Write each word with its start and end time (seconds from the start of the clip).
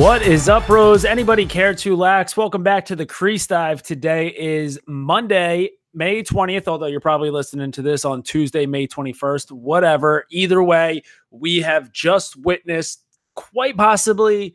What 0.00 0.22
is 0.22 0.48
up, 0.48 0.66
Rose? 0.70 1.04
Anybody 1.04 1.44
care 1.44 1.74
to 1.74 1.94
lax? 1.94 2.34
Welcome 2.34 2.62
back 2.62 2.86
to 2.86 2.96
the 2.96 3.04
Crease 3.04 3.46
Dive. 3.46 3.82
Today 3.82 4.28
is 4.28 4.80
Monday, 4.86 5.72
May 5.92 6.22
20th, 6.22 6.68
although 6.68 6.86
you're 6.86 7.00
probably 7.00 7.28
listening 7.28 7.70
to 7.72 7.82
this 7.82 8.06
on 8.06 8.22
Tuesday, 8.22 8.64
May 8.64 8.86
21st. 8.86 9.52
Whatever. 9.52 10.24
Either 10.30 10.62
way, 10.62 11.02
we 11.30 11.58
have 11.58 11.92
just 11.92 12.34
witnessed 12.36 13.04
quite 13.34 13.76
possibly 13.76 14.54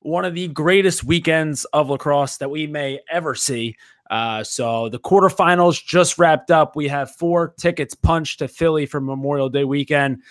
one 0.00 0.24
of 0.24 0.34
the 0.34 0.48
greatest 0.48 1.04
weekends 1.04 1.66
of 1.74 1.90
lacrosse 1.90 2.38
that 2.38 2.50
we 2.50 2.66
may 2.66 2.98
ever 3.10 3.34
see. 3.34 3.76
Uh, 4.10 4.42
so 4.42 4.88
the 4.88 4.98
quarterfinals 4.98 5.84
just 5.84 6.16
wrapped 6.16 6.50
up. 6.50 6.74
We 6.74 6.88
have 6.88 7.14
four 7.16 7.52
tickets 7.58 7.94
punched 7.94 8.38
to 8.38 8.48
Philly 8.48 8.86
for 8.86 9.02
Memorial 9.02 9.50
Day 9.50 9.64
weekend. 9.64 10.22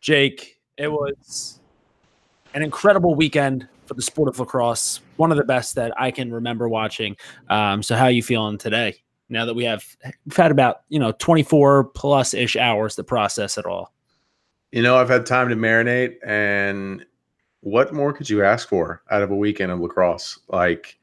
Jake, 0.00 0.58
it 0.78 0.90
was 0.90 1.60
an 2.54 2.62
incredible 2.62 3.14
weekend 3.14 3.68
for 3.86 3.94
the 3.94 4.02
sport 4.02 4.28
of 4.28 4.38
lacrosse. 4.38 5.00
One 5.16 5.30
of 5.30 5.38
the 5.38 5.44
best 5.44 5.74
that 5.76 5.92
I 6.00 6.10
can 6.10 6.32
remember 6.32 6.68
watching. 6.68 7.16
Um, 7.48 7.82
so 7.82 7.96
how 7.96 8.04
are 8.04 8.10
you 8.10 8.22
feeling 8.22 8.58
today? 8.58 8.96
Now 9.28 9.46
that 9.46 9.54
we 9.54 9.64
have 9.64 9.84
we've 10.26 10.36
had 10.36 10.50
about 10.50 10.82
you 10.88 10.98
know 10.98 11.12
24 11.12 11.84
plus 11.84 12.34
ish 12.34 12.56
hours 12.56 12.96
to 12.96 13.04
process 13.04 13.56
it 13.56 13.66
all. 13.66 13.92
You 14.70 14.82
know, 14.82 14.96
I've 14.96 15.08
had 15.08 15.24
time 15.24 15.48
to 15.50 15.56
marinate, 15.56 16.16
and 16.26 17.04
what 17.60 17.94
more 17.94 18.12
could 18.12 18.28
you 18.28 18.44
ask 18.44 18.68
for 18.68 19.02
out 19.10 19.22
of 19.22 19.30
a 19.30 19.36
weekend 19.36 19.72
of 19.72 19.80
lacrosse? 19.80 20.38
Like, 20.48 20.98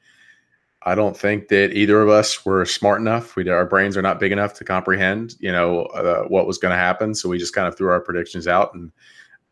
I 0.84 0.94
don't 0.94 1.18
think 1.18 1.48
that 1.48 1.74
either 1.74 2.02
of 2.02 2.10
us 2.10 2.46
were 2.46 2.66
smart 2.66 3.02
enough. 3.02 3.36
We 3.36 3.50
our 3.50 3.66
brains 3.66 3.98
are 3.98 4.02
not 4.02 4.20
big 4.20 4.32
enough 4.32 4.54
to 4.56 4.64
comprehend, 4.64 5.36
you 5.40 5.52
know, 5.52 5.84
uh, 5.86 6.24
what 6.24 6.48
was 6.48 6.58
going 6.58 6.72
to 6.72 6.78
happen. 6.78 7.16
So 7.16 7.30
we 7.30 7.38
just 7.38 7.56
kind 7.56 7.68
of 7.68 7.78
threw 7.78 7.90
our 7.90 8.02
predictions 8.02 8.48
out, 8.48 8.74
and 8.74 8.92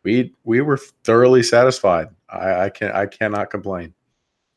we 0.03 0.35
we 0.44 0.61
were 0.61 0.77
thoroughly 1.03 1.41
satisfied. 1.41 2.09
I, 2.31 2.66
I 2.66 2.69
can 2.69 2.91
I 2.91 3.05
cannot 3.05 3.49
complain. 3.49 3.94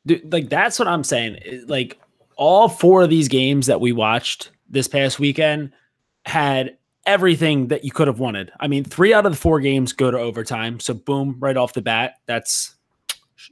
Dude, 0.07 0.33
like 0.33 0.49
that's 0.49 0.79
what 0.79 0.89
I'm 0.89 1.05
saying. 1.05 1.39
Like 1.67 2.01
all 2.37 2.69
four 2.69 3.03
of 3.03 3.11
these 3.11 3.29
games 3.29 3.67
that 3.67 3.81
we 3.81 3.93
watched 3.93 4.51
this 4.69 4.89
past 4.89 5.19
weekend 5.19 5.73
had 6.25 6.77
everything 7.07 7.69
that 7.69 7.85
you 7.85 7.91
could 7.91 8.07
have 8.07 8.19
wanted. 8.19 8.53
I 8.61 8.69
mean, 8.69 8.85
three 8.85 9.13
out 9.13 9.27
of 9.27 9.33
the 9.33 9.39
four 9.39 9.61
games 9.61 9.93
go 9.93 10.11
to 10.11 10.19
overtime. 10.19 10.81
So 10.81 10.95
boom, 10.95 11.37
right 11.41 11.57
off 11.57 11.73
the 11.73 11.83
bat, 11.83 12.17
that's 12.27 12.75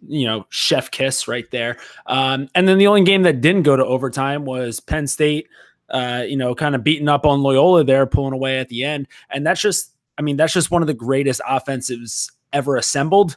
you 0.07 0.27
know, 0.27 0.47
chef 0.51 0.91
kiss 0.91 1.27
right 1.27 1.51
there. 1.51 1.77
Um, 2.07 2.49
and 2.55 2.69
then 2.69 2.79
the 2.79 2.87
only 2.87 3.03
game 3.03 3.23
that 3.23 3.41
didn't 3.41 3.63
go 3.63 3.77
to 3.77 3.85
overtime 3.85 4.45
was 4.45 4.81
Penn 4.81 5.07
State, 5.07 5.49
uh, 5.91 6.25
you 6.27 6.37
know, 6.37 6.55
kind 6.55 6.75
of 6.75 6.85
beating 6.85 7.09
up 7.09 7.27
on 7.27 7.43
Loyola 7.43 7.85
there, 7.85 8.07
pulling 8.07 8.33
away 8.33 8.59
at 8.59 8.69
the 8.69 8.85
end. 8.85 9.09
And 9.31 9.45
that's 9.45 9.61
just, 9.61 9.93
I 10.17 10.23
mean, 10.23 10.37
that's 10.37 10.53
just 10.53 10.71
one 10.71 10.83
of 10.83 10.87
the 10.87 10.95
greatest 10.95 11.41
offensives 11.47 12.31
ever 12.53 12.77
assembled 12.77 13.37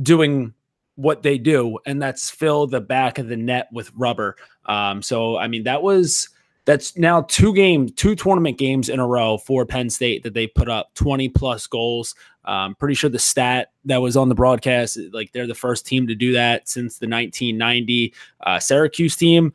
doing 0.00 0.54
what 0.96 1.22
they 1.22 1.38
do, 1.38 1.78
and 1.86 2.00
that's 2.00 2.30
fill 2.30 2.66
the 2.66 2.80
back 2.80 3.18
of 3.18 3.28
the 3.28 3.36
net 3.36 3.68
with 3.72 3.90
rubber. 3.94 4.36
Um, 4.66 5.02
so, 5.02 5.36
I 5.36 5.48
mean, 5.48 5.64
that 5.64 5.82
was 5.82 6.28
that's 6.66 6.96
now 6.96 7.22
two 7.22 7.54
games, 7.54 7.92
two 7.92 8.14
tournament 8.14 8.58
games 8.58 8.88
in 8.88 9.00
a 9.00 9.06
row 9.06 9.38
for 9.38 9.64
Penn 9.64 9.90
State 9.90 10.22
that 10.22 10.34
they 10.34 10.46
put 10.46 10.68
up 10.68 10.94
20 10.94 11.28
plus 11.30 11.66
goals. 11.66 12.14
Um, 12.44 12.74
pretty 12.74 12.94
sure 12.94 13.10
the 13.10 13.18
stat 13.18 13.72
that 13.86 13.98
was 13.98 14.16
on 14.16 14.28
the 14.28 14.34
broadcast, 14.34 14.98
like 15.12 15.32
they're 15.32 15.46
the 15.46 15.54
first 15.54 15.86
team 15.86 16.06
to 16.06 16.14
do 16.14 16.32
that 16.32 16.68
since 16.68 16.98
the 16.98 17.08
1990 17.08 18.14
uh, 18.40 18.58
Syracuse 18.58 19.16
team. 19.16 19.52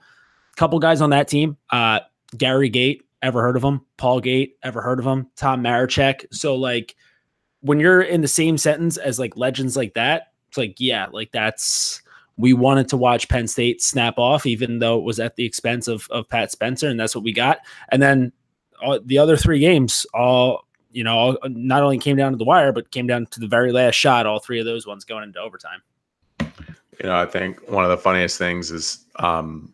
Couple 0.55 0.79
guys 0.79 1.01
on 1.01 1.09
that 1.09 1.27
team, 1.27 1.57
uh, 1.71 1.99
Gary 2.37 2.69
Gait, 2.69 3.03
ever 3.21 3.41
heard 3.41 3.57
of 3.57 3.63
him? 3.63 3.81
Paul 3.97 4.21
Gait, 4.21 4.57
ever 4.63 4.81
heard 4.81 4.99
of 4.99 5.05
him? 5.05 5.27
Tom 5.35 5.61
Marechek. 5.61 6.25
So 6.31 6.55
like 6.55 6.95
when 7.61 7.79
you're 7.79 8.01
in 8.01 8.21
the 8.21 8.27
same 8.27 8.57
sentence 8.57 8.97
as 8.97 9.19
like 9.19 9.35
legends 9.35 9.75
like 9.75 9.95
that, 9.95 10.31
like 10.57 10.75
yeah, 10.79 11.07
like 11.11 11.31
that's 11.31 12.01
we 12.37 12.53
wanted 12.53 12.89
to 12.89 12.97
watch 12.97 13.29
Penn 13.29 13.47
State 13.47 13.81
snap 13.81 14.17
off, 14.17 14.45
even 14.45 14.79
though 14.79 14.97
it 14.97 15.03
was 15.03 15.19
at 15.19 15.35
the 15.35 15.45
expense 15.45 15.87
of, 15.87 16.07
of 16.11 16.27
Pat 16.27 16.51
Spencer, 16.51 16.89
and 16.89 16.99
that's 16.99 17.15
what 17.15 17.23
we 17.23 17.31
got. 17.31 17.59
And 17.89 18.01
then 18.01 18.31
uh, 18.83 18.99
the 19.05 19.17
other 19.17 19.37
three 19.37 19.59
games, 19.59 20.05
all 20.13 20.65
you 20.91 21.03
know, 21.03 21.17
all, 21.17 21.37
not 21.45 21.83
only 21.83 21.97
came 21.97 22.15
down 22.15 22.31
to 22.31 22.37
the 22.37 22.45
wire, 22.45 22.71
but 22.71 22.91
came 22.91 23.07
down 23.07 23.25
to 23.27 23.39
the 23.39 23.47
very 23.47 23.71
last 23.71 23.95
shot. 23.95 24.25
All 24.25 24.39
three 24.39 24.59
of 24.59 24.65
those 24.65 24.87
ones 24.87 25.03
going 25.03 25.23
into 25.23 25.39
overtime. 25.39 25.81
You 26.39 27.09
know, 27.09 27.15
I 27.15 27.25
think 27.25 27.59
one 27.69 27.83
of 27.83 27.89
the 27.89 27.97
funniest 27.97 28.37
things 28.37 28.71
is, 28.71 29.05
um, 29.17 29.73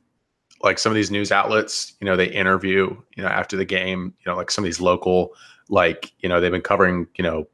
like 0.63 0.79
some 0.79 0.91
of 0.91 0.95
these 0.95 1.11
news 1.11 1.31
outlets. 1.31 1.93
You 1.99 2.05
know, 2.05 2.15
they 2.15 2.27
interview, 2.27 2.95
you 3.15 3.23
know, 3.23 3.29
after 3.29 3.55
the 3.55 3.65
game. 3.65 4.13
You 4.19 4.31
know, 4.31 4.37
like 4.37 4.51
some 4.51 4.63
of 4.63 4.67
these 4.67 4.81
local, 4.81 5.33
like 5.69 6.11
you 6.19 6.29
know, 6.29 6.39
they've 6.39 6.51
been 6.51 6.61
covering, 6.61 7.07
you 7.15 7.23
know, 7.23 7.47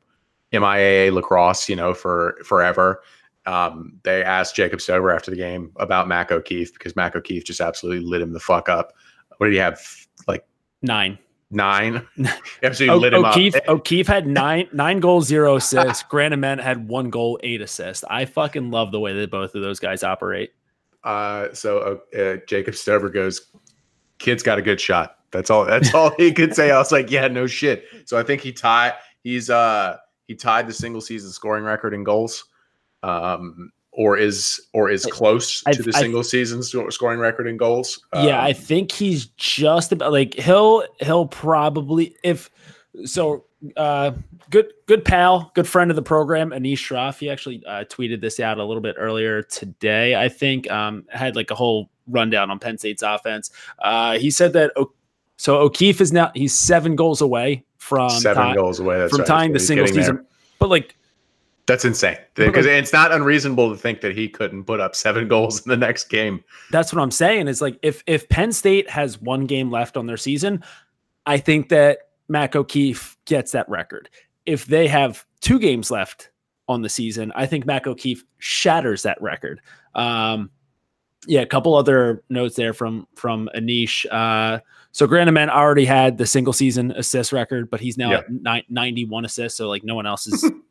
MIAA 0.51 1.13
lacrosse, 1.13 1.69
you 1.69 1.75
know, 1.75 1.93
for 1.93 2.37
forever 2.45 3.01
um, 3.47 3.93
they 4.03 4.23
asked 4.23 4.55
Jacob 4.55 4.81
Stover 4.81 5.09
after 5.09 5.31
the 5.31 5.37
game 5.37 5.71
about 5.77 6.07
Mac 6.07 6.31
O'Keefe 6.31 6.73
because 6.73 6.95
Mac 6.97 7.15
O'Keefe 7.15 7.45
just 7.45 7.61
absolutely 7.61 8.05
lit 8.05 8.21
him 8.21 8.33
the 8.33 8.41
fuck 8.41 8.67
up. 8.67 8.93
What 9.37 9.47
did 9.47 9.53
he 9.53 9.59
have? 9.59 9.81
Like 10.27 10.45
nine. 10.81 11.17
Nine. 11.49 12.05
absolutely 12.61 12.95
o- 12.95 12.97
lit 12.99 13.13
him 13.13 13.23
O'Keefe, 13.23 13.55
up. 13.55 13.63
O'Keefe 13.69 14.07
had 14.07 14.27
nine 14.27 14.67
nine 14.73 14.99
goals, 14.99 15.27
zero 15.27 15.55
assists. 15.55 16.03
Grant 16.03 16.33
Ament 16.33 16.61
had 16.61 16.89
one 16.89 17.09
goal, 17.09 17.39
eight 17.41 17.61
assists. 17.61 18.03
I 18.09 18.25
fucking 18.25 18.69
love 18.69 18.91
the 18.91 18.99
way 18.99 19.13
that 19.13 19.31
both 19.31 19.55
of 19.55 19.61
those 19.61 19.79
guys 19.79 20.03
operate. 20.03 20.51
Uh, 21.05 21.47
so 21.53 22.01
uh, 22.13 22.17
uh, 22.17 22.37
Jacob 22.47 22.75
Stover 22.75 23.07
goes, 23.07 23.49
"Kid's 24.19 24.43
got 24.43 24.59
a 24.59 24.61
good 24.61 24.81
shot." 24.81 25.19
That's 25.31 25.49
all. 25.49 25.63
That's 25.63 25.93
all 25.93 26.11
he 26.17 26.33
could 26.33 26.53
say. 26.53 26.71
I 26.71 26.77
was 26.77 26.91
like, 26.91 27.09
"Yeah, 27.09 27.29
no 27.29 27.47
shit." 27.47 27.85
So 28.03 28.19
I 28.19 28.23
think 28.23 28.41
he 28.41 28.51
tied. 28.51 28.95
He's 29.23 29.49
uh 29.49 29.95
he 30.27 30.35
tied 30.35 30.67
the 30.67 30.73
single 30.73 30.99
season 30.99 31.29
scoring 31.31 31.63
record 31.63 31.93
in 31.93 32.03
goals 32.03 32.43
um, 33.07 33.71
or 33.91 34.17
is 34.17 34.61
or 34.73 34.89
is 34.89 35.05
close 35.05 35.63
I, 35.65 35.73
to 35.73 35.83
the 35.83 35.93
I, 35.95 36.01
single 36.01 36.23
season 36.23 36.61
scoring 36.63 37.19
record 37.19 37.47
in 37.47 37.57
goals. 37.57 37.99
Yeah, 38.13 38.39
um, 38.39 38.45
I 38.45 38.53
think 38.53 38.91
he's 38.91 39.27
just 39.37 39.91
about 39.91 40.11
like 40.11 40.35
he'll 40.35 40.83
he'll 40.99 41.27
probably 41.27 42.15
if 42.23 42.49
so. 43.05 43.43
Uh, 43.75 44.11
good 44.51 44.71
good 44.85 45.03
pal, 45.03 45.51
good 45.55 45.67
friend 45.67 45.89
of 45.89 45.95
the 45.95 46.03
program, 46.03 46.51
Anish 46.51 46.73
Shroff. 46.73 47.17
He 47.17 47.27
actually 47.27 47.65
uh, 47.65 47.85
tweeted 47.85 48.21
this 48.21 48.39
out 48.39 48.59
a 48.59 48.63
little 48.63 48.81
bit 48.81 48.95
earlier 48.99 49.41
today. 49.41 50.15
I 50.15 50.29
think 50.29 50.69
um, 50.69 51.05
had 51.09 51.35
like 51.35 51.49
a 51.49 51.55
whole 51.55 51.89
rundown 52.07 52.51
on 52.51 52.59
Penn 52.59 52.77
State's 52.77 53.01
offense. 53.01 53.49
Uh, 53.79 54.19
he 54.19 54.29
said 54.29 54.53
that 54.53 54.71
o- 54.75 54.91
so 55.37 55.57
O'Keefe 55.57 56.01
is 56.01 56.13
now 56.13 56.31
he's 56.35 56.53
seven 56.53 56.95
goals 56.95 57.21
away 57.21 57.63
from 57.77 58.09
seven 58.09 58.43
tie, 58.43 58.55
goals 58.55 58.79
away 58.79 59.07
from 59.09 59.19
right. 59.19 59.27
tying 59.27 59.53
the 59.53 59.59
single 59.59 59.87
season. 59.87 60.17
There. 60.17 60.25
But 60.59 60.69
like 60.69 60.95
that's 61.67 61.83
insane 61.83 62.17
because 62.33 62.65
it's 62.65 62.93
not 62.93 63.11
unreasonable 63.11 63.69
to 63.69 63.77
think 63.77 63.99
that 63.99 64.15
he 64.15 64.29
couldn't 64.29 64.63
put 64.63 64.79
up 64.79 64.95
seven 64.95 65.27
goals 65.29 65.63
in 65.65 65.69
the 65.69 65.77
next 65.77 66.05
game. 66.05 66.43
That's 66.71 66.93
what 66.93 67.01
I'm 67.01 67.11
saying. 67.11 67.47
Is 67.49 67.61
like 67.61 67.77
if 67.83 68.03
if 68.07 68.27
Penn 68.29 68.53
State 68.53 68.89
has 68.89 69.21
one 69.21 69.45
game 69.45 69.69
left 69.69 69.97
on 69.97 70.07
their 70.07 70.17
season, 70.17 70.63
I 71.25 71.37
think 71.37 71.69
that 71.69 71.99
Mac 72.29 72.55
O'Keefe 72.55 73.17
gets 73.25 73.51
that 73.51 73.67
record. 73.69 74.09
If 74.45 74.65
they 74.65 74.87
have 74.87 75.25
two 75.41 75.59
games 75.59 75.91
left 75.91 76.31
on 76.69 76.81
the 76.81 76.89
season, 76.89 77.33
I 77.35 77.45
think 77.45 77.65
Mac 77.65 77.85
O'Keefe 77.85 78.23
shatters 78.37 79.03
that 79.03 79.21
record. 79.21 79.59
Um, 79.93 80.49
yeah, 81.27 81.41
a 81.41 81.45
couple 81.45 81.75
other 81.75 82.23
notes 82.29 82.55
there 82.55 82.71
from 82.71 83.07
from 83.15 83.49
Anish. 83.53 84.05
Uh, 84.09 84.61
so 84.93 85.05
Grant 85.05 85.27
Ament 85.27 85.51
already 85.51 85.85
had 85.85 86.17
the 86.17 86.25
single 86.25 86.53
season 86.53 86.91
assist 86.91 87.33
record, 87.33 87.69
but 87.69 87.81
he's 87.81 87.97
now 87.97 88.13
at 88.13 88.31
ni- 88.31 88.65
91 88.69 89.25
assists. 89.25 89.57
So 89.57 89.67
like 89.67 89.83
no 89.83 89.95
one 89.95 90.07
else 90.07 90.27
is 90.27 90.49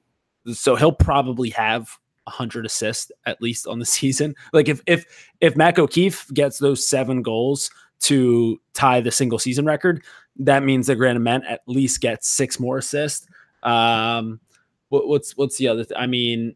so 0.53 0.77
he'll 0.77 0.93
probably 0.93 1.51
have 1.51 1.99
100 2.25 2.67
assists 2.67 3.11
at 3.25 3.41
least 3.41 3.67
on 3.67 3.79
the 3.79 3.87
season. 3.87 4.35
Like 4.53 4.69
if 4.69 4.81
if 4.87 5.05
if 5.41 5.57
Mac 5.57 5.79
O'Keefe 5.79 6.29
gets 6.35 6.59
those 6.59 6.87
seven 6.87 7.23
goals 7.23 7.71
to 7.99 8.61
tie 8.75 9.01
the 9.01 9.11
single 9.11 9.39
season 9.39 9.65
record, 9.65 10.03
that 10.39 10.63
means 10.63 10.87
that 10.87 10.97
Grant 10.97 11.17
Ament 11.17 11.45
at 11.49 11.61
least 11.67 12.01
gets 12.01 12.29
six 12.29 12.61
more 12.61 12.79
assists. 12.79 13.27
Um, 13.63 14.41
what, 14.89 15.09
what's 15.09 15.37
what's 15.37 15.57
the 15.57 15.69
other? 15.69 15.85
Th- 15.85 15.99
I 15.99 16.07
mean, 16.07 16.55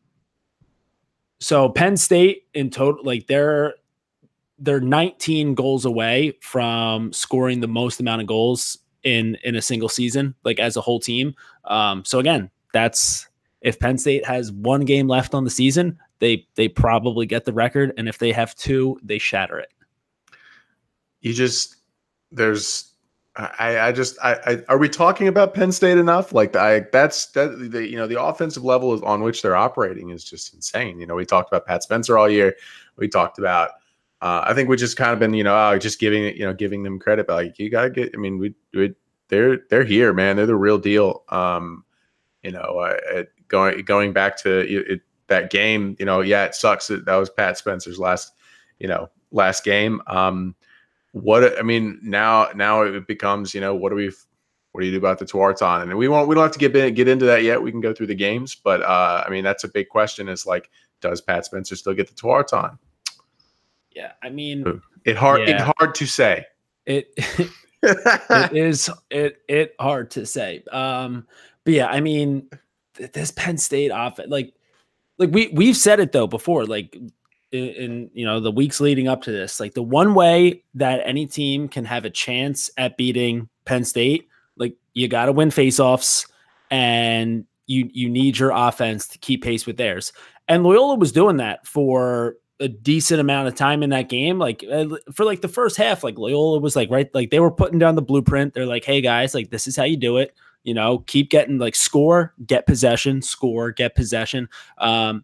so 1.41 1.69
Penn 1.69 1.97
State 1.97 2.45
in 2.55 2.71
total, 2.71 3.05
like 3.05 3.27
they're 3.27 3.75
they're 4.59 4.81
19 4.81 5.55
goals 5.55 5.87
away 5.87 6.37
from 6.43 7.13
scoring 7.13 7.61
the 7.61 7.69
most 7.69 7.99
amount 7.99 8.21
of 8.21 8.27
goals 8.27 8.79
in 9.03 9.37
in 9.43 9.57
a 9.57 9.63
single 9.63 9.89
season, 9.89 10.35
like 10.45 10.61
as 10.61 10.77
a 10.77 10.81
whole 10.81 11.01
team. 11.01 11.35
Um, 11.65 12.05
so 12.05 12.19
again, 12.19 12.51
that's 12.73 13.27
if 13.61 13.79
Penn 13.79 13.99
State 13.99 14.25
has 14.25 14.53
one 14.53 14.85
game 14.85 15.09
left 15.09 15.35
on 15.35 15.45
the 15.45 15.51
season, 15.51 15.99
they 16.19 16.47
they 16.55 16.69
probably 16.69 17.27
get 17.27 17.45
the 17.45 17.53
record, 17.53 17.93
and 17.97 18.09
if 18.09 18.19
they 18.19 18.33
have 18.33 18.55
two, 18.55 18.99
they 19.03 19.19
shatter 19.19 19.59
it. 19.59 19.73
You 21.21 21.35
just 21.35 21.77
there's 22.33 22.93
I, 23.37 23.79
I 23.79 23.93
just 23.93 24.19
I, 24.23 24.35
I, 24.47 24.62
are 24.69 24.79
we 24.79 24.89
talking 24.89 25.29
about 25.29 25.55
Penn 25.55 25.73
State 25.73 25.99
enough? 25.99 26.33
Like 26.33 26.57
I 26.57 26.81
that's 26.93 27.27
that 27.27 27.71
the 27.71 27.87
you 27.87 27.97
know 27.97 28.07
the 28.07 28.23
offensive 28.23 28.65
level 28.65 28.93
is 28.95 29.03
on 29.03 29.23
which 29.23 29.43
they're 29.43 29.57
operating 29.57 30.11
is 30.11 30.25
just 30.25 30.53
insane. 30.55 30.99
You 30.99 31.07
know, 31.07 31.15
we 31.15 31.25
talked 31.25 31.53
about 31.53 31.67
Pat 31.67 31.83
Spencer 31.83 32.19
all 32.19 32.29
year. 32.29 32.57
We 32.97 33.09
talked 33.09 33.39
about 33.39 33.71
uh, 34.21 34.45
I 34.47 34.55
think 34.55 34.69
we 34.69 34.77
just 34.77 34.97
kind 34.97 35.12
of 35.12 35.19
been 35.19 35.35
you 35.35 35.45
know 35.45 35.57
oh, 35.57 35.79
just 35.79 36.01
giving 36.01 36.25
it 36.25 36.37
you 36.37 36.45
know 36.45 36.53
giving 36.53 36.83
them 36.83 36.99
credit, 36.99 37.27
but 37.27 37.35
like 37.35 37.59
you 37.59 37.71
gotta 37.71 37.91
get. 37.91 38.11
I 38.15 38.17
mean 38.19 38.39
we, 38.39 38.55
we 38.75 38.95
they're 39.29 39.59
they're 39.71 39.85
here, 39.85 40.12
man. 40.12 40.37
They're 40.37 40.47
the 40.47 40.57
real 40.57 40.79
deal. 40.79 41.25
Um, 41.29 41.85
You 42.43 42.53
know, 42.53 42.79
uh, 42.79 43.25
going 43.50 43.82
going 43.85 44.12
back 44.12 44.37
to 44.38 44.61
it, 44.61 45.02
that 45.31 45.50
game, 45.50 45.97
you 45.99 46.05
know, 46.05 46.20
yeah, 46.20 46.44
it 46.44 46.55
sucks 46.55 46.88
that 46.88 47.06
that 47.06 47.17
was 47.17 47.31
Pat 47.31 47.56
Spencer's 47.56 47.99
last, 47.99 48.32
you 48.79 48.88
know, 48.88 49.08
last 49.31 49.64
game. 49.64 50.02
Um, 50.06 50.55
what 51.12 51.58
I 51.58 51.62
mean 51.62 51.99
now, 52.02 52.49
now 52.55 52.82
it 52.82 53.06
becomes, 53.06 53.55
you 53.55 53.61
know, 53.61 53.75
what 53.75 53.91
do 53.91 53.97
we, 53.97 54.12
what 54.73 54.81
do 54.81 54.87
you 54.87 54.93
do 54.93 54.99
about 54.99 55.19
the 55.19 55.25
Tewaaraton? 55.25 55.82
And 55.82 55.97
we 55.97 56.08
won't, 56.08 56.29
we 56.29 56.35
don't 56.35 56.44
have 56.44 56.52
to 56.52 56.58
get 56.58 56.76
in, 56.76 56.94
get 56.94 57.08
into 57.08 57.25
that 57.25 57.43
yet. 57.43 57.62
We 57.62 57.70
can 57.70 57.81
go 57.81 57.94
through 57.94 58.08
the 58.08 58.14
games, 58.14 58.55
but 58.55 58.82
uh, 58.82 59.25
I 59.26 59.31
mean, 59.31 59.43
that's 59.43 59.64
a 59.64 59.69
big 59.69 59.88
question. 59.88 60.29
Is 60.29 60.47
like, 60.47 60.70
does 61.00 61.20
Pat 61.20 61.44
Spencer 61.47 61.76
still 61.76 61.94
get 61.94 62.08
the 62.08 62.14
Tewaaraton? 62.14 62.79
Yeah, 63.93 64.12
I 64.23 64.31
mean, 64.31 64.81
it 65.05 65.17
hard, 65.17 65.49
yeah. 65.49 65.56
it 65.56 65.75
hard 65.79 65.94
to 65.97 66.06
say. 66.06 66.47
It 66.87 67.12
it 67.82 68.56
is 68.56 68.91
it 69.11 69.43
it 69.49 69.75
hard 69.81 70.11
to 70.12 70.26
say. 70.26 70.62
Um, 70.70 71.26
but 71.64 71.75
yeah, 71.75 71.87
I 71.87 72.00
mean, 72.00 72.49
this 73.12 73.31
Penn 73.31 73.58
State 73.58 73.91
offense, 73.94 74.31
like, 74.31 74.55
like 75.19 75.31
we 75.31 75.49
we've 75.49 75.76
said 75.76 76.00
it 76.00 76.12
though 76.12 76.26
before, 76.26 76.64
like 76.64 76.97
in, 77.52 77.69
in, 77.69 78.11
you 78.14 78.25
know 78.25 78.41
the 78.41 78.50
weeks 78.50 78.81
leading 78.81 79.08
up 79.08 79.23
to 79.23 79.32
this, 79.32 79.61
like 79.61 79.75
the 79.75 79.82
one 79.82 80.14
way 80.14 80.62
that 80.75 81.02
any 81.05 81.26
team 81.26 81.69
can 81.69 81.85
have 81.85 82.05
a 82.05 82.11
chance 82.11 82.70
at 82.76 82.97
beating 82.97 83.49
Penn 83.64 83.85
State, 83.85 84.29
like 84.56 84.76
you 84.94 85.08
got 85.08 85.26
to 85.26 85.32
win 85.32 85.50
faceoffs, 85.50 86.31
and 86.70 87.44
you 87.67 87.88
you 87.93 88.08
need 88.08 88.38
your 88.38 88.50
offense 88.50 89.08
to 89.08 89.19
keep 89.19 89.43
pace 89.43 89.67
with 89.67 89.76
theirs. 89.76 90.12
And 90.49 90.64
Loyola 90.64 90.97
was 90.97 91.12
doing 91.12 91.37
that 91.37 91.67
for 91.67 92.37
a 92.61 92.69
decent 92.69 93.20
amount 93.20 93.49
of 93.49 93.55
time 93.55 93.82
in 93.82 93.91
that 93.91 94.08
game. 94.08 94.38
Like 94.38 94.64
uh, 94.70 94.87
for 95.14 95.25
like 95.25 95.41
the 95.41 95.49
first 95.49 95.76
half, 95.76 96.05
like 96.05 96.19
Loyola 96.19 96.61
was 96.61 96.76
like 96.76 96.91
right, 96.91 97.12
like 97.14 97.31
they 97.31 97.41
were 97.41 97.50
putting 97.50 97.79
down 97.79 97.94
the 97.94 98.02
blueprint. 98.02 98.55
They're 98.55 98.67
like, 98.67 98.85
hey 98.85 99.00
guys, 99.00 99.35
like 99.35 99.50
this 99.50 99.67
is 99.67 99.76
how 99.76 99.85
you 99.85 99.97
do 99.97 100.19
it. 100.19 100.35
You 100.62 100.75
know, 100.75 100.99
keep 101.07 101.31
getting 101.31 101.59
like 101.59 101.75
score, 101.75 102.35
get 102.47 102.67
possession, 102.67 103.23
score, 103.23 103.73
get 103.73 103.95
possession. 103.95 104.49
Um, 104.79 105.23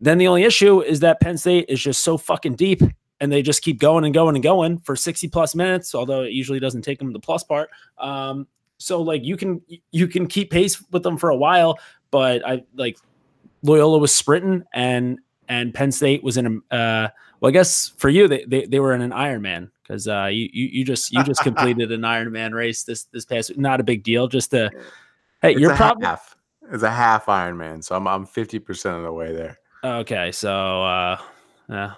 then 0.00 0.18
the 0.18 0.28
only 0.28 0.44
issue 0.44 0.82
is 0.82 1.00
that 1.00 1.20
Penn 1.20 1.38
State 1.38 1.66
is 1.68 1.80
just 1.80 2.02
so 2.02 2.18
fucking 2.18 2.56
deep 2.56 2.82
and 3.20 3.32
they 3.32 3.42
just 3.42 3.62
keep 3.62 3.78
going 3.78 4.04
and 4.04 4.12
going 4.12 4.36
and 4.36 4.42
going 4.42 4.78
for 4.78 4.94
60 4.94 5.28
plus 5.28 5.54
minutes, 5.54 5.94
although 5.94 6.22
it 6.22 6.32
usually 6.32 6.60
doesn't 6.60 6.82
take 6.82 6.98
them 6.98 7.12
the 7.12 7.20
plus 7.20 7.42
part. 7.44 7.70
Um, 7.98 8.46
so 8.78 9.00
like 9.00 9.24
you 9.24 9.36
can 9.36 9.62
you 9.90 10.06
can 10.06 10.26
keep 10.26 10.50
pace 10.50 10.82
with 10.90 11.02
them 11.02 11.16
for 11.16 11.30
a 11.30 11.36
while, 11.36 11.78
but 12.10 12.46
I 12.46 12.62
like 12.74 12.98
Loyola 13.62 13.98
was 13.98 14.14
sprinting 14.14 14.64
and 14.74 15.18
and 15.48 15.72
Penn 15.72 15.92
State 15.92 16.22
was 16.22 16.36
in 16.36 16.62
a 16.70 16.74
uh, 16.74 17.08
well, 17.40 17.48
I 17.48 17.52
guess 17.52 17.92
for 17.96 18.10
you 18.10 18.28
they 18.28 18.44
they, 18.44 18.66
they 18.66 18.80
were 18.80 18.94
in 18.94 19.00
an 19.00 19.12
Ironman 19.12 19.70
because 19.86 20.08
uh, 20.08 20.28
you, 20.30 20.48
you 20.52 20.68
you 20.72 20.84
just 20.84 21.12
you 21.12 21.22
just 21.24 21.42
completed 21.42 21.92
an 21.92 22.02
Ironman 22.02 22.52
race 22.52 22.84
this 22.84 23.04
this 23.04 23.24
past 23.24 23.56
not 23.56 23.80
a 23.80 23.84
big 23.84 24.02
deal 24.02 24.28
just 24.28 24.52
a 24.54 24.70
hey 25.42 25.52
it's 25.52 25.60
you're 25.60 25.74
probably 25.74 26.04
half 26.04 26.36
it's 26.70 26.82
a 26.82 26.90
half 26.90 27.26
Ironman 27.26 27.82
so 27.82 27.96
I'm 27.96 28.06
I'm 28.06 28.26
fifty 28.26 28.58
percent 28.58 28.96
of 28.96 29.02
the 29.02 29.12
way 29.12 29.34
there. 29.34 29.58
Okay, 29.84 30.32
so 30.32 30.82
uh, 30.82 31.18
yeah. 31.68 31.94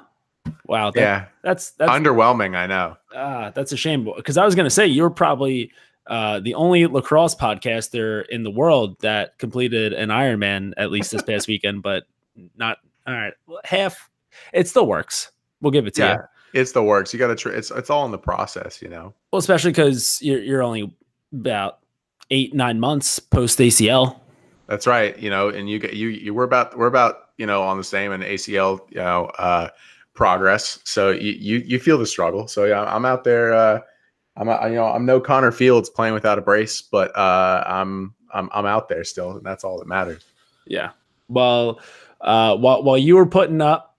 Wow. 0.67 0.91
That, 0.91 1.01
yeah. 1.01 1.25
That's 1.43 1.73
that's 1.73 1.91
underwhelming. 1.91 2.57
I 2.57 2.67
know. 2.67 2.97
Ah, 3.15 3.51
that's 3.55 3.73
a 3.73 3.77
shame 3.77 4.09
because 4.17 4.37
I 4.37 4.45
was 4.45 4.55
going 4.55 4.65
to 4.65 4.71
say 4.71 4.87
you're 4.87 5.11
probably 5.11 5.73
uh, 6.07 6.41
the 6.41 6.55
only 6.55 6.87
lacrosse 6.87 7.35
podcaster 7.35 8.25
in 8.29 8.43
the 8.43 8.51
world 8.51 8.99
that 9.01 9.39
completed 9.39 9.93
an 9.93 10.09
Ironman 10.09 10.73
at 10.77 10.91
least 10.91 11.11
this 11.11 11.23
past 11.23 11.49
weekend, 11.49 11.83
but 11.83 12.05
not 12.57 12.79
all 13.07 13.15
right. 13.15 13.35
Half. 13.65 14.11
It 14.53 14.69
still 14.69 14.87
works. 14.87 15.33
We'll 15.61 15.73
give 15.73 15.87
it 15.87 15.95
to 15.95 16.03
yeah, 16.03 16.13
you. 16.13 16.19
It's 16.53 16.73
the 16.73 16.83
works. 16.83 17.13
You 17.13 17.19
got 17.19 17.29
to. 17.29 17.35
Tr- 17.35 17.51
it's 17.51 17.71
it's 17.71 17.91
all 17.91 18.05
in 18.05 18.11
the 18.11 18.19
process, 18.19 18.81
you 18.81 18.89
know. 18.89 19.15
Well, 19.33 19.39
especially 19.39 19.71
because 19.71 20.21
you're 20.23 20.41
you're 20.41 20.63
only 20.63 20.93
about 21.33 21.79
eight 22.31 22.55
nine 22.55 22.81
months 22.81 23.19
post 23.19 23.59
ACL. 23.59 24.19
That's 24.67 24.87
right. 24.87 25.19
You 25.19 25.31
know, 25.31 25.49
and 25.49 25.69
you 25.69 25.79
get 25.79 25.95
you 25.95 26.09
you 26.09 26.35
we're 26.35 26.45
about 26.45 26.77
we're 26.77 26.87
about 26.87 27.31
you 27.37 27.47
know 27.47 27.63
on 27.63 27.77
the 27.77 27.85
same 27.85 28.13
and 28.13 28.23
ACL 28.23 28.81
you 28.91 28.99
know 28.99 29.27
uh, 29.39 29.69
progress. 30.15 30.79
So 30.85 31.11
you, 31.11 31.33
you 31.33 31.59
you 31.59 31.79
feel 31.79 31.99
the 31.99 32.07
struggle. 32.07 32.49
So 32.49 32.65
yeah, 32.65 32.83
I'm 32.85 33.05
out 33.05 33.25
there. 33.25 33.53
Uh, 33.53 33.81
I'm 34.37 34.49
you 34.71 34.77
know 34.77 34.87
I'm 34.87 35.05
no 35.05 35.21
Connor 35.21 35.53
Fields 35.53 35.91
playing 35.91 36.15
without 36.15 36.39
a 36.39 36.43
brace, 36.43 36.83
but 36.83 37.17
uh, 37.17 37.65
I'm 37.67 38.15
I'm 38.33 38.49
I'm 38.53 38.67
out 38.67 38.89
there 38.89 39.05
still, 39.05 39.33
and 39.33 39.45
that's 39.45 39.65
all 39.65 39.79
that 39.79 39.87
matters. 39.87 40.25
Yeah. 40.67 40.91
Well, 41.29 41.81
uh, 42.21 42.57
while 42.57 42.83
while 42.83 42.99
you 42.99 43.17
were 43.17 43.27
putting 43.27 43.61
up, 43.61 43.97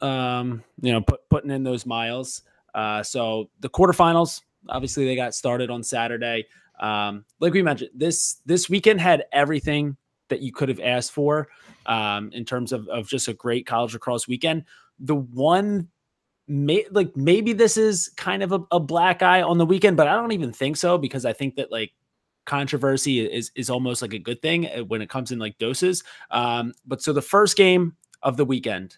um, 0.00 0.62
you 0.80 0.92
know, 0.92 1.00
put, 1.00 1.28
putting 1.28 1.50
in 1.50 1.64
those 1.64 1.86
miles. 1.86 2.42
Uh, 2.74 3.02
so 3.02 3.50
the 3.60 3.68
quarterfinals, 3.68 4.42
obviously, 4.68 5.04
they 5.04 5.16
got 5.16 5.34
started 5.34 5.70
on 5.70 5.82
Saturday. 5.82 6.46
Um, 6.80 7.24
like 7.40 7.52
we 7.52 7.62
mentioned, 7.62 7.90
this 7.94 8.36
this 8.44 8.68
weekend 8.68 9.00
had 9.00 9.24
everything 9.32 9.96
that 10.28 10.40
you 10.40 10.52
could 10.52 10.68
have 10.68 10.80
asked 10.80 11.12
for 11.12 11.48
um, 11.86 12.30
in 12.32 12.44
terms 12.44 12.72
of 12.72 12.86
of 12.88 13.08
just 13.08 13.28
a 13.28 13.34
great 13.34 13.66
college 13.66 13.94
lacrosse 13.94 14.28
weekend. 14.28 14.64
The 14.98 15.14
one 15.14 15.88
May, 16.48 16.86
like 16.92 17.16
maybe 17.16 17.52
this 17.52 17.76
is 17.76 18.08
kind 18.16 18.42
of 18.42 18.52
a, 18.52 18.60
a, 18.70 18.78
black 18.78 19.20
eye 19.20 19.42
on 19.42 19.58
the 19.58 19.66
weekend, 19.66 19.96
but 19.96 20.06
I 20.06 20.14
don't 20.14 20.30
even 20.30 20.52
think 20.52 20.76
so 20.76 20.96
because 20.96 21.24
I 21.24 21.32
think 21.32 21.56
that 21.56 21.72
like 21.72 21.92
controversy 22.44 23.18
is 23.20 23.50
is 23.56 23.68
almost 23.68 24.00
like 24.00 24.12
a 24.12 24.18
good 24.18 24.40
thing 24.42 24.68
uh, 24.68 24.84
when 24.84 25.02
it 25.02 25.10
comes 25.10 25.32
in 25.32 25.40
like 25.40 25.58
doses. 25.58 26.04
Um, 26.30 26.72
but 26.86 27.02
so 27.02 27.12
the 27.12 27.20
first 27.20 27.56
game 27.56 27.96
of 28.22 28.36
the 28.36 28.44
weekend, 28.44 28.96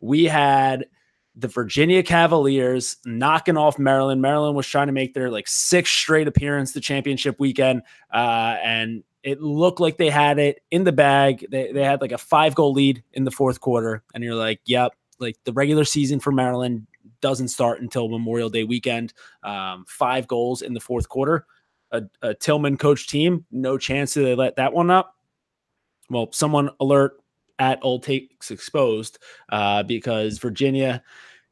we 0.00 0.24
had 0.24 0.86
the 1.34 1.48
Virginia 1.48 2.02
Cavaliers 2.02 2.96
knocking 3.04 3.56
off 3.56 3.78
Maryland. 3.78 4.22
Maryland 4.22 4.56
was 4.56 4.66
trying 4.66 4.86
to 4.86 4.92
make 4.92 5.14
their 5.14 5.30
like 5.30 5.48
sixth 5.48 5.92
straight 5.92 6.28
appearance 6.28 6.72
the 6.72 6.80
championship 6.80 7.38
weekend, 7.38 7.82
uh, 8.12 8.56
and 8.62 9.04
it 9.22 9.40
looked 9.40 9.80
like 9.80 9.98
they 9.98 10.10
had 10.10 10.38
it 10.38 10.62
in 10.70 10.84
the 10.84 10.92
bag. 10.92 11.46
They 11.50 11.72
they 11.72 11.84
had 11.84 12.00
like 12.00 12.12
a 12.12 12.18
five 12.18 12.54
goal 12.54 12.72
lead 12.72 13.02
in 13.12 13.24
the 13.24 13.30
fourth 13.30 13.60
quarter, 13.60 14.02
and 14.14 14.24
you're 14.24 14.34
like, 14.34 14.60
yep, 14.64 14.92
like 15.18 15.36
the 15.44 15.52
regular 15.52 15.84
season 15.84 16.20
for 16.20 16.32
Maryland 16.32 16.86
doesn't 17.20 17.48
start 17.48 17.80
until 17.80 18.08
Memorial 18.08 18.48
Day 18.48 18.64
weekend. 18.64 19.12
Um, 19.42 19.84
five 19.88 20.26
goals 20.26 20.62
in 20.62 20.74
the 20.74 20.80
fourth 20.80 21.08
quarter 21.08 21.46
a, 21.90 22.02
a 22.22 22.34
Tillman 22.34 22.76
coach 22.76 23.08
team, 23.08 23.44
no 23.50 23.78
chance 23.78 24.14
to 24.14 24.20
they 24.20 24.34
let 24.34 24.56
that 24.56 24.72
one 24.72 24.90
up. 24.90 25.14
Well, 26.10 26.28
someone 26.32 26.70
alert 26.80 27.20
at 27.58 27.78
Old 27.82 28.02
Takes 28.02 28.50
Exposed 28.50 29.18
uh, 29.48 29.82
because 29.82 30.38
Virginia 30.38 31.02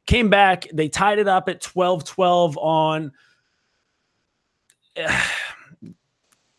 came 0.05 0.29
back. 0.29 0.67
They 0.73 0.89
tied 0.89 1.19
it 1.19 1.27
up 1.27 1.49
at 1.49 1.61
12 1.61 2.03
12 2.03 2.57
on. 2.57 3.11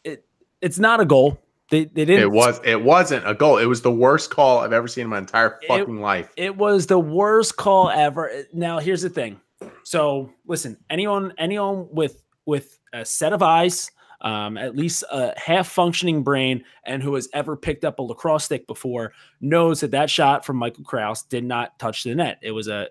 It, 0.05 0.25
it's 0.61 0.79
not 0.79 1.01
a 1.01 1.05
goal. 1.05 1.41
They, 1.71 1.87
they 1.87 2.05
didn't. 2.05 2.23
It 2.23 2.31
was. 2.31 2.61
It 2.65 2.81
wasn't 2.81 3.27
a 3.29 3.35
goal. 3.35 3.59
It 3.59 3.65
was 3.65 3.83
the 3.83 3.91
worst 3.91 4.31
call 4.31 4.61
I've 4.61 4.73
ever 4.73 4.87
seen 4.87 5.05
in 5.05 5.11
my 5.11 5.19
entire 5.19 5.59
fucking 5.67 5.99
it, 5.99 6.01
life. 6.01 6.33
It 6.37 6.57
was 6.57 6.87
the 6.87 6.99
worst 6.99 7.57
call 7.57 7.91
ever. 7.91 8.45
Now 8.53 8.79
here's 8.79 9.03
the 9.03 9.11
thing. 9.11 9.41
So 9.83 10.33
listen, 10.47 10.77
anyone, 10.91 11.33
anyone 11.39 11.89
with 11.91 12.23
with 12.45 12.79
a 12.93 13.05
set 13.05 13.33
of 13.33 13.43
eyes, 13.43 13.91
um, 14.27 14.59
at 14.59 14.75
least 14.75 15.05
a 15.13 15.33
half 15.39 15.69
functioning 15.69 16.25
brain, 16.25 16.65
and 16.85 17.01
who 17.01 17.15
has 17.15 17.29
ever 17.33 17.57
picked 17.57 17.85
up 17.85 18.01
a 18.01 18.03
lacrosse 18.03 18.47
stick 18.47 18.67
before 18.67 19.13
knows 19.41 19.81
that 19.81 19.93
that 19.93 20.11
shot 20.11 20.45
from 20.45 20.57
Michael 20.57 20.83
Kraus 20.83 21.23
did 21.23 21.45
not 21.45 21.79
touch 21.79 22.03
the 22.03 22.13
net. 22.13 22.39
It 22.43 22.51
was 22.51 22.67
a 22.67 22.89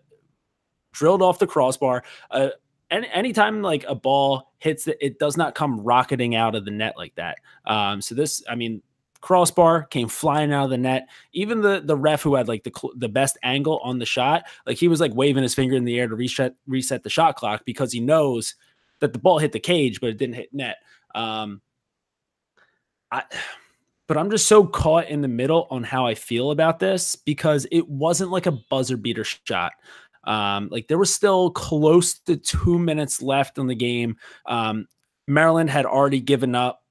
drilled 0.94 1.22
off 1.22 1.38
the 1.38 1.46
crossbar. 1.46 2.06
Uh, 2.32 2.51
any 2.89 3.10
anytime 3.10 3.62
like 3.62 3.84
a 3.86 3.96
ball 3.96 4.54
hits 4.60 4.88
it, 4.88 4.98
it 5.01 5.20
does 5.20 5.36
not 5.36 5.56
come 5.56 5.82
rocketing 5.82 6.36
out 6.36 6.56
of 6.56 6.63
the 6.63 6.72
net 6.72 6.94
like 6.96 7.13
that. 7.15 7.39
Um, 7.65 8.00
so 8.01 8.15
this, 8.15 8.42
I 8.50 8.56
mean, 8.56 8.82
crossbar 9.20 9.84
came 9.84 10.08
flying 10.08 10.54
out 10.54 10.63
of 10.63 10.70
the 10.70 10.77
net. 10.77 11.10
Even 11.34 11.60
the 11.60 11.82
the 11.84 11.98
ref 11.98 12.22
who 12.22 12.36
had 12.36 12.48
like 12.48 12.63
the 12.63 12.72
the 12.96 13.10
best 13.10 13.38
angle 13.44 13.82
on 13.84 14.00
the 14.00 14.06
shot, 14.06 14.44
like 14.65 14.77
he 14.77 14.88
was 14.88 15.01
like 15.01 15.13
waving 15.13 15.44
his 15.44 15.54
finger 15.54 15.75
in 15.75 15.84
the 15.84 16.00
air 16.00 16.08
to 16.08 16.15
reset 16.15 16.56
reset 16.65 17.04
the 17.04 17.10
shot 17.10 17.36
clock 17.36 17.65
because 17.65 17.92
he 17.92 18.00
knows 18.00 18.56
that 19.01 19.12
the 19.12 19.20
ball 19.20 19.39
hit 19.39 19.51
the 19.51 19.60
cage, 19.60 20.00
but 20.00 20.12
it 20.12 20.18
didn't 20.18 20.36
hit 20.36 20.54
net. 20.54 20.77
Um, 21.15 21.62
I, 23.12 23.24
but 24.07 24.17
I'm 24.17 24.29
just 24.29 24.45
so 24.45 24.67
caught 24.67 25.10
in 25.10 25.22
the 25.22 25.27
middle 25.27 25.67
on 25.72 25.84
how 25.84 26.05
I 26.05 26.13
feel 26.13 26.51
about 26.51 26.77
this 26.77 27.15
because 27.15 27.65
it 27.72 27.89
wasn't 27.89 28.29
like 28.29 28.45
a 28.45 28.60
buzzer 28.69 28.98
beater 28.98 29.24
shot. 29.24 29.72
Um, 30.25 30.69
like 30.72 30.88
there 30.88 31.00
was 31.00 31.13
still 31.13 31.50
close 31.50 32.19
to 32.25 32.38
two 32.38 32.77
minutes 32.77 33.22
left 33.22 33.57
in 33.57 33.65
the 33.65 33.75
game. 33.75 34.17
Um, 34.45 34.88
Maryland 35.27 35.72
had 35.72 35.86
already 35.88 36.19
given 36.19 36.53
up 36.53 36.84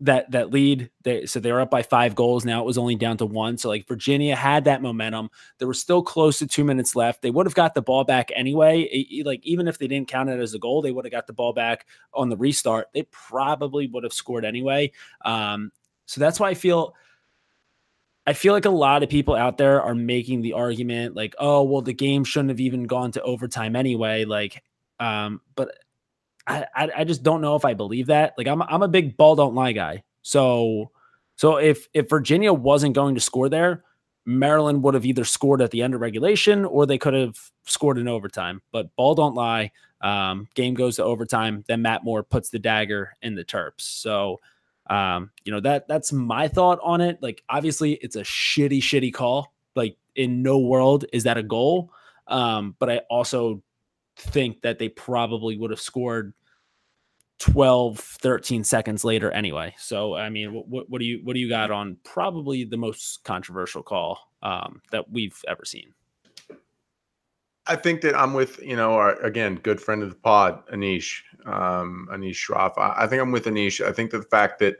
that 0.00 0.30
that 0.30 0.50
lead. 0.50 0.90
They 1.02 1.26
so 1.26 1.40
they 1.40 1.52
were 1.52 1.60
up 1.60 1.70
by 1.70 1.82
five 1.82 2.14
goals. 2.14 2.44
Now 2.44 2.60
it 2.60 2.66
was 2.66 2.78
only 2.78 2.96
down 2.96 3.18
to 3.18 3.26
one. 3.26 3.58
So 3.58 3.68
like 3.68 3.86
Virginia 3.86 4.34
had 4.34 4.64
that 4.64 4.82
momentum. 4.82 5.30
There 5.58 5.68
was 5.68 5.80
still 5.80 6.02
close 6.02 6.38
to 6.38 6.46
two 6.46 6.64
minutes 6.64 6.96
left. 6.96 7.22
They 7.22 7.30
would 7.30 7.46
have 7.46 7.54
got 7.54 7.74
the 7.74 7.82
ball 7.82 8.04
back 8.04 8.30
anyway. 8.34 8.82
It, 8.82 9.26
like 9.26 9.44
even 9.44 9.68
if 9.68 9.78
they 9.78 9.86
didn't 9.86 10.08
count 10.08 10.30
it 10.30 10.40
as 10.40 10.54
a 10.54 10.58
goal, 10.58 10.80
they 10.82 10.90
would 10.90 11.04
have 11.04 11.12
got 11.12 11.26
the 11.26 11.32
ball 11.32 11.52
back 11.52 11.86
on 12.14 12.30
the 12.30 12.36
restart. 12.36 12.88
They 12.94 13.02
probably 13.10 13.86
would 13.88 14.04
have 14.04 14.12
scored 14.12 14.44
anyway. 14.44 14.92
Um, 15.24 15.70
so 16.06 16.20
that's 16.20 16.40
why 16.40 16.50
I 16.50 16.54
feel. 16.54 16.94
I 18.26 18.34
feel 18.34 18.52
like 18.52 18.66
a 18.66 18.70
lot 18.70 19.02
of 19.02 19.08
people 19.08 19.34
out 19.34 19.56
there 19.56 19.82
are 19.82 19.94
making 19.94 20.42
the 20.42 20.52
argument 20.52 21.16
like, 21.16 21.34
oh, 21.38 21.62
well, 21.64 21.80
the 21.80 21.94
game 21.94 22.22
shouldn't 22.22 22.50
have 22.50 22.60
even 22.60 22.84
gone 22.84 23.10
to 23.12 23.22
overtime 23.22 23.74
anyway. 23.74 24.24
Like, 24.24 24.62
um, 25.00 25.40
but 25.56 25.74
I, 26.50 26.90
I, 26.98 27.04
just 27.04 27.22
don't 27.22 27.40
know 27.40 27.56
if 27.56 27.64
I 27.64 27.74
believe 27.74 28.06
that. 28.06 28.34
Like 28.36 28.46
I'm 28.46 28.62
I'm 28.62 28.82
a 28.82 28.88
big 28.88 29.16
ball 29.16 29.36
don't 29.36 29.54
lie 29.54 29.72
guy. 29.72 30.02
So 30.22 30.90
So 31.36 31.56
if 31.56 31.88
if 31.94 32.08
Virginia 32.10 32.52
wasn't 32.52 32.94
going 32.94 33.14
to 33.14 33.20
score 33.20 33.48
there, 33.48 33.84
Maryland 34.26 34.82
would 34.82 34.94
have 34.94 35.06
either 35.06 35.24
scored 35.24 35.62
at 35.62 35.70
the 35.70 35.82
end 35.82 35.94
of 35.94 36.00
regulation 36.00 36.64
or 36.64 36.86
they 36.86 36.98
could 36.98 37.14
have 37.14 37.36
scored 37.64 37.98
in 37.98 38.08
overtime. 38.08 38.62
But 38.72 38.94
ball 38.96 39.14
don't 39.14 39.34
lie. 39.34 39.72
Um, 40.00 40.48
game 40.54 40.74
goes 40.74 40.96
to 40.96 41.04
overtime. 41.04 41.64
Then 41.66 41.82
Matt 41.82 42.04
Moore 42.04 42.22
puts 42.22 42.50
the 42.50 42.58
dagger 42.58 43.16
in 43.22 43.34
the 43.34 43.44
Terps. 43.44 43.80
So, 43.80 44.40
um, 44.88 45.30
you 45.44 45.52
know 45.52 45.60
that 45.60 45.88
that's 45.88 46.12
my 46.12 46.48
thought 46.48 46.78
on 46.82 47.00
it. 47.00 47.22
Like, 47.22 47.42
obviously, 47.48 47.92
it's 47.94 48.16
a 48.16 48.22
shitty, 48.22 48.78
shitty 48.78 49.12
call. 49.12 49.52
Like, 49.76 49.96
in 50.16 50.42
no 50.42 50.58
world 50.58 51.04
is 51.12 51.24
that 51.24 51.38
a 51.38 51.42
goal. 51.42 51.92
Um, 52.26 52.76
but 52.78 52.90
I 52.90 52.98
also 53.10 53.62
think 54.16 54.62
that 54.62 54.78
they 54.78 54.88
probably 54.88 55.56
would 55.56 55.70
have 55.70 55.80
scored 55.80 56.34
12 57.40 57.98
13 57.98 58.62
seconds 58.64 59.02
later 59.02 59.30
anyway. 59.32 59.74
So 59.78 60.14
i 60.14 60.28
mean 60.28 60.52
what, 60.52 60.88
what 60.88 61.00
do 61.00 61.04
you 61.06 61.20
what 61.24 61.34
do 61.34 61.40
you 61.40 61.48
got 61.48 61.70
on 61.70 61.96
probably 62.04 62.64
the 62.64 62.76
most 62.76 63.24
controversial 63.24 63.82
call 63.82 64.18
um, 64.42 64.80
that 64.92 65.10
we've 65.10 65.38
ever 65.48 65.64
seen? 65.64 65.92
I 67.66 67.76
think 67.76 68.02
that 68.02 68.14
i'm 68.14 68.34
with 68.34 68.62
you 68.62 68.76
know 68.76 68.92
our 68.92 69.20
again 69.22 69.56
good 69.56 69.80
friend 69.80 70.02
of 70.02 70.10
the 70.10 70.16
pod 70.16 70.66
anish 70.68 71.20
um, 71.46 72.08
anish 72.12 72.46
shroff. 72.46 72.74
I, 72.76 73.04
I, 73.04 73.06
think 73.06 73.22
i'm 73.22 73.32
with 73.32 73.46
anish. 73.46 73.84
I 73.84 73.92
think 73.92 74.10
that 74.10 74.18
the 74.18 74.24
fact 74.24 74.58
that 74.58 74.76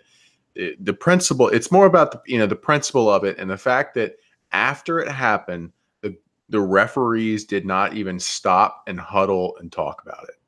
it, 0.54 0.84
the 0.84 0.92
principle 0.92 1.48
it's 1.48 1.72
more 1.72 1.86
about 1.86 2.12
the 2.12 2.20
you 2.26 2.38
know 2.38 2.46
the 2.46 2.56
principle 2.56 3.08
of 3.08 3.24
it 3.24 3.38
and 3.38 3.50
the 3.50 3.56
fact 3.56 3.94
that 3.94 4.16
after 4.52 4.98
it 4.98 5.10
happened 5.10 5.72
the 6.02 6.14
the 6.50 6.60
referees 6.60 7.44
did 7.44 7.64
not 7.64 7.94
even 7.94 8.18
stop 8.18 8.82
and 8.86 9.00
huddle 9.00 9.56
and 9.60 9.72
talk 9.72 10.02
about 10.02 10.24
it 10.24 10.39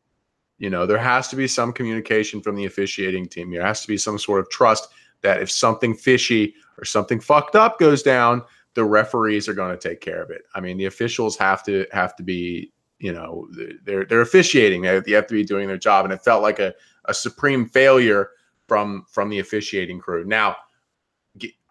you 0.62 0.71
know, 0.71 0.87
there 0.87 0.97
has 0.97 1.26
to 1.26 1.35
be 1.35 1.49
some 1.49 1.73
communication 1.73 2.40
from 2.40 2.54
the 2.54 2.66
officiating 2.66 3.26
team. 3.26 3.50
There 3.50 3.66
has 3.66 3.83
to 3.83 3.88
be 3.88 3.99
some 3.99 4.16
sort 4.16 4.38
of 4.38 4.49
trust 4.49 4.87
that 5.23 5.42
if 5.42 5.50
something 5.50 5.92
fishy 5.92 6.54
or 6.78 6.85
something 6.85 7.19
fucked 7.19 7.57
up 7.57 7.81
goes 7.81 8.00
down, 8.00 8.42
the 8.75 8.85
referees 8.85 9.49
are 9.49 9.54
going 9.54 9.76
to 9.76 9.88
take 9.88 10.00
care 10.00 10.23
of 10.23 10.31
it. 10.31 10.42
I 10.54 10.61
mean, 10.61 10.76
the 10.76 10.85
officials 10.85 11.37
have 11.37 11.64
to 11.64 11.85
have 11.90 12.14
to 12.14 12.23
be, 12.23 12.73
you 13.00 13.12
know, 13.12 13.49
they're 13.83 14.04
they're 14.04 14.21
officiating. 14.21 14.83
They 14.83 15.11
have 15.11 15.26
to 15.26 15.35
be 15.35 15.45
doing 15.45 15.66
their 15.66 15.76
job, 15.76 16.04
and 16.04 16.14
it 16.14 16.23
felt 16.23 16.42
like 16.42 16.61
a, 16.61 16.73
a 17.07 17.12
supreme 17.12 17.66
failure 17.66 18.31
from 18.69 19.04
from 19.11 19.31
the 19.31 19.40
officiating 19.40 19.99
crew. 19.99 20.25
Now, 20.25 20.54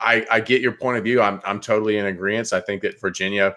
I 0.01 0.27
I 0.29 0.41
get 0.41 0.61
your 0.61 0.73
point 0.73 0.97
of 0.97 1.05
view. 1.05 1.21
I'm 1.21 1.39
I'm 1.45 1.61
totally 1.61 1.97
in 1.97 2.07
agreement. 2.07 2.51
I 2.51 2.59
think 2.59 2.81
that 2.81 2.99
Virginia 2.99 3.55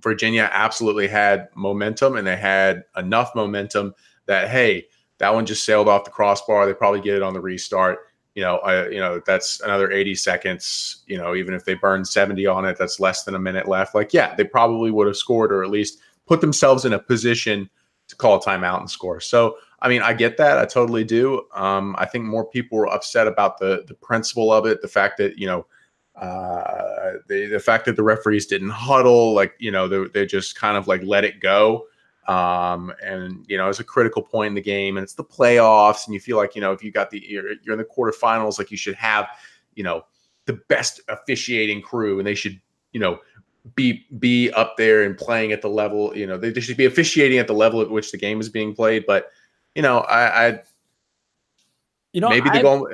Virginia 0.00 0.48
absolutely 0.50 1.08
had 1.08 1.50
momentum, 1.54 2.16
and 2.16 2.26
they 2.26 2.38
had 2.38 2.84
enough 2.96 3.34
momentum 3.34 3.92
that 4.26 4.48
hey, 4.48 4.86
that 5.18 5.34
one 5.34 5.46
just 5.46 5.64
sailed 5.64 5.88
off 5.88 6.04
the 6.04 6.10
crossbar. 6.10 6.66
They 6.66 6.74
probably 6.74 7.00
get 7.00 7.16
it 7.16 7.22
on 7.22 7.34
the 7.34 7.40
restart. 7.40 7.98
You 8.34 8.42
know, 8.42 8.58
I, 8.58 8.88
you 8.88 9.00
know 9.00 9.20
that's 9.26 9.60
another 9.60 9.90
80 9.90 10.14
seconds. 10.14 11.02
You 11.06 11.18
know, 11.18 11.34
even 11.34 11.54
if 11.54 11.64
they 11.64 11.74
burn 11.74 12.04
70 12.04 12.46
on 12.46 12.64
it, 12.64 12.78
that's 12.78 13.00
less 13.00 13.24
than 13.24 13.34
a 13.34 13.38
minute 13.38 13.68
left. 13.68 13.94
Like, 13.94 14.12
yeah, 14.12 14.34
they 14.34 14.44
probably 14.44 14.90
would 14.90 15.06
have 15.06 15.16
scored 15.16 15.52
or 15.52 15.62
at 15.62 15.70
least 15.70 15.98
put 16.26 16.40
themselves 16.40 16.84
in 16.84 16.92
a 16.92 16.98
position 16.98 17.68
to 18.08 18.16
call 18.16 18.36
a 18.36 18.40
timeout 18.40 18.80
and 18.80 18.90
score. 18.90 19.20
So, 19.20 19.56
I 19.80 19.88
mean, 19.88 20.02
I 20.02 20.12
get 20.12 20.36
that. 20.36 20.58
I 20.58 20.66
totally 20.66 21.04
do. 21.04 21.46
Um, 21.54 21.96
I 21.98 22.06
think 22.06 22.24
more 22.24 22.44
people 22.44 22.78
were 22.78 22.92
upset 22.92 23.26
about 23.26 23.58
the 23.58 23.84
the 23.86 23.94
principle 23.94 24.52
of 24.52 24.66
it, 24.66 24.82
the 24.82 24.88
fact 24.88 25.18
that 25.18 25.38
you 25.38 25.46
know, 25.46 25.66
uh, 26.16 27.12
the 27.28 27.46
the 27.46 27.60
fact 27.60 27.84
that 27.86 27.96
the 27.96 28.02
referees 28.02 28.46
didn't 28.46 28.70
huddle, 28.70 29.32
like 29.34 29.54
you 29.58 29.70
know, 29.70 29.88
they 29.88 30.06
they 30.08 30.26
just 30.26 30.54
kind 30.54 30.76
of 30.76 30.86
like 30.86 31.02
let 31.02 31.24
it 31.24 31.40
go. 31.40 31.86
Um, 32.28 32.92
and 33.04 33.44
you 33.48 33.56
know, 33.56 33.68
it's 33.68 33.80
a 33.80 33.84
critical 33.84 34.22
point 34.22 34.48
in 34.48 34.54
the 34.54 34.60
game, 34.60 34.96
and 34.96 35.04
it's 35.04 35.14
the 35.14 35.24
playoffs, 35.24 36.06
and 36.06 36.14
you 36.14 36.20
feel 36.20 36.36
like 36.36 36.54
you 36.54 36.60
know, 36.60 36.72
if 36.72 36.82
you 36.82 36.90
got 36.90 37.10
the 37.10 37.22
you're, 37.26 37.54
you're 37.62 37.74
in 37.74 37.78
the 37.78 37.84
quarterfinals, 37.84 38.58
like 38.58 38.70
you 38.70 38.76
should 38.76 38.94
have, 38.94 39.28
you 39.74 39.82
know, 39.82 40.04
the 40.46 40.54
best 40.68 41.00
officiating 41.08 41.82
crew, 41.82 42.18
and 42.18 42.26
they 42.26 42.34
should, 42.34 42.60
you 42.92 43.00
know, 43.00 43.18
be 43.74 44.06
be 44.18 44.50
up 44.52 44.76
there 44.76 45.02
and 45.04 45.16
playing 45.16 45.52
at 45.52 45.62
the 45.62 45.68
level, 45.68 46.16
you 46.16 46.26
know, 46.26 46.36
they, 46.38 46.50
they 46.50 46.60
should 46.60 46.76
be 46.76 46.86
officiating 46.86 47.38
at 47.38 47.46
the 47.46 47.54
level 47.54 47.80
at 47.80 47.90
which 47.90 48.10
the 48.12 48.18
game 48.18 48.40
is 48.40 48.48
being 48.48 48.74
played. 48.74 49.04
But 49.06 49.30
you 49.74 49.82
know, 49.82 49.98
I, 50.00 50.46
I 50.48 50.60
you 52.12 52.20
know, 52.20 52.28
maybe 52.28 52.50
the 52.50 52.62
goal. 52.62 52.88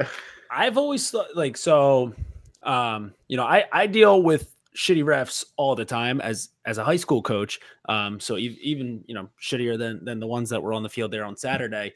I've 0.51 0.77
always 0.77 1.11
thought 1.11 1.37
like 1.37 1.57
so. 1.57 2.15
Um, 2.63 3.15
you 3.29 3.37
know, 3.37 3.45
I 3.45 3.65
I 3.73 3.87
deal 3.87 4.23
with 4.23 4.56
shitty 4.77 5.03
refs 5.03 5.45
all 5.57 5.75
the 5.75 5.85
time 5.85 6.21
as 6.21 6.51
as 6.65 6.79
a 6.79 6.85
high 6.85 6.97
school 6.97 7.23
coach. 7.23 7.59
Um, 7.89 8.21
so 8.21 8.37
even 8.37 9.03
you 9.07 9.15
know 9.15 9.29
shittier 9.43 9.79
than 9.79 10.05
than 10.05 10.21
the 10.21 10.27
ones 10.27 10.51
that 10.51 10.63
were 10.63 10.73
on 10.73 10.83
the 10.83 10.89
field 10.89 11.11
there 11.11 11.25
on 11.25 11.37
Saturday. 11.37 11.95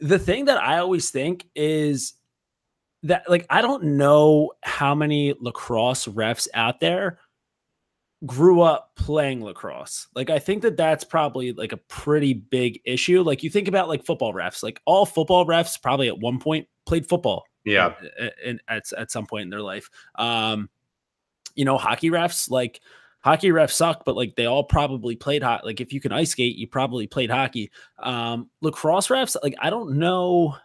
The 0.00 0.18
thing 0.18 0.46
that 0.46 0.62
I 0.62 0.78
always 0.78 1.10
think 1.10 1.46
is 1.54 2.14
that 3.04 3.28
like 3.28 3.46
I 3.50 3.62
don't 3.62 3.84
know 3.84 4.52
how 4.62 4.94
many 4.94 5.34
lacrosse 5.40 6.06
refs 6.06 6.48
out 6.54 6.80
there 6.80 7.18
grew 8.26 8.62
up 8.62 8.92
playing 8.96 9.44
lacrosse. 9.44 10.08
Like 10.14 10.30
I 10.30 10.38
think 10.38 10.62
that 10.62 10.76
that's 10.76 11.04
probably 11.04 11.52
like 11.52 11.72
a 11.72 11.76
pretty 11.76 12.32
big 12.32 12.80
issue. 12.84 13.22
Like 13.22 13.42
you 13.42 13.50
think 13.50 13.68
about 13.68 13.88
like 13.88 14.04
football 14.04 14.32
refs, 14.32 14.62
like 14.62 14.80
all 14.86 15.06
football 15.06 15.46
refs 15.46 15.80
probably 15.80 16.08
at 16.08 16.18
one 16.18 16.38
point 16.40 16.66
played 16.86 17.08
football. 17.08 17.44
Yeah. 17.64 17.94
In, 18.44 18.60
at, 18.68 18.90
at 18.96 19.10
some 19.10 19.26
point 19.26 19.42
in 19.42 19.50
their 19.50 19.62
life. 19.62 19.90
Um 20.16 20.68
you 21.58 21.64
know, 21.64 21.76
hockey 21.76 22.08
refs, 22.08 22.48
like 22.48 22.80
hockey 23.18 23.48
refs 23.48 23.72
suck, 23.72 24.04
but 24.04 24.14
like 24.14 24.36
they 24.36 24.46
all 24.46 24.62
probably 24.62 25.16
played 25.16 25.42
hot. 25.42 25.66
Like 25.66 25.80
if 25.80 25.92
you 25.92 26.00
can 26.00 26.12
ice 26.12 26.30
skate, 26.30 26.56
you 26.56 26.68
probably 26.68 27.08
played 27.08 27.30
hockey. 27.30 27.72
Um, 27.98 28.48
lacrosse 28.62 29.08
refs, 29.08 29.36
like 29.42 29.56
I 29.60 29.68
don't 29.68 29.98
know. 29.98 30.56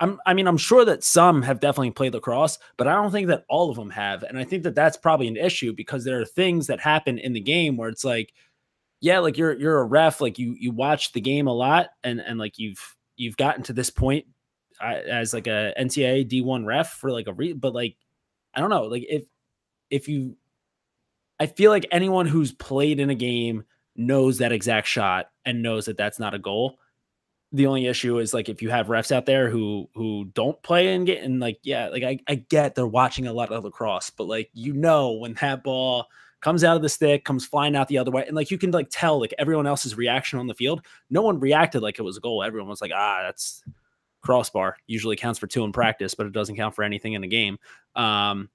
I'm, 0.00 0.18
I 0.26 0.34
mean, 0.34 0.48
I'm 0.48 0.56
sure 0.56 0.84
that 0.86 1.04
some 1.04 1.42
have 1.42 1.60
definitely 1.60 1.92
played 1.92 2.14
lacrosse, 2.14 2.58
but 2.78 2.88
I 2.88 2.94
don't 2.94 3.12
think 3.12 3.28
that 3.28 3.44
all 3.48 3.70
of 3.70 3.76
them 3.76 3.90
have. 3.90 4.24
And 4.24 4.38
I 4.38 4.44
think 4.44 4.64
that 4.64 4.74
that's 4.74 4.96
probably 4.96 5.28
an 5.28 5.36
issue 5.36 5.72
because 5.72 6.04
there 6.04 6.20
are 6.20 6.24
things 6.24 6.66
that 6.66 6.80
happen 6.80 7.18
in 7.18 7.32
the 7.32 7.40
game 7.40 7.76
where 7.76 7.90
it's 7.90 8.04
like, 8.04 8.32
yeah, 9.00 9.20
like 9.20 9.38
you're 9.38 9.56
you're 9.56 9.78
a 9.78 9.84
ref, 9.84 10.20
like 10.20 10.36
you 10.36 10.56
you 10.58 10.72
watch 10.72 11.12
the 11.12 11.20
game 11.20 11.46
a 11.46 11.54
lot, 11.54 11.90
and 12.02 12.18
and 12.20 12.40
like 12.40 12.58
you've 12.58 12.96
you've 13.16 13.36
gotten 13.36 13.62
to 13.64 13.72
this 13.72 13.88
point 13.90 14.26
uh, 14.80 14.98
as 15.08 15.32
like 15.32 15.46
a 15.46 15.72
NCAA 15.78 16.28
D1 16.28 16.66
ref 16.66 16.90
for 16.90 17.12
like 17.12 17.28
a 17.28 17.32
re, 17.32 17.52
but 17.52 17.72
like 17.72 17.96
I 18.54 18.60
don't 18.60 18.70
know, 18.70 18.84
like 18.84 19.04
if 19.08 19.24
if 19.90 20.08
you 20.08 20.36
I 21.38 21.46
feel 21.46 21.70
like 21.70 21.86
anyone 21.90 22.26
who's 22.26 22.52
played 22.52 23.00
in 23.00 23.10
a 23.10 23.14
game 23.14 23.64
knows 23.96 24.38
that 24.38 24.52
exact 24.52 24.86
shot 24.86 25.30
and 25.44 25.62
knows 25.62 25.86
that 25.86 25.96
that's 25.96 26.18
not 26.18 26.34
a 26.34 26.38
goal. 26.38 26.78
The 27.52 27.66
only 27.66 27.86
issue 27.86 28.18
is 28.18 28.32
like 28.32 28.48
if 28.48 28.62
you 28.62 28.70
have 28.70 28.86
refs 28.86 29.10
out 29.10 29.26
there 29.26 29.50
who 29.50 29.88
who 29.94 30.26
don't 30.34 30.62
play 30.62 30.94
and 30.94 31.06
get 31.06 31.22
and 31.22 31.40
like 31.40 31.58
yeah, 31.62 31.88
like 31.88 32.04
I, 32.04 32.20
I 32.28 32.36
get 32.36 32.74
they're 32.74 32.86
watching 32.86 33.26
a 33.26 33.32
lot 33.32 33.50
of 33.50 33.64
lacrosse, 33.64 34.10
but 34.10 34.28
like 34.28 34.50
you 34.52 34.72
know 34.72 35.12
when 35.12 35.34
that 35.40 35.64
ball 35.64 36.06
comes 36.40 36.62
out 36.62 36.76
of 36.76 36.82
the 36.82 36.88
stick, 36.88 37.24
comes 37.24 37.44
flying 37.44 37.74
out 37.74 37.88
the 37.88 37.98
other 37.98 38.10
way, 38.10 38.24
and 38.26 38.36
like 38.36 38.50
you 38.50 38.58
can 38.58 38.70
like 38.70 38.88
tell 38.90 39.18
like 39.18 39.34
everyone 39.38 39.66
else's 39.66 39.96
reaction 39.96 40.38
on 40.38 40.46
the 40.46 40.54
field. 40.54 40.84
No 41.08 41.22
one 41.22 41.40
reacted 41.40 41.82
like 41.82 41.98
it 41.98 42.02
was 42.02 42.18
a 42.18 42.20
goal. 42.20 42.42
Everyone 42.44 42.68
was 42.68 42.80
like, 42.80 42.92
ah, 42.94 43.22
that's 43.24 43.62
crossbar. 44.22 44.76
Usually 44.86 45.16
counts 45.16 45.38
for 45.38 45.46
two 45.46 45.64
in 45.64 45.72
practice, 45.72 46.14
but 46.14 46.26
it 46.26 46.32
doesn't 46.32 46.56
count 46.56 46.74
for 46.74 46.84
anything 46.84 47.14
in 47.14 47.22
the 47.22 47.28
game. 47.28 47.58
Um, 47.96 48.48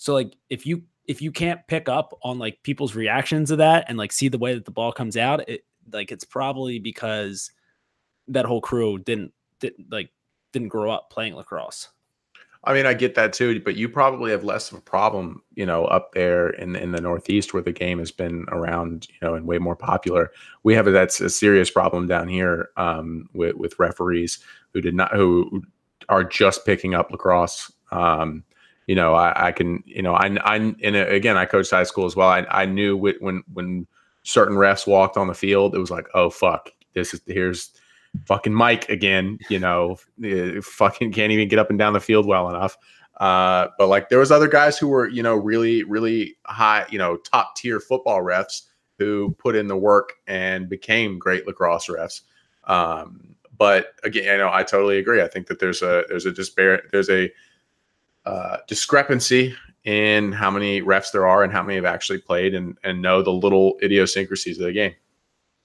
so 0.00 0.14
like 0.14 0.34
if 0.48 0.64
you 0.64 0.82
if 1.06 1.20
you 1.20 1.30
can't 1.30 1.60
pick 1.68 1.86
up 1.86 2.18
on 2.22 2.38
like 2.38 2.62
people's 2.62 2.94
reactions 2.94 3.50
to 3.50 3.56
that 3.56 3.84
and 3.86 3.98
like 3.98 4.12
see 4.12 4.28
the 4.28 4.38
way 4.38 4.54
that 4.54 4.64
the 4.64 4.70
ball 4.70 4.92
comes 4.92 5.14
out, 5.14 5.46
it 5.46 5.66
like 5.92 6.10
it's 6.10 6.24
probably 6.24 6.78
because 6.78 7.50
that 8.26 8.46
whole 8.46 8.62
crew 8.62 8.96
didn't 8.96 9.34
didn't 9.60 9.92
like 9.92 10.08
didn't 10.54 10.68
grow 10.68 10.90
up 10.90 11.10
playing 11.10 11.34
lacrosse. 11.34 11.90
I 12.64 12.72
mean, 12.72 12.86
I 12.86 12.94
get 12.94 13.14
that 13.16 13.34
too, 13.34 13.60
but 13.60 13.76
you 13.76 13.90
probably 13.90 14.30
have 14.30 14.42
less 14.42 14.72
of 14.72 14.78
a 14.78 14.80
problem, 14.80 15.42
you 15.54 15.66
know, 15.66 15.84
up 15.84 16.12
there 16.14 16.48
in 16.48 16.76
in 16.76 16.92
the 16.92 17.02
Northeast 17.02 17.52
where 17.52 17.62
the 17.62 17.70
game 17.70 17.98
has 17.98 18.10
been 18.10 18.46
around, 18.48 19.06
you 19.10 19.18
know, 19.20 19.34
and 19.34 19.46
way 19.46 19.58
more 19.58 19.76
popular. 19.76 20.32
We 20.62 20.74
have 20.76 20.86
a, 20.86 20.92
that's 20.92 21.20
a 21.20 21.28
serious 21.28 21.70
problem 21.70 22.06
down 22.06 22.26
here 22.26 22.70
um, 22.78 23.28
with 23.34 23.54
with 23.56 23.78
referees 23.78 24.38
who 24.72 24.80
did 24.80 24.94
not 24.94 25.14
who 25.14 25.62
are 26.08 26.24
just 26.24 26.64
picking 26.64 26.94
up 26.94 27.10
lacrosse. 27.10 27.70
Um, 27.92 28.44
you 28.86 28.94
know, 28.94 29.14
I, 29.14 29.48
I 29.48 29.52
can, 29.52 29.82
you 29.86 30.02
know, 30.02 30.14
I, 30.14 30.26
I, 30.44 30.56
and 30.56 30.96
again, 30.96 31.36
I 31.36 31.44
coached 31.44 31.70
high 31.70 31.84
school 31.84 32.06
as 32.06 32.16
well. 32.16 32.28
I, 32.28 32.46
I 32.50 32.66
knew 32.66 32.96
when, 32.96 33.44
when 33.52 33.86
certain 34.22 34.56
refs 34.56 34.86
walked 34.86 35.16
on 35.16 35.28
the 35.28 35.34
field, 35.34 35.74
it 35.74 35.78
was 35.78 35.90
like, 35.90 36.08
oh, 36.14 36.30
fuck, 36.30 36.70
this 36.94 37.14
is, 37.14 37.20
here's 37.26 37.70
fucking 38.24 38.52
Mike 38.52 38.88
again, 38.88 39.38
you 39.48 39.58
know, 39.58 39.96
eh, 40.24 40.60
fucking 40.62 41.12
can't 41.12 41.32
even 41.32 41.48
get 41.48 41.58
up 41.58 41.70
and 41.70 41.78
down 41.78 41.92
the 41.92 42.00
field 42.00 42.26
well 42.26 42.48
enough. 42.48 42.76
Uh, 43.18 43.68
but 43.78 43.88
like 43.88 44.08
there 44.08 44.18
was 44.18 44.32
other 44.32 44.48
guys 44.48 44.78
who 44.78 44.88
were, 44.88 45.06
you 45.06 45.22
know, 45.22 45.34
really, 45.34 45.84
really 45.84 46.36
high, 46.46 46.86
you 46.90 46.98
know, 46.98 47.16
top 47.18 47.54
tier 47.54 47.78
football 47.78 48.22
refs 48.22 48.62
who 48.98 49.34
put 49.38 49.54
in 49.54 49.66
the 49.66 49.76
work 49.76 50.14
and 50.26 50.68
became 50.68 51.18
great 51.18 51.46
lacrosse 51.46 51.86
refs. 51.86 52.22
Um, 52.64 53.36
but 53.56 53.94
again, 54.04 54.24
you 54.24 54.38
know, 54.38 54.50
I 54.50 54.62
totally 54.62 54.98
agree. 54.98 55.22
I 55.22 55.28
think 55.28 55.48
that 55.48 55.58
there's 55.58 55.82
a, 55.82 56.04
there's 56.08 56.24
a 56.24 56.32
disparate, 56.32 56.84
there's 56.92 57.10
a, 57.10 57.30
uh, 58.30 58.58
discrepancy 58.68 59.56
in 59.84 60.30
how 60.30 60.50
many 60.50 60.82
refs 60.82 61.10
there 61.10 61.26
are 61.26 61.42
and 61.42 61.52
how 61.52 61.62
many 61.62 61.74
have 61.74 61.84
actually 61.84 62.18
played 62.18 62.54
and, 62.54 62.78
and 62.84 63.02
know 63.02 63.22
the 63.22 63.32
little 63.32 63.76
idiosyncrasies 63.82 64.58
of 64.58 64.66
the 64.66 64.72
game. 64.72 64.94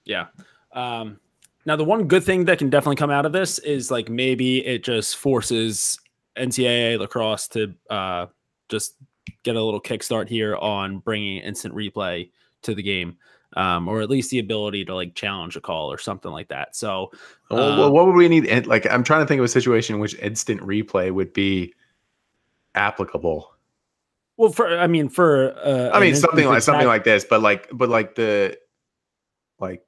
Yeah. 0.04 0.26
Um, 0.72 1.20
now, 1.64 1.76
the 1.76 1.84
one 1.84 2.08
good 2.08 2.24
thing 2.24 2.44
that 2.46 2.58
can 2.58 2.68
definitely 2.68 2.96
come 2.96 3.10
out 3.10 3.24
of 3.24 3.32
this 3.32 3.60
is 3.60 3.90
like 3.90 4.08
maybe 4.08 4.66
it 4.66 4.82
just 4.82 5.16
forces 5.16 6.00
NCAA 6.36 6.98
lacrosse 6.98 7.46
to 7.48 7.72
uh, 7.88 8.26
just 8.68 8.96
get 9.44 9.54
a 9.54 9.62
little 9.62 9.80
kickstart 9.80 10.28
here 10.28 10.56
on 10.56 10.98
bringing 10.98 11.38
instant 11.38 11.72
replay 11.74 12.30
to 12.62 12.74
the 12.74 12.82
game, 12.82 13.16
um, 13.56 13.86
or 13.86 14.00
at 14.00 14.10
least 14.10 14.30
the 14.30 14.40
ability 14.40 14.84
to 14.86 14.94
like 14.94 15.14
challenge 15.14 15.54
a 15.54 15.60
call 15.60 15.92
or 15.92 15.98
something 15.98 16.32
like 16.32 16.48
that. 16.48 16.74
So, 16.74 17.12
well, 17.48 17.78
well, 17.78 17.84
um, 17.84 17.92
what 17.92 18.06
would 18.06 18.16
we 18.16 18.28
need? 18.28 18.66
Like, 18.66 18.90
I'm 18.90 19.04
trying 19.04 19.20
to 19.20 19.26
think 19.26 19.38
of 19.38 19.44
a 19.44 19.48
situation 19.48 19.94
in 19.94 20.00
which 20.00 20.18
instant 20.18 20.60
replay 20.62 21.12
would 21.12 21.32
be 21.32 21.72
applicable. 22.76 23.52
well, 24.36 24.52
for 24.52 24.78
I 24.78 24.86
mean, 24.86 25.08
for 25.08 25.52
uh, 25.58 25.90
I 25.92 26.00
mean, 26.00 26.14
something 26.14 26.46
like 26.46 26.62
something 26.62 26.86
like 26.86 27.04
this, 27.04 27.24
but 27.24 27.40
like, 27.42 27.68
but 27.72 27.88
like 27.88 28.14
the, 28.14 28.56
like, 29.58 29.82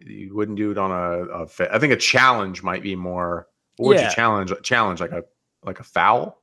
you 0.00 0.34
wouldn't 0.34 0.58
do 0.58 0.70
it 0.70 0.78
on 0.78 0.90
a. 0.90 1.42
a 1.42 1.74
I 1.74 1.78
think 1.78 1.92
a 1.92 1.96
challenge 1.96 2.62
might 2.62 2.82
be 2.82 2.96
more. 2.96 3.46
What 3.76 3.88
would 3.88 3.96
Yeah. 3.98 4.08
you 4.08 4.14
challenge? 4.14 4.52
Challenge 4.62 5.00
like 5.00 5.12
a 5.12 5.24
like 5.62 5.80
a 5.80 5.84
foul. 5.84 6.40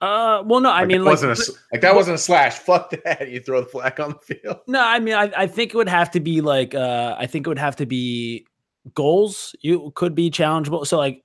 Uh, 0.00 0.44
well, 0.46 0.60
no, 0.60 0.70
I 0.70 0.80
Like, 0.80 0.88
mean, 0.88 1.04
like, 1.04 1.10
wasn't 1.10 1.36
a 1.36 1.52
like 1.72 1.80
that 1.80 1.94
wasn't 1.94 2.14
a 2.14 2.18
slash. 2.18 2.54
Fuck 2.58 2.90
that! 3.04 3.28
You 3.30 3.40
throw 3.40 3.60
the 3.62 3.66
flag 3.66 3.98
on 4.00 4.10
the 4.10 4.34
field. 4.34 4.58
No, 4.68 4.80
I 4.80 5.00
mean, 5.00 5.14
I, 5.14 5.30
I 5.36 5.46
think 5.48 5.74
it 5.74 5.76
would 5.76 5.88
have 5.88 6.10
to 6.12 6.20
be 6.20 6.40
like, 6.40 6.72
uh, 6.74 7.16
I 7.18 7.26
think 7.26 7.46
it 7.46 7.50
would 7.50 7.58
have 7.58 7.74
to 7.76 7.86
be 7.86 8.46
goals. 8.94 9.56
You 9.60 9.90
could 9.96 10.14
be 10.14 10.30
challengeable. 10.30 10.86
So 10.86 10.98
like, 10.98 11.24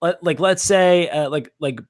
let, 0.00 0.22
like 0.22 0.38
let's 0.38 0.62
say, 0.62 1.08
uh, 1.08 1.30
like 1.30 1.52
like 1.58 1.80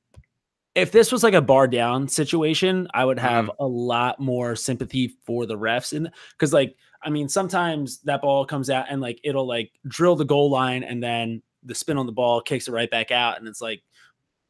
if 0.74 0.90
this 0.90 1.12
was 1.12 1.22
like 1.22 1.34
a 1.34 1.42
bar 1.42 1.68
down 1.68 2.08
situation, 2.08 2.88
I 2.94 3.04
would 3.04 3.18
have 3.18 3.50
a 3.58 3.66
lot 3.66 4.18
more 4.18 4.56
sympathy 4.56 5.08
for 5.24 5.46
the 5.46 5.58
refs, 5.58 5.94
and 5.94 6.10
because 6.32 6.52
like, 6.52 6.76
I 7.02 7.10
mean, 7.10 7.28
sometimes 7.28 7.98
that 8.02 8.22
ball 8.22 8.46
comes 8.46 8.70
out 8.70 8.86
and 8.88 9.00
like 9.00 9.20
it'll 9.22 9.46
like 9.46 9.72
drill 9.86 10.16
the 10.16 10.24
goal 10.24 10.50
line, 10.50 10.82
and 10.82 11.02
then 11.02 11.42
the 11.62 11.74
spin 11.74 11.98
on 11.98 12.06
the 12.06 12.12
ball 12.12 12.40
kicks 12.40 12.68
it 12.68 12.72
right 12.72 12.90
back 12.90 13.10
out, 13.10 13.38
and 13.38 13.46
it's 13.46 13.60
like, 13.60 13.82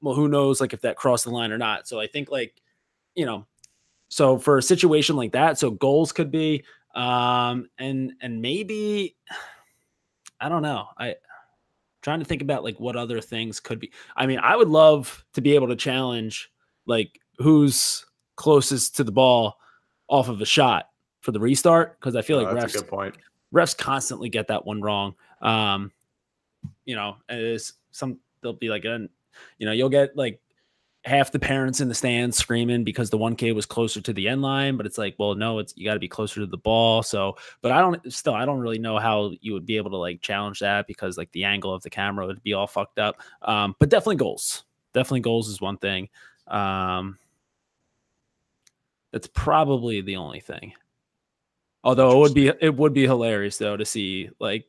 well, 0.00 0.14
who 0.14 0.28
knows 0.28 0.60
like 0.60 0.72
if 0.72 0.82
that 0.82 0.96
crossed 0.96 1.24
the 1.24 1.30
line 1.30 1.52
or 1.52 1.58
not. 1.58 1.88
So 1.88 1.98
I 1.98 2.06
think 2.06 2.30
like, 2.30 2.54
you 3.14 3.26
know, 3.26 3.46
so 4.08 4.38
for 4.38 4.58
a 4.58 4.62
situation 4.62 5.16
like 5.16 5.32
that, 5.32 5.58
so 5.58 5.70
goals 5.70 6.12
could 6.12 6.30
be, 6.30 6.64
um, 6.94 7.68
and 7.78 8.12
and 8.20 8.40
maybe, 8.40 9.16
I 10.40 10.48
don't 10.48 10.62
know. 10.62 10.86
I 10.98 11.16
trying 12.02 12.18
to 12.18 12.24
think 12.24 12.42
about 12.42 12.64
like 12.64 12.78
what 12.78 12.96
other 12.96 13.20
things 13.20 13.60
could 13.60 13.78
be. 13.80 13.90
I 14.16 14.26
mean, 14.26 14.38
I 14.40 14.56
would 14.56 14.68
love 14.68 15.24
to 15.34 15.40
be 15.40 15.54
able 15.54 15.68
to 15.68 15.76
challenge 15.76 16.50
like 16.86 17.20
who's 17.38 18.04
closest 18.36 18.96
to 18.96 19.04
the 19.04 19.12
ball 19.12 19.58
off 20.08 20.28
of 20.28 20.40
a 20.40 20.44
shot 20.46 20.88
for 21.20 21.32
the 21.32 21.40
restart 21.40 21.98
because 22.00 22.16
I 22.16 22.22
feel 22.22 22.38
Oh, 22.38 22.42
like 22.42 22.54
that's 22.54 22.74
a 22.74 22.78
refs 22.78 22.80
good 22.80 22.88
point. 22.90 23.16
refs 23.54 23.76
constantly 23.76 24.28
get 24.28 24.48
that 24.48 24.66
one 24.66 24.80
wrong. 24.82 25.14
Um, 25.40 25.92
you 26.84 26.96
know, 26.96 27.16
it's 27.28 27.74
some 27.92 28.18
they'll 28.42 28.52
be 28.52 28.68
like, 28.68 28.84
uh, 28.84 28.98
you 29.58 29.66
know, 29.66 29.72
you'll 29.72 29.88
get 29.88 30.16
like 30.16 30.40
half 31.04 31.32
the 31.32 31.38
parents 31.38 31.80
in 31.80 31.88
the 31.88 31.94
stands 31.94 32.36
screaming 32.36 32.84
because 32.84 33.10
the 33.10 33.18
one 33.18 33.34
K 33.34 33.52
was 33.52 33.66
closer 33.66 34.00
to 34.00 34.12
the 34.12 34.28
end 34.28 34.42
line, 34.42 34.76
but 34.76 34.86
it's 34.86 34.98
like, 34.98 35.16
well, 35.18 35.34
no, 35.34 35.58
it's 35.58 35.74
you 35.76 35.84
got 35.84 35.94
to 35.94 36.00
be 36.00 36.08
closer 36.08 36.40
to 36.40 36.46
the 36.46 36.56
ball. 36.56 37.02
So, 37.02 37.36
but 37.60 37.72
I 37.72 37.80
don't 37.80 38.12
still, 38.12 38.34
I 38.34 38.44
don't 38.44 38.60
really 38.60 38.78
know 38.78 38.98
how 38.98 39.32
you 39.40 39.52
would 39.52 39.66
be 39.66 39.76
able 39.76 39.90
to 39.90 39.96
like 39.96 40.20
challenge 40.20 40.60
that 40.60 40.86
because 40.86 41.18
like 41.18 41.32
the 41.32 41.44
angle 41.44 41.74
of 41.74 41.82
the 41.82 41.90
camera 41.90 42.26
would 42.26 42.42
be 42.42 42.52
all 42.52 42.66
fucked 42.66 42.98
up. 42.98 43.20
Um, 43.42 43.74
but 43.78 43.88
definitely 43.88 44.16
goals, 44.16 44.64
definitely 44.94 45.20
goals 45.20 45.48
is 45.48 45.60
one 45.60 45.78
thing. 45.78 46.08
Um, 46.46 47.18
that's 49.12 49.28
probably 49.28 50.00
the 50.00 50.16
only 50.16 50.40
thing. 50.40 50.72
Although 51.84 52.12
it 52.12 52.18
would 52.18 52.34
be 52.34 52.46
it 52.60 52.76
would 52.76 52.92
be 52.92 53.02
hilarious 53.02 53.58
though 53.58 53.76
to 53.76 53.84
see 53.84 54.30
like 54.38 54.66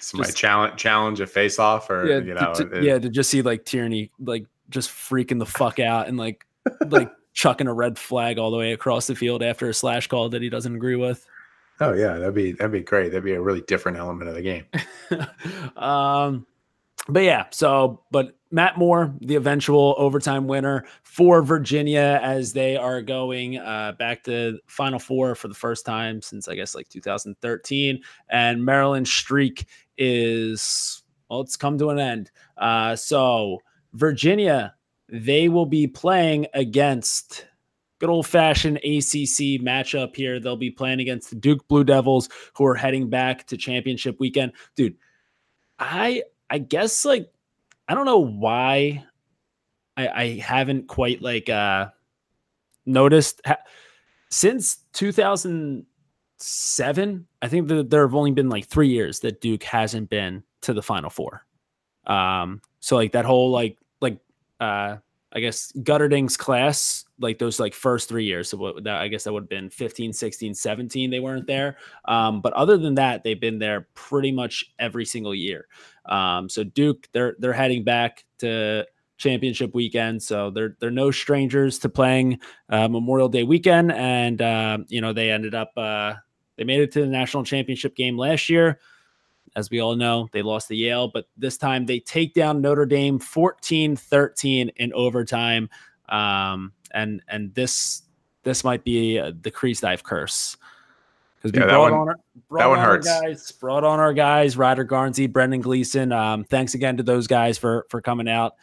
Somebody 0.00 0.28
Just- 0.28 0.36
challenge 0.38 0.80
challenge 0.80 1.20
a 1.20 1.26
face 1.26 1.58
off 1.58 1.90
or 1.90 2.06
yeah, 2.06 2.18
you 2.18 2.34
know 2.34 2.54
to, 2.54 2.66
it- 2.70 2.82
yeah 2.84 2.98
to 2.98 3.08
just 3.08 3.30
see 3.30 3.42
like 3.42 3.64
Tierney 3.64 4.10
like 4.18 4.46
just 4.70 4.90
freaking 4.90 5.38
the 5.38 5.46
fuck 5.46 5.78
out 5.78 6.08
and 6.08 6.16
like 6.16 6.46
like 6.86 7.10
chucking 7.34 7.66
a 7.66 7.74
red 7.74 7.98
flag 7.98 8.38
all 8.38 8.50
the 8.50 8.56
way 8.56 8.72
across 8.72 9.06
the 9.06 9.14
field 9.14 9.42
after 9.42 9.68
a 9.68 9.74
slash 9.74 10.06
call 10.06 10.28
that 10.30 10.42
he 10.42 10.48
doesn't 10.48 10.74
agree 10.74 10.96
with. 10.96 11.26
Oh 11.80 11.92
yeah, 11.94 12.18
that'd 12.18 12.34
be 12.34 12.52
that'd 12.52 12.72
be 12.72 12.80
great. 12.80 13.10
That'd 13.10 13.24
be 13.24 13.32
a 13.32 13.40
really 13.40 13.62
different 13.62 13.98
element 13.98 14.28
of 14.30 14.36
the 14.36 14.42
game. 14.42 14.64
um, 15.76 16.46
but 17.08 17.22
yeah, 17.24 17.46
so 17.50 18.02
but 18.10 18.36
Matt 18.52 18.76
Moore, 18.76 19.14
the 19.20 19.36
eventual 19.36 19.94
overtime 19.96 20.46
winner 20.46 20.84
for 21.02 21.42
Virginia, 21.42 22.20
as 22.22 22.52
they 22.52 22.76
are 22.76 23.00
going 23.00 23.58
uh, 23.58 23.92
back 23.98 24.22
to 24.24 24.58
Final 24.66 24.98
Four 24.98 25.34
for 25.34 25.48
the 25.48 25.54
first 25.54 25.86
time 25.86 26.20
since 26.20 26.48
I 26.48 26.54
guess 26.54 26.74
like 26.74 26.88
2013, 26.88 28.02
and 28.28 28.64
Maryland 28.64 29.08
streak 29.08 29.66
is 29.96 31.02
well, 31.30 31.40
it's 31.40 31.56
come 31.56 31.78
to 31.78 31.88
an 31.88 31.98
end. 31.98 32.30
Uh, 32.58 32.94
so 32.94 33.58
Virginia, 33.94 34.74
they 35.08 35.48
will 35.48 35.66
be 35.66 35.86
playing 35.86 36.46
against 36.52 37.46
good 38.00 38.10
old 38.10 38.26
fashioned 38.26 38.76
ACC 38.78 39.62
matchup 39.62 40.14
here. 40.14 40.40
They'll 40.40 40.56
be 40.56 40.70
playing 40.70 41.00
against 41.00 41.30
the 41.30 41.36
Duke 41.36 41.66
Blue 41.68 41.84
Devils, 41.84 42.28
who 42.54 42.66
are 42.66 42.74
heading 42.74 43.08
back 43.08 43.46
to 43.46 43.56
championship 43.56 44.20
weekend. 44.20 44.52
Dude, 44.76 44.96
I 45.78 46.24
I 46.50 46.58
guess 46.58 47.06
like 47.06 47.32
I 47.92 47.94
don't 47.94 48.06
know 48.06 48.20
why 48.20 49.04
I, 49.98 50.08
I 50.08 50.38
haven't 50.38 50.88
quite 50.88 51.20
like 51.20 51.50
uh 51.50 51.88
noticed 52.86 53.42
ha- 53.44 53.58
since 54.30 54.78
2007. 54.94 57.26
I 57.42 57.48
think 57.48 57.68
that 57.68 57.90
there 57.90 58.06
have 58.06 58.14
only 58.14 58.30
been 58.30 58.48
like 58.48 58.64
three 58.64 58.88
years 58.88 59.20
that 59.20 59.42
Duke 59.42 59.64
hasn't 59.64 60.08
been 60.08 60.42
to 60.62 60.72
the 60.72 60.80
Final 60.80 61.10
Four. 61.10 61.44
Um, 62.06 62.62
so 62.80 62.96
like 62.96 63.12
that 63.12 63.26
whole 63.26 63.50
like 63.50 63.76
like 64.00 64.16
uh 64.58 64.96
I 65.34 65.40
guess 65.40 65.72
Guterding's 65.78 66.36
class, 66.36 67.04
like 67.18 67.38
those 67.38 67.58
like 67.58 67.74
first 67.74 68.08
three 68.08 68.24
years. 68.24 68.50
So 68.50 68.58
what 68.58 68.84
that 68.84 68.96
I 68.96 69.08
guess 69.08 69.24
that 69.24 69.32
would 69.32 69.44
have 69.44 69.48
been 69.48 69.70
15, 69.70 70.12
16, 70.12 70.54
17. 70.54 71.10
They 71.10 71.20
weren't 71.20 71.46
there. 71.46 71.78
Um, 72.04 72.40
but 72.40 72.52
other 72.52 72.76
than 72.76 72.94
that, 72.96 73.24
they've 73.24 73.40
been 73.40 73.58
there 73.58 73.88
pretty 73.94 74.32
much 74.32 74.72
every 74.78 75.04
single 75.04 75.34
year. 75.34 75.68
Um, 76.06 76.48
so 76.48 76.64
Duke, 76.64 77.08
they're 77.12 77.36
they're 77.38 77.52
heading 77.52 77.84
back 77.84 78.24
to 78.38 78.86
championship 79.16 79.74
weekend. 79.74 80.22
So 80.22 80.50
they're 80.50 80.76
they're 80.80 80.90
no 80.90 81.10
strangers 81.10 81.78
to 81.80 81.88
playing 81.88 82.40
uh, 82.68 82.88
Memorial 82.88 83.28
Day 83.28 83.44
weekend. 83.44 83.92
And 83.92 84.42
uh, 84.42 84.78
you 84.88 85.00
know, 85.00 85.12
they 85.12 85.30
ended 85.30 85.54
up 85.54 85.72
uh 85.76 86.14
they 86.56 86.64
made 86.64 86.80
it 86.80 86.92
to 86.92 87.00
the 87.00 87.06
national 87.06 87.44
championship 87.44 87.96
game 87.96 88.18
last 88.18 88.50
year. 88.50 88.80
As 89.54 89.70
we 89.70 89.80
all 89.80 89.94
know, 89.96 90.28
they 90.32 90.40
lost 90.42 90.68
to 90.68 90.74
Yale, 90.74 91.08
but 91.08 91.26
this 91.36 91.58
time 91.58 91.84
they 91.84 92.00
take 92.00 92.32
down 92.32 92.62
Notre 92.62 92.86
Dame 92.86 93.18
14 93.18 93.96
13 93.96 94.70
in 94.76 94.92
overtime. 94.94 95.68
Um, 96.08 96.72
and 96.92 97.22
and 97.28 97.54
this 97.54 98.02
this 98.44 98.64
might 98.64 98.82
be 98.82 99.18
uh, 99.18 99.32
the 99.42 99.50
crease 99.50 99.80
dive 99.80 100.02
curse 100.02 100.56
because 101.36 101.52
we 101.52 101.58
Yeah, 101.60 101.66
that 101.66 101.72
brought 101.74 101.92
one- 101.92 102.00
on 102.00 102.08
our, 102.08 102.16
brought 102.48 102.58
that 102.60 102.68
one 102.68 102.78
on 102.78 102.84
our 102.86 102.98
guys, 102.98 103.52
brought 103.52 103.84
on 103.84 104.00
our 104.00 104.12
guys, 104.14 104.56
Ryder 104.56 104.84
Garnsey, 104.86 105.30
Brendan 105.30 105.60
Gleason. 105.60 106.12
Um, 106.12 106.44
thanks 106.44 106.72
again 106.74 106.96
to 106.96 107.02
those 107.02 107.26
guys 107.26 107.56
for 107.58 107.86
for 107.90 108.00
coming 108.00 108.28
out. 108.28 108.56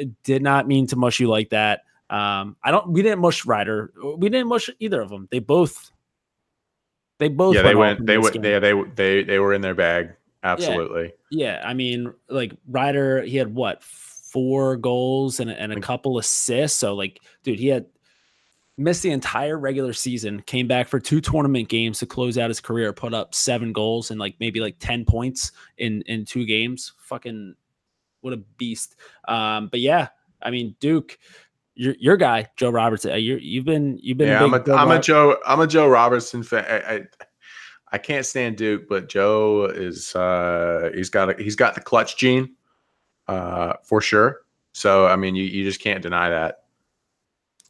I 0.00 0.10
did 0.24 0.42
not 0.42 0.66
mean 0.66 0.86
to 0.88 0.96
mush 0.96 1.20
you 1.20 1.28
like 1.28 1.50
that. 1.50 1.82
Um, 2.08 2.56
I 2.64 2.70
don't. 2.70 2.88
We 2.90 3.02
didn't 3.02 3.20
mush 3.20 3.44
Ryder. 3.46 3.92
We 4.16 4.28
didn't 4.30 4.48
mush 4.48 4.68
either 4.80 5.00
of 5.02 5.10
them. 5.10 5.28
They 5.30 5.38
both. 5.38 5.91
They 7.22 7.28
both. 7.28 7.54
yeah, 7.54 7.62
they 7.62 7.76
went. 7.76 8.04
They 8.04 8.18
went. 8.18 8.34
Yeah, 8.34 8.58
they 8.58 8.72
they 8.96 9.22
they 9.22 9.38
were 9.38 9.54
in 9.54 9.60
their 9.60 9.76
bag. 9.76 10.10
Absolutely. 10.42 11.12
Yeah, 11.30 11.62
I 11.64 11.72
mean, 11.72 12.12
like 12.28 12.52
Ryder, 12.66 13.22
he 13.22 13.36
had 13.36 13.54
what 13.54 13.80
four 13.84 14.76
goals 14.76 15.38
and, 15.38 15.48
a- 15.48 15.60
and 15.60 15.72
a 15.72 15.80
couple 15.80 16.18
assists. 16.18 16.76
So, 16.78 16.94
like, 16.94 17.20
dude, 17.44 17.60
he 17.60 17.68
had 17.68 17.86
missed 18.76 19.04
the 19.04 19.12
entire 19.12 19.56
regular 19.56 19.92
season, 19.92 20.42
came 20.42 20.66
back 20.66 20.88
for 20.88 20.98
two 20.98 21.20
tournament 21.20 21.68
games 21.68 22.00
to 22.00 22.06
close 22.06 22.38
out 22.38 22.50
his 22.50 22.60
career, 22.60 22.92
put 22.92 23.14
up 23.14 23.36
seven 23.36 23.72
goals 23.72 24.10
and 24.10 24.18
like 24.18 24.34
maybe 24.40 24.58
like 24.58 24.74
ten 24.80 25.04
points 25.04 25.52
in 25.78 26.02
in 26.06 26.24
two 26.24 26.44
games. 26.44 26.92
Fucking 26.98 27.54
what 28.22 28.32
a 28.32 28.38
beast. 28.58 28.96
Um, 29.28 29.68
but 29.68 29.78
yeah, 29.78 30.08
I 30.42 30.50
mean, 30.50 30.74
Duke, 30.80 31.16
your 31.74 31.94
your 31.98 32.16
guy, 32.16 32.48
Joe 32.56 32.70
Roberts, 32.70 33.06
uh, 33.06 33.14
you 33.14 33.36
you've 33.36 33.64
been 33.64 33.98
you've 34.02 34.18
been 34.18 34.28
Yeah, 34.28 34.44
I'm 34.44 34.54
a 34.54 34.74
I'm 34.74 34.90
a 34.90 35.00
Joe 35.00 35.38
I'm 35.46 35.60
a 35.60 35.66
Joe 35.66 35.88
Robertson 35.88 36.42
fan. 36.42 36.64
I, 36.68 36.94
I 36.94 37.06
I 37.92 37.98
can't 37.98 38.26
stand 38.26 38.56
Duke, 38.56 38.88
but 38.88 39.08
Joe 39.08 39.66
is 39.66 40.14
uh 40.14 40.90
he's 40.94 41.10
got 41.10 41.30
a, 41.30 41.42
he's 41.42 41.56
got 41.56 41.74
the 41.74 41.80
clutch 41.80 42.16
gene 42.16 42.54
uh 43.28 43.74
for 43.84 44.00
sure. 44.00 44.42
So 44.72 45.06
I 45.06 45.16
mean 45.16 45.34
you 45.34 45.44
you 45.44 45.64
just 45.64 45.80
can't 45.80 46.02
deny 46.02 46.28
that. 46.30 46.64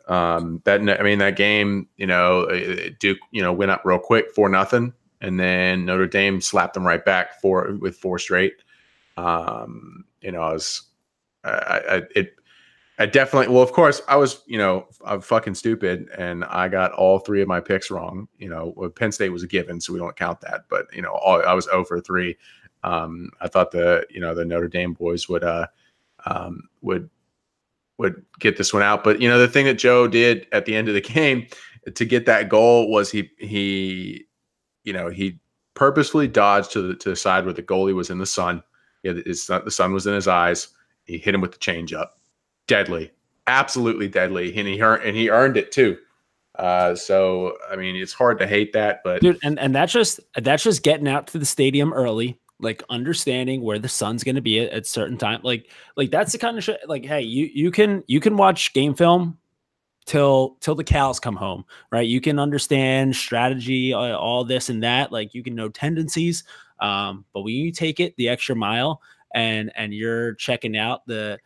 Um 0.08 0.62
that 0.64 0.80
I 0.80 1.02
mean 1.02 1.18
that 1.18 1.36
game, 1.36 1.88
you 1.96 2.06
know, 2.06 2.44
uh, 2.44 2.90
Duke, 2.98 3.18
you 3.30 3.42
know, 3.42 3.52
went 3.52 3.70
up 3.70 3.82
real 3.84 3.98
quick 3.98 4.30
for 4.34 4.48
nothing 4.48 4.92
and 5.20 5.38
then 5.38 5.84
Notre 5.84 6.08
Dame 6.08 6.40
slapped 6.40 6.74
them 6.74 6.86
right 6.86 7.04
back 7.04 7.40
for 7.40 7.72
with 7.80 7.96
four 7.96 8.18
straight. 8.18 8.62
Um 9.16 10.04
you 10.20 10.32
know, 10.32 10.42
I 10.42 10.52
was 10.52 10.82
I, 11.44 11.82
I 11.88 12.02
it 12.14 12.36
I 13.02 13.06
definitely. 13.06 13.52
Well, 13.52 13.64
of 13.64 13.72
course, 13.72 14.00
I 14.06 14.14
was. 14.14 14.42
You 14.46 14.58
know, 14.58 14.86
I'm 15.04 15.20
fucking 15.20 15.56
stupid, 15.56 16.08
and 16.16 16.44
I 16.44 16.68
got 16.68 16.92
all 16.92 17.18
three 17.18 17.42
of 17.42 17.48
my 17.48 17.58
picks 17.58 17.90
wrong. 17.90 18.28
You 18.38 18.48
know, 18.48 18.92
Penn 18.94 19.10
State 19.10 19.30
was 19.30 19.42
a 19.42 19.48
given, 19.48 19.80
so 19.80 19.92
we 19.92 19.98
don't 19.98 20.14
count 20.14 20.40
that. 20.42 20.66
But 20.70 20.86
you 20.94 21.02
know, 21.02 21.10
all, 21.10 21.44
I 21.44 21.52
was 21.52 21.64
0 21.64 21.84
for 21.84 22.00
three. 22.00 22.36
Um, 22.84 23.30
I 23.40 23.48
thought 23.48 23.72
the 23.72 24.06
you 24.08 24.20
know 24.20 24.36
the 24.36 24.44
Notre 24.44 24.68
Dame 24.68 24.92
boys 24.92 25.28
would 25.28 25.42
uh, 25.42 25.66
um, 26.26 26.68
would 26.80 27.10
would 27.98 28.24
get 28.38 28.56
this 28.56 28.72
one 28.72 28.84
out. 28.84 29.02
But 29.02 29.20
you 29.20 29.28
know, 29.28 29.40
the 29.40 29.48
thing 29.48 29.66
that 29.66 29.78
Joe 29.78 30.06
did 30.06 30.46
at 30.52 30.64
the 30.64 30.76
end 30.76 30.86
of 30.86 30.94
the 30.94 31.00
game 31.14 31.48
to 31.92 32.04
get 32.04 32.24
that 32.26 32.48
goal 32.48 32.88
was 32.88 33.10
he 33.10 33.30
he 33.36 34.26
you 34.84 34.92
know 34.92 35.08
he 35.08 35.40
purposefully 35.74 36.28
dodged 36.28 36.70
to 36.70 36.82
the 36.82 36.94
to 36.94 37.10
the 37.10 37.16
side 37.16 37.46
where 37.46 37.52
the 37.52 37.64
goalie 37.64 37.96
was 37.96 38.10
in 38.10 38.18
the 38.18 38.26
sun. 38.26 38.62
Yeah, 39.02 39.14
the 39.14 39.70
sun 39.70 39.92
was 39.92 40.06
in 40.06 40.14
his 40.14 40.28
eyes. 40.28 40.68
He 41.02 41.18
hit 41.18 41.34
him 41.34 41.40
with 41.40 41.50
the 41.50 41.58
changeup, 41.58 42.10
deadly, 42.72 43.12
absolutely 43.46 44.08
deadly, 44.08 44.56
and 44.56 44.66
he 44.66 44.80
earned 44.80 45.04
and 45.04 45.14
he 45.14 45.28
earned 45.28 45.58
it 45.58 45.72
too. 45.72 45.98
Uh, 46.58 46.94
so 46.94 47.56
I 47.70 47.76
mean, 47.76 47.96
it's 47.96 48.14
hard 48.14 48.38
to 48.38 48.46
hate 48.46 48.72
that, 48.72 49.00
but 49.04 49.20
dude, 49.20 49.38
and 49.42 49.58
and 49.58 49.74
that's 49.74 49.92
just 49.92 50.20
that's 50.40 50.62
just 50.62 50.82
getting 50.82 51.06
out 51.06 51.26
to 51.28 51.38
the 51.38 51.44
stadium 51.44 51.92
early, 51.92 52.38
like 52.60 52.82
understanding 52.88 53.60
where 53.62 53.78
the 53.78 53.88
sun's 53.88 54.24
going 54.24 54.36
to 54.36 54.40
be 54.40 54.60
at, 54.60 54.72
at 54.72 54.86
certain 54.86 55.18
time. 55.18 55.40
Like 55.42 55.70
like 55.96 56.10
that's 56.10 56.32
the 56.32 56.38
kind 56.38 56.56
of 56.56 56.64
shit. 56.64 56.80
Like, 56.88 57.04
hey, 57.04 57.20
you 57.20 57.50
you 57.52 57.70
can 57.70 58.04
you 58.06 58.20
can 58.20 58.38
watch 58.38 58.72
game 58.72 58.94
film 58.94 59.38
till 60.06 60.56
till 60.60 60.74
the 60.74 60.84
cows 60.84 61.20
come 61.20 61.36
home, 61.36 61.64
right? 61.90 62.08
You 62.08 62.22
can 62.22 62.38
understand 62.38 63.14
strategy, 63.16 63.92
uh, 63.92 64.16
all 64.16 64.44
this 64.44 64.70
and 64.70 64.82
that. 64.82 65.12
Like 65.12 65.34
you 65.34 65.42
can 65.42 65.54
know 65.54 65.68
tendencies, 65.68 66.44
um, 66.80 67.26
but 67.34 67.42
when 67.42 67.54
you 67.54 67.70
take 67.70 68.00
it 68.00 68.16
the 68.16 68.30
extra 68.30 68.56
mile 68.56 69.02
and 69.34 69.70
and 69.74 69.92
you're 69.92 70.34
checking 70.34 70.76
out 70.76 71.06
the, 71.06 71.38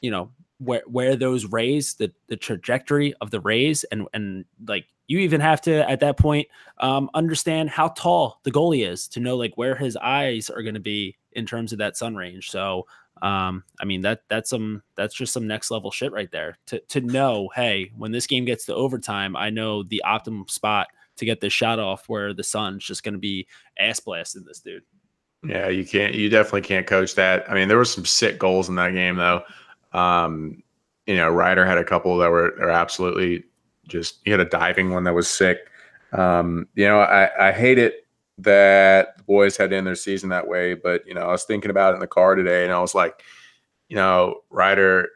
you 0.00 0.10
know, 0.10 0.30
where 0.58 0.82
where 0.86 1.16
those 1.16 1.46
rays, 1.46 1.94
the 1.94 2.12
the 2.28 2.36
trajectory 2.36 3.14
of 3.20 3.30
the 3.30 3.40
rays, 3.40 3.84
and 3.84 4.06
and 4.14 4.44
like 4.66 4.86
you 5.06 5.18
even 5.18 5.40
have 5.40 5.60
to 5.62 5.88
at 5.88 6.00
that 6.00 6.16
point 6.16 6.48
um, 6.78 7.10
understand 7.14 7.70
how 7.70 7.88
tall 7.88 8.40
the 8.44 8.50
goalie 8.50 8.88
is 8.88 9.06
to 9.08 9.20
know 9.20 9.36
like 9.36 9.56
where 9.56 9.74
his 9.74 9.96
eyes 9.96 10.48
are 10.50 10.62
going 10.62 10.74
to 10.74 10.80
be 10.80 11.16
in 11.32 11.44
terms 11.44 11.72
of 11.72 11.78
that 11.78 11.96
sun 11.96 12.14
range. 12.16 12.50
So 12.50 12.86
um, 13.22 13.64
I 13.80 13.84
mean 13.84 14.00
that 14.02 14.22
that's 14.28 14.50
some 14.50 14.82
that's 14.96 15.14
just 15.14 15.32
some 15.32 15.46
next 15.46 15.70
level 15.70 15.90
shit 15.90 16.12
right 16.12 16.30
there. 16.30 16.58
To 16.66 16.80
to 16.80 17.00
know, 17.00 17.50
hey, 17.54 17.92
when 17.96 18.12
this 18.12 18.26
game 18.26 18.44
gets 18.44 18.66
to 18.66 18.74
overtime, 18.74 19.36
I 19.36 19.50
know 19.50 19.82
the 19.82 20.02
optimum 20.02 20.46
spot 20.48 20.88
to 21.16 21.24
get 21.24 21.40
this 21.40 21.52
shot 21.52 21.78
off 21.78 22.08
where 22.08 22.32
the 22.32 22.42
sun's 22.42 22.84
just 22.84 23.04
going 23.04 23.14
to 23.14 23.20
be 23.20 23.46
ass 23.78 24.00
blasting 24.00 24.44
this 24.44 24.60
dude. 24.60 24.82
Yeah, 25.46 25.68
you 25.68 25.84
can't. 25.84 26.14
You 26.14 26.28
definitely 26.28 26.62
can't 26.62 26.86
coach 26.86 27.14
that. 27.16 27.48
I 27.50 27.54
mean, 27.54 27.68
there 27.68 27.76
were 27.76 27.84
some 27.84 28.06
sick 28.06 28.38
goals 28.38 28.68
in 28.68 28.76
that 28.76 28.94
game 28.94 29.16
though. 29.16 29.42
Um, 29.94 30.62
you 31.06 31.16
know, 31.16 31.30
Ryder 31.30 31.64
had 31.64 31.78
a 31.78 31.84
couple 31.84 32.16
that 32.18 32.30
were 32.30 32.54
are 32.60 32.70
absolutely 32.70 33.44
just. 33.88 34.20
He 34.24 34.30
had 34.30 34.40
a 34.40 34.44
diving 34.44 34.90
one 34.90 35.04
that 35.04 35.14
was 35.14 35.28
sick. 35.28 35.58
Um, 36.12 36.68
you 36.74 36.86
know, 36.86 37.00
I, 37.00 37.48
I 37.48 37.52
hate 37.52 37.78
it 37.78 38.06
that 38.38 39.16
the 39.16 39.22
boys 39.24 39.56
had 39.56 39.70
to 39.70 39.76
end 39.76 39.86
their 39.86 39.94
season 39.94 40.28
that 40.30 40.46
way, 40.46 40.74
but 40.74 41.06
you 41.06 41.14
know, 41.14 41.22
I 41.22 41.32
was 41.32 41.44
thinking 41.44 41.70
about 41.70 41.92
it 41.92 41.96
in 41.96 42.00
the 42.00 42.06
car 42.06 42.34
today, 42.34 42.64
and 42.64 42.72
I 42.72 42.80
was 42.80 42.94
like, 42.94 43.22
you 43.88 43.96
know, 43.96 44.42
Ryder 44.50 45.08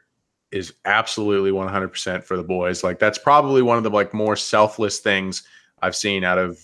is 0.51 0.73
absolutely 0.85 1.51
100% 1.51 2.23
for 2.23 2.37
the 2.37 2.43
boys. 2.43 2.83
Like 2.83 2.99
that's 2.99 3.19
probably 3.19 3.61
one 3.61 3.77
of 3.77 3.83
the 3.83 3.89
like 3.89 4.13
more 4.13 4.35
selfless 4.35 4.99
things 4.99 5.43
I've 5.81 5.95
seen 5.95 6.23
out 6.23 6.37
of 6.37 6.59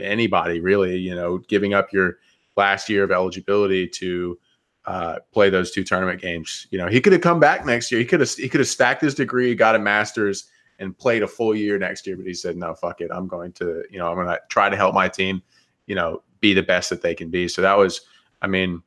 anybody 0.00 0.60
really, 0.60 0.96
you 0.96 1.14
know, 1.14 1.38
giving 1.38 1.74
up 1.74 1.92
your 1.92 2.18
last 2.56 2.88
year 2.88 3.04
of 3.04 3.10
eligibility 3.10 3.88
to 3.88 4.38
uh, 4.86 5.18
play 5.32 5.50
those 5.50 5.70
two 5.70 5.84
tournament 5.84 6.20
games. 6.20 6.66
You 6.70 6.78
know, 6.78 6.86
he 6.86 7.00
could 7.00 7.12
have 7.12 7.22
come 7.22 7.40
back 7.40 7.66
next 7.66 7.90
year. 7.90 8.00
He 8.00 8.06
could 8.06 8.20
have 8.20 8.30
he 8.30 8.48
could 8.48 8.60
have 8.60 8.68
stacked 8.68 9.02
his 9.02 9.14
degree, 9.14 9.54
got 9.54 9.74
a 9.74 9.78
master's, 9.78 10.44
and 10.78 10.96
played 10.96 11.22
a 11.22 11.26
full 11.26 11.54
year 11.54 11.78
next 11.78 12.06
year. 12.06 12.16
But 12.16 12.26
he 12.26 12.34
said, 12.34 12.56
"No, 12.56 12.74
fuck 12.74 13.00
it. 13.00 13.10
I'm 13.12 13.26
going 13.26 13.52
to 13.52 13.84
you 13.90 13.98
know 13.98 14.08
I'm 14.08 14.14
going 14.14 14.28
to 14.28 14.40
try 14.48 14.68
to 14.68 14.76
help 14.76 14.94
my 14.94 15.08
team, 15.08 15.42
you 15.86 15.94
know, 15.94 16.22
be 16.40 16.54
the 16.54 16.62
best 16.62 16.90
that 16.90 17.02
they 17.02 17.14
can 17.14 17.30
be." 17.30 17.48
So 17.48 17.62
that 17.62 17.76
was, 17.76 18.02
I 18.42 18.46
mean, 18.46 18.82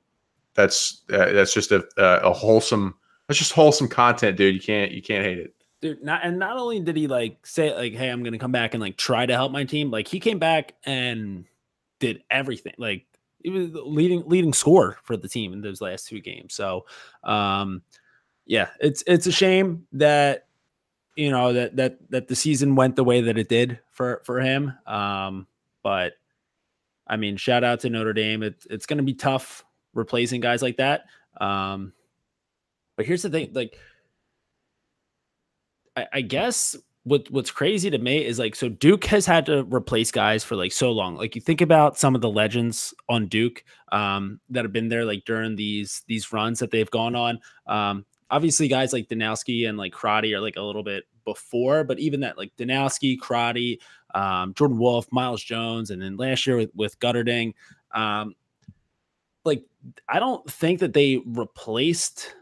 that's 0.54 1.02
uh, 1.12 1.34
that's 1.34 1.54
just 1.54 1.72
a, 1.72 1.86
a 1.98 2.32
wholesome 2.32 2.96
that's 3.28 3.38
just 3.38 3.54
wholesome 3.54 3.88
content, 3.88 4.38
dude. 4.38 4.56
You 4.56 4.62
can't 4.62 4.92
you 4.92 5.02
can't 5.02 5.24
hate 5.24 5.38
it. 5.38 5.54
Dude, 5.82 6.04
not 6.04 6.22
and 6.24 6.40
not 6.40 6.58
only 6.58 6.80
did 6.80 6.98
he 6.98 7.08
like 7.08 7.46
say 7.46 7.74
like, 7.76 7.94
"Hey, 7.94 8.10
I'm 8.10 8.24
gonna 8.24 8.40
come 8.40 8.52
back 8.52 8.74
and 8.74 8.82
like 8.82 8.98
try 8.98 9.26
to 9.26 9.34
help 9.34 9.52
my 9.52 9.66
team," 9.66 9.92
like 9.92 10.08
he 10.08 10.20
came 10.20 10.40
back 10.40 10.74
and 10.86 11.46
did 12.00 12.24
everything. 12.32 12.74
Like 12.78 13.06
he 13.44 13.50
was 13.50 13.70
leading 13.74 14.24
leading 14.28 14.54
score 14.54 14.98
for 15.04 15.18
the 15.18 15.28
team 15.28 15.54
in 15.54 15.62
those 15.62 15.82
last 15.82 16.08
two 16.08 16.20
games. 16.20 16.54
So, 16.54 16.86
um, 17.24 17.82
yeah, 18.46 18.70
it's 18.80 19.04
it's 19.08 19.28
a 19.28 19.32
shame 19.32 19.86
that 19.94 20.48
you 21.16 21.32
know 21.32 21.54
that 21.54 21.76
that 21.76 21.98
that 22.10 22.28
the 22.28 22.36
season 22.36 22.76
went 22.76 22.96
the 22.96 23.04
way 23.04 23.22
that 23.22 23.38
it 23.38 23.50
did 23.50 23.80
for 23.92 24.22
for 24.26 24.40
him. 24.40 24.74
Um, 24.86 25.48
but 25.84 26.14
I 27.08 27.18
mean, 27.18 27.38
shout 27.38 27.64
out 27.64 27.80
to 27.82 27.90
Notre 27.90 28.14
Dame. 28.14 28.44
It's 28.44 28.66
it's 28.70 28.86
going 28.86 28.98
to 28.98 29.04
be 29.04 29.14
tough 29.14 29.64
replacing 29.94 30.42
guys 30.42 30.62
like 30.62 30.78
that. 30.78 31.06
Um, 31.40 31.94
but 32.96 33.06
here's 33.06 33.22
the 33.22 33.30
thing, 33.30 33.52
like. 33.54 33.78
I, 35.98 36.08
I 36.14 36.22
guess 36.22 36.78
what 37.04 37.30
what's 37.32 37.52
crazy 37.52 37.90
to 37.90 37.98
me 37.98 38.26
is 38.26 38.40
like 38.40 38.56
so 38.56 38.70
Duke 38.70 39.06
has 39.06 39.26
had 39.26 39.46
to 39.46 39.64
replace 39.64 40.12
guys 40.12 40.44
for 40.44 40.56
like 40.56 40.72
so 40.72 40.92
long. 40.92 41.16
Like 41.16 41.36
you 41.36 41.42
think 41.42 41.62
about 41.62 41.98
some 41.98 42.14
of 42.14 42.22
the 42.22 42.30
legends 42.30 42.94
on 43.08 43.28
Duke 43.28 43.64
um, 43.92 44.40
that 44.50 44.66
have 44.66 44.74
been 44.74 44.90
there 44.90 45.06
like 45.06 45.24
during 45.26 45.56
these 45.56 46.04
these 46.08 46.32
runs 46.34 46.60
that 46.60 46.72
they've 46.72 46.92
gone 46.92 47.16
on. 47.16 47.40
Um, 47.68 48.06
obviously, 48.30 48.68
guys 48.68 48.94
like 48.94 49.08
Danowski 49.08 49.68
and 49.68 49.78
like 49.78 49.94
Crotty 49.94 50.34
are 50.34 50.42
like 50.42 50.58
a 50.58 50.62
little 50.62 50.84
bit 50.84 51.06
before, 51.26 51.84
but 51.84 52.00
even 52.00 52.20
that 52.20 52.38
like 52.38 52.52
Danowski, 52.58 53.18
Crotty, 53.18 53.80
um, 54.14 54.54
Jordan 54.54 54.78
Wolf, 54.78 55.08
Myles 55.12 55.44
Jones, 55.44 55.92
and 55.92 56.02
then 56.02 56.18
last 56.18 56.46
year 56.46 56.58
with, 56.58 56.72
with 56.76 57.00
Guterding, 57.00 57.54
um, 57.94 58.36
like 59.46 59.64
I 60.08 60.20
don't 60.20 60.50
think 60.50 60.80
that 60.82 60.94
they 60.94 61.22
replaced 61.26 62.36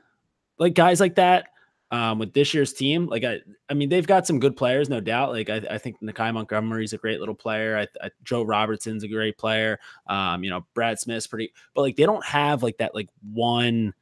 like 0.58 0.74
guys 0.74 1.00
like 1.00 1.16
that 1.16 1.50
um, 1.92 2.20
with 2.20 2.34
this 2.34 2.54
year's 2.54 2.74
team. 2.74 3.08
Like 3.08 3.24
I, 3.24 3.40
I 3.70 3.74
mean, 3.74 3.90
they've 3.90 4.06
got 4.06 4.28
some 4.28 4.40
good 4.40 4.56
players, 4.56 4.90
no 4.90 5.00
doubt. 5.00 5.32
Like 5.32 5.50
I, 5.50 5.62
I 5.70 5.78
think 5.78 6.02
Nakeie 6.02 6.34
Montgomery's 6.34 6.94
a 6.94 6.98
great 6.98 7.20
little 7.20 7.36
player. 7.36 7.78
I, 7.78 8.06
I, 8.06 8.10
Joe 8.24 8.44
Robertson's 8.44 9.04
a 9.04 9.08
great 9.08 9.38
player. 9.38 9.80
Um, 10.08 10.44
you 10.44 10.50
know, 10.50 10.66
Brad 10.74 11.00
Smith's 11.00 11.28
pretty, 11.28 11.54
but 11.74 11.82
like 11.82 11.96
they 11.96 12.06
don't 12.06 12.26
have 12.26 12.64
like 12.64 12.78
that 12.78 12.96
like 12.96 13.10
one 13.22 13.94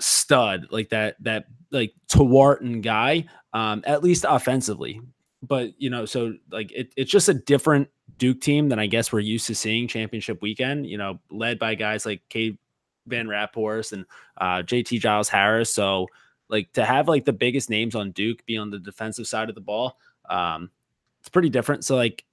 stud 0.00 0.66
like 0.70 0.88
that 0.88 1.16
that 1.22 1.46
like 1.70 1.92
Tewaaraton 2.08 2.82
guy. 2.82 3.26
Um, 3.52 3.84
at 3.86 4.02
least 4.02 4.24
offensively. 4.28 5.00
But 5.40 5.80
you 5.80 5.90
know, 5.90 6.06
so 6.06 6.34
like 6.50 6.72
it, 6.72 6.92
it's 6.96 7.10
just 7.10 7.28
a 7.28 7.34
different 7.34 7.88
Duke 8.18 8.40
team 8.40 8.68
than 8.68 8.78
I 8.78 8.86
guess 8.86 9.12
we're 9.12 9.20
used 9.20 9.46
to 9.48 9.54
seeing 9.54 9.86
championship 9.86 10.40
weekend. 10.42 10.86
You 10.86 10.98
know, 10.98 11.20
led 11.30 11.58
by 11.58 11.74
guys 11.74 12.06
like 12.06 12.22
Cade 12.30 12.58
Van 13.06 13.26
Raaphorst 13.26 13.92
and 13.92 14.06
uh, 14.38 14.62
JT 14.62 15.00
Giles 15.00 15.28
Harris. 15.28 15.72
So 15.72 16.08
like 16.54 16.72
to 16.72 16.84
have 16.84 17.08
like 17.08 17.24
the 17.24 17.32
biggest 17.32 17.68
names 17.68 17.94
on 17.94 18.12
Duke 18.12 18.46
be 18.46 18.56
on 18.56 18.70
the 18.70 18.78
defensive 18.78 19.26
side 19.26 19.48
of 19.48 19.54
the 19.54 19.60
ball, 19.60 19.98
um, 20.30 20.70
it's 21.20 21.28
pretty 21.28 21.50
different. 21.50 21.84
So 21.84 21.96
like, 21.96 22.24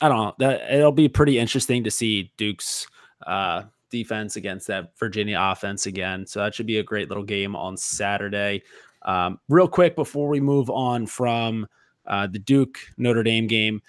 I 0.00 0.08
don't 0.08 0.18
know 0.18 0.34
that 0.38 0.74
it'll 0.74 0.92
be 0.92 1.08
pretty 1.08 1.38
interesting 1.38 1.84
to 1.84 1.90
see 1.90 2.32
Duke's 2.36 2.88
uh, 3.24 3.62
defense 3.90 4.34
against 4.34 4.66
that 4.66 4.98
Virginia 4.98 5.38
offense 5.40 5.86
again. 5.86 6.26
So 6.26 6.40
that 6.40 6.54
should 6.54 6.66
be 6.66 6.78
a 6.78 6.82
great 6.82 7.08
little 7.08 7.22
game 7.24 7.54
on 7.54 7.76
Saturday. 7.76 8.62
Um, 9.02 9.38
real 9.48 9.68
quick 9.68 9.94
before 9.94 10.28
we 10.28 10.40
move 10.40 10.68
on 10.68 11.06
from 11.06 11.68
uh, 12.06 12.26
the 12.26 12.40
Duke 12.40 12.78
Notre 12.98 13.22
Dame 13.22 13.46
game, 13.46 13.80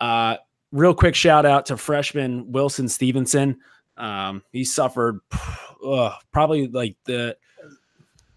uh, 0.00 0.36
real 0.72 0.92
quick 0.92 1.14
shout 1.14 1.46
out 1.46 1.64
to 1.66 1.78
freshman 1.78 2.52
Wilson 2.52 2.86
Stevenson. 2.86 3.58
Um, 3.96 4.42
he 4.52 4.64
suffered 4.64 5.20
uh, 5.86 6.12
probably 6.32 6.68
like 6.68 6.96
the 7.04 7.34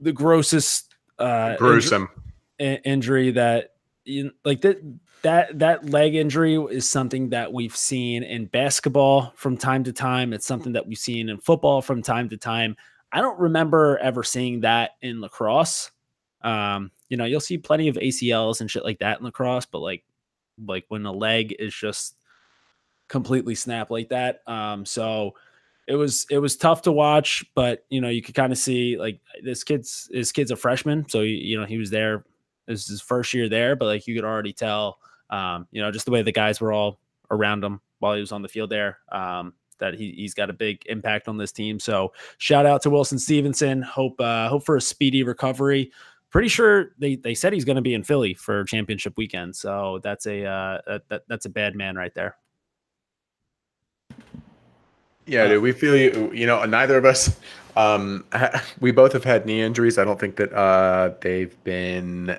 the 0.01 0.11
grossest 0.11 0.95
uh 1.19 1.55
gruesome. 1.57 2.09
injury, 2.59 2.81
injury 2.83 3.31
that 3.31 3.75
you, 4.03 4.31
like 4.43 4.61
that 4.61 4.81
that 5.21 5.59
that 5.59 5.89
leg 5.89 6.15
injury 6.15 6.55
is 6.55 6.89
something 6.89 7.29
that 7.29 7.53
we've 7.53 7.75
seen 7.75 8.23
in 8.23 8.45
basketball 8.47 9.33
from 9.35 9.55
time 9.55 9.83
to 9.83 9.93
time. 9.93 10.33
It's 10.33 10.47
something 10.47 10.73
that 10.73 10.87
we've 10.87 10.97
seen 10.97 11.29
in 11.29 11.37
football 11.37 11.81
from 11.81 12.01
time 12.01 12.27
to 12.29 12.37
time. 12.37 12.75
I 13.11 13.21
don't 13.21 13.39
remember 13.39 13.99
ever 13.99 14.23
seeing 14.23 14.61
that 14.61 14.91
in 15.01 15.21
lacrosse. 15.21 15.91
Um 16.41 16.91
you 17.09 17.17
know 17.17 17.25
you'll 17.25 17.39
see 17.39 17.57
plenty 17.57 17.87
of 17.87 17.97
acls 17.97 18.61
and 18.61 18.71
shit 18.71 18.83
like 18.83 18.99
that 18.99 19.19
in 19.19 19.25
lacrosse 19.25 19.65
but 19.65 19.79
like 19.79 20.03
like 20.65 20.85
when 20.87 21.05
a 21.05 21.11
leg 21.11 21.55
is 21.59 21.73
just 21.73 22.15
completely 23.07 23.53
snap 23.53 23.91
like 23.91 24.09
that. 24.09 24.41
Um 24.47 24.85
so 24.85 25.35
it 25.91 25.95
was 25.95 26.25
it 26.29 26.37
was 26.37 26.55
tough 26.55 26.83
to 26.83 26.91
watch, 26.91 27.43
but 27.53 27.85
you 27.89 27.99
know 27.99 28.07
you 28.07 28.21
could 28.21 28.33
kind 28.33 28.53
of 28.53 28.57
see 28.57 28.97
like 28.97 29.19
this 29.43 29.61
kid's 29.63 30.09
this 30.11 30.31
kid's 30.31 30.49
a 30.49 30.55
freshman, 30.55 31.07
so 31.09 31.19
you 31.19 31.59
know 31.59 31.65
he 31.65 31.77
was 31.77 31.89
there. 31.89 32.23
This 32.65 32.83
is 32.83 32.87
his 32.87 33.01
first 33.01 33.33
year 33.33 33.49
there, 33.49 33.75
but 33.75 33.85
like 33.85 34.07
you 34.07 34.15
could 34.15 34.23
already 34.23 34.53
tell, 34.53 34.99
um, 35.29 35.67
you 35.71 35.81
know, 35.81 35.91
just 35.91 36.05
the 36.05 36.11
way 36.11 36.21
the 36.21 36.31
guys 36.31 36.61
were 36.61 36.71
all 36.71 36.99
around 37.29 37.61
him 37.61 37.81
while 37.99 38.13
he 38.13 38.21
was 38.21 38.31
on 38.31 38.41
the 38.41 38.47
field 38.47 38.69
there, 38.69 38.99
um, 39.11 39.53
that 39.79 39.95
he, 39.95 40.11
he's 40.11 40.33
got 40.33 40.49
a 40.49 40.53
big 40.53 40.81
impact 40.85 41.27
on 41.27 41.37
this 41.37 41.51
team. 41.51 41.77
So 41.77 42.13
shout 42.37 42.65
out 42.65 42.81
to 42.83 42.89
Wilson 42.89 43.19
Stevenson. 43.19 43.81
Hope 43.81 44.21
uh, 44.21 44.47
hope 44.47 44.65
for 44.65 44.77
a 44.77 44.81
speedy 44.81 45.23
recovery. 45.23 45.91
Pretty 46.29 46.47
sure 46.47 46.91
they, 46.99 47.17
they 47.17 47.35
said 47.35 47.51
he's 47.51 47.65
going 47.65 47.75
to 47.75 47.81
be 47.81 47.95
in 47.95 48.03
Philly 48.05 48.33
for 48.33 48.63
championship 48.63 49.17
weekend. 49.17 49.57
So 49.57 49.99
that's 50.01 50.25
a 50.25 50.45
uh, 50.45 50.99
that, 51.09 51.23
that's 51.27 51.45
a 51.45 51.49
bad 51.49 51.75
man 51.75 51.97
right 51.97 52.13
there. 52.15 52.37
Yeah, 55.25 55.47
dude, 55.47 55.61
we 55.61 55.71
feel 55.71 55.95
you. 55.95 56.31
You 56.33 56.45
know, 56.45 56.63
neither 56.65 56.97
of 56.97 57.05
us 57.05 57.39
Um, 57.75 58.25
we 58.79 58.91
both 58.91 59.13
have 59.13 59.23
had 59.23 59.45
knee 59.45 59.61
injuries. 59.61 59.97
I 59.97 60.03
don't 60.03 60.19
think 60.19 60.35
that 60.37 60.53
uh, 60.53 61.13
they've 61.21 61.55
been 61.63 62.37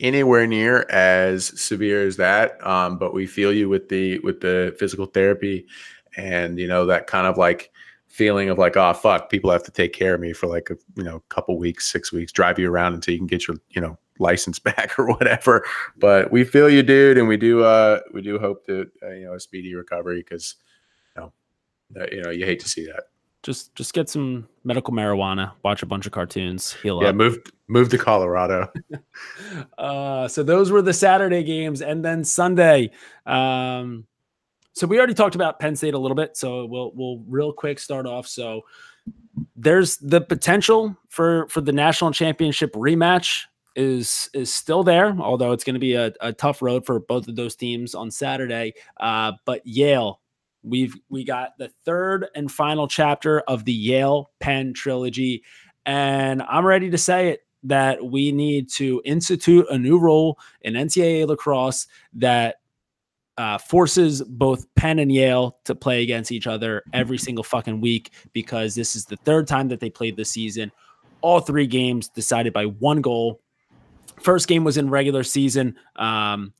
anywhere 0.00 0.46
near 0.46 0.86
as 0.90 1.60
severe 1.60 2.06
as 2.06 2.16
that. 2.16 2.64
Um, 2.66 2.98
but 2.98 3.12
we 3.12 3.26
feel 3.26 3.52
you 3.52 3.68
with 3.68 3.88
the 3.88 4.18
with 4.20 4.40
the 4.40 4.74
physical 4.78 5.06
therapy, 5.06 5.66
and 6.16 6.58
you 6.58 6.66
know 6.68 6.86
that 6.86 7.06
kind 7.06 7.26
of 7.26 7.36
like 7.38 7.70
feeling 8.08 8.48
of 8.50 8.58
like, 8.58 8.76
oh 8.76 8.92
fuck, 8.94 9.30
people 9.30 9.50
have 9.50 9.62
to 9.64 9.70
take 9.70 9.92
care 9.92 10.14
of 10.14 10.20
me 10.20 10.32
for 10.32 10.46
like 10.46 10.70
a 10.70 10.76
you 10.96 11.04
know 11.04 11.22
couple 11.28 11.58
weeks, 11.58 11.90
six 11.90 12.12
weeks, 12.12 12.32
drive 12.32 12.58
you 12.58 12.70
around 12.70 12.94
until 12.94 13.12
you 13.12 13.18
can 13.18 13.26
get 13.26 13.46
your 13.48 13.56
you 13.70 13.80
know 13.80 13.98
license 14.18 14.58
back 14.70 14.98
or 14.98 15.06
whatever. 15.08 15.64
But 15.98 16.32
we 16.32 16.44
feel 16.44 16.70
you, 16.70 16.82
dude, 16.82 17.18
and 17.18 17.28
we 17.28 17.36
do 17.36 17.64
uh 17.64 18.00
we 18.12 18.22
do 18.22 18.38
hope 18.38 18.66
that 18.66 18.90
uh, 19.02 19.10
you 19.10 19.26
know 19.26 19.34
a 19.34 19.40
speedy 19.40 19.74
recovery 19.74 20.20
because 20.22 20.56
know 21.94 22.06
you 22.10 22.22
know 22.22 22.30
you 22.30 22.46
hate 22.46 22.60
to 22.60 22.68
see 22.68 22.86
that 22.86 23.04
just 23.42 23.74
just 23.74 23.94
get 23.94 24.08
some 24.08 24.48
medical 24.64 24.92
marijuana, 24.92 25.52
watch 25.62 25.82
a 25.82 25.86
bunch 25.86 26.06
of 26.06 26.12
cartoons, 26.12 26.72
heal 26.82 27.00
yeah, 27.02 27.08
up. 27.08 27.14
Yeah, 27.14 27.16
move 27.16 27.38
move 27.68 27.88
to 27.90 27.98
Colorado. 27.98 28.70
uh, 29.78 30.28
so 30.28 30.42
those 30.42 30.70
were 30.70 30.82
the 30.82 30.92
Saturday 30.92 31.42
games, 31.42 31.80
and 31.80 32.04
then 32.04 32.24
Sunday. 32.24 32.90
Um, 33.26 34.06
so 34.72 34.86
we 34.86 34.98
already 34.98 35.14
talked 35.14 35.34
about 35.34 35.58
Penn 35.58 35.74
State 35.74 35.94
a 35.94 35.98
little 35.98 36.14
bit, 36.14 36.36
so 36.36 36.66
we'll 36.66 36.92
we'll 36.94 37.18
real 37.26 37.52
quick 37.52 37.78
start 37.78 38.06
off. 38.06 38.26
So 38.26 38.62
there's 39.56 39.96
the 39.98 40.20
potential 40.20 40.96
for 41.08 41.48
for 41.48 41.60
the 41.60 41.72
national 41.72 42.12
championship 42.12 42.72
rematch 42.74 43.44
is 43.74 44.28
is 44.34 44.52
still 44.52 44.84
there, 44.84 45.16
although 45.18 45.52
it's 45.52 45.64
going 45.64 45.74
to 45.74 45.80
be 45.80 45.94
a, 45.94 46.12
a 46.20 46.32
tough 46.32 46.60
road 46.60 46.84
for 46.84 47.00
both 47.00 47.26
of 47.26 47.36
those 47.36 47.56
teams 47.56 47.94
on 47.94 48.10
Saturday. 48.10 48.74
Uh, 48.98 49.32
but 49.46 49.66
Yale 49.66 50.20
We've 50.62 50.94
we 51.08 51.24
got 51.24 51.56
the 51.58 51.70
third 51.84 52.28
and 52.34 52.50
final 52.50 52.86
chapter 52.86 53.40
of 53.40 53.64
the 53.64 53.72
Yale 53.72 54.30
Penn 54.40 54.74
trilogy, 54.74 55.42
and 55.86 56.42
I'm 56.42 56.66
ready 56.66 56.90
to 56.90 56.98
say 56.98 57.28
it 57.28 57.40
that 57.62 58.04
we 58.04 58.32
need 58.32 58.70
to 58.70 59.02
institute 59.04 59.66
a 59.70 59.78
new 59.78 59.98
rule 59.98 60.38
in 60.62 60.74
NCAA 60.74 61.26
lacrosse 61.26 61.86
that 62.14 62.56
uh, 63.38 63.58
forces 63.58 64.22
both 64.22 64.66
Penn 64.74 64.98
and 64.98 65.10
Yale 65.10 65.56
to 65.64 65.74
play 65.74 66.02
against 66.02 66.32
each 66.32 66.46
other 66.46 66.82
every 66.92 67.18
single 67.18 67.44
fucking 67.44 67.80
week 67.80 68.12
because 68.32 68.74
this 68.74 68.94
is 68.94 69.06
the 69.06 69.16
third 69.16 69.46
time 69.46 69.68
that 69.68 69.80
they 69.80 69.90
played 69.90 70.16
this 70.16 70.30
season. 70.30 70.70
All 71.22 71.40
three 71.40 71.66
games 71.66 72.08
decided 72.08 72.52
by 72.52 72.64
one 72.64 73.00
goal. 73.00 73.40
First 74.20 74.48
game 74.48 74.64
was 74.64 74.76
in 74.76 74.90
regular 74.90 75.22
season. 75.22 75.76
Um, 75.96 76.52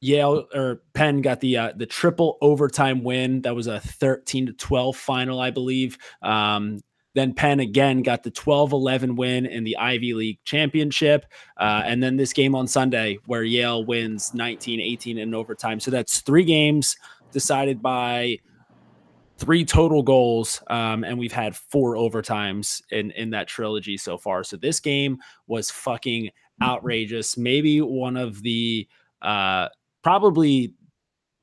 Yale 0.00 0.46
or 0.54 0.82
Penn 0.94 1.22
got 1.22 1.40
the 1.40 1.56
uh, 1.56 1.72
the 1.76 1.86
triple 1.86 2.38
overtime 2.40 3.02
win. 3.02 3.42
That 3.42 3.54
was 3.54 3.66
a 3.66 3.80
13 3.80 4.46
to 4.46 4.52
12 4.52 4.96
final, 4.96 5.40
I 5.40 5.50
believe. 5.50 5.98
Um, 6.22 6.80
then 7.14 7.34
Penn 7.34 7.58
again 7.58 8.02
got 8.02 8.22
the 8.22 8.30
12 8.30 8.72
11 8.72 9.16
win 9.16 9.46
in 9.46 9.64
the 9.64 9.76
Ivy 9.76 10.14
League 10.14 10.38
championship. 10.44 11.26
Uh, 11.56 11.82
and 11.84 12.00
then 12.02 12.16
this 12.16 12.32
game 12.32 12.54
on 12.54 12.68
Sunday 12.68 13.18
where 13.26 13.42
Yale 13.42 13.84
wins 13.84 14.34
19 14.34 14.80
18 14.80 15.18
in 15.18 15.34
overtime. 15.34 15.80
So 15.80 15.90
that's 15.90 16.20
three 16.20 16.44
games 16.44 16.96
decided 17.32 17.82
by 17.82 18.38
three 19.38 19.64
total 19.64 20.02
goals. 20.02 20.62
Um, 20.68 21.02
and 21.02 21.18
we've 21.18 21.32
had 21.32 21.56
four 21.56 21.94
overtimes 21.94 22.82
in, 22.90 23.10
in 23.12 23.30
that 23.30 23.48
trilogy 23.48 23.96
so 23.96 24.18
far. 24.18 24.44
So 24.44 24.56
this 24.56 24.78
game 24.78 25.18
was 25.46 25.70
fucking 25.70 26.30
outrageous. 26.62 27.36
Maybe 27.36 27.80
one 27.80 28.16
of 28.16 28.42
the 28.42 28.86
uh, 29.22 29.68
probably 30.08 30.72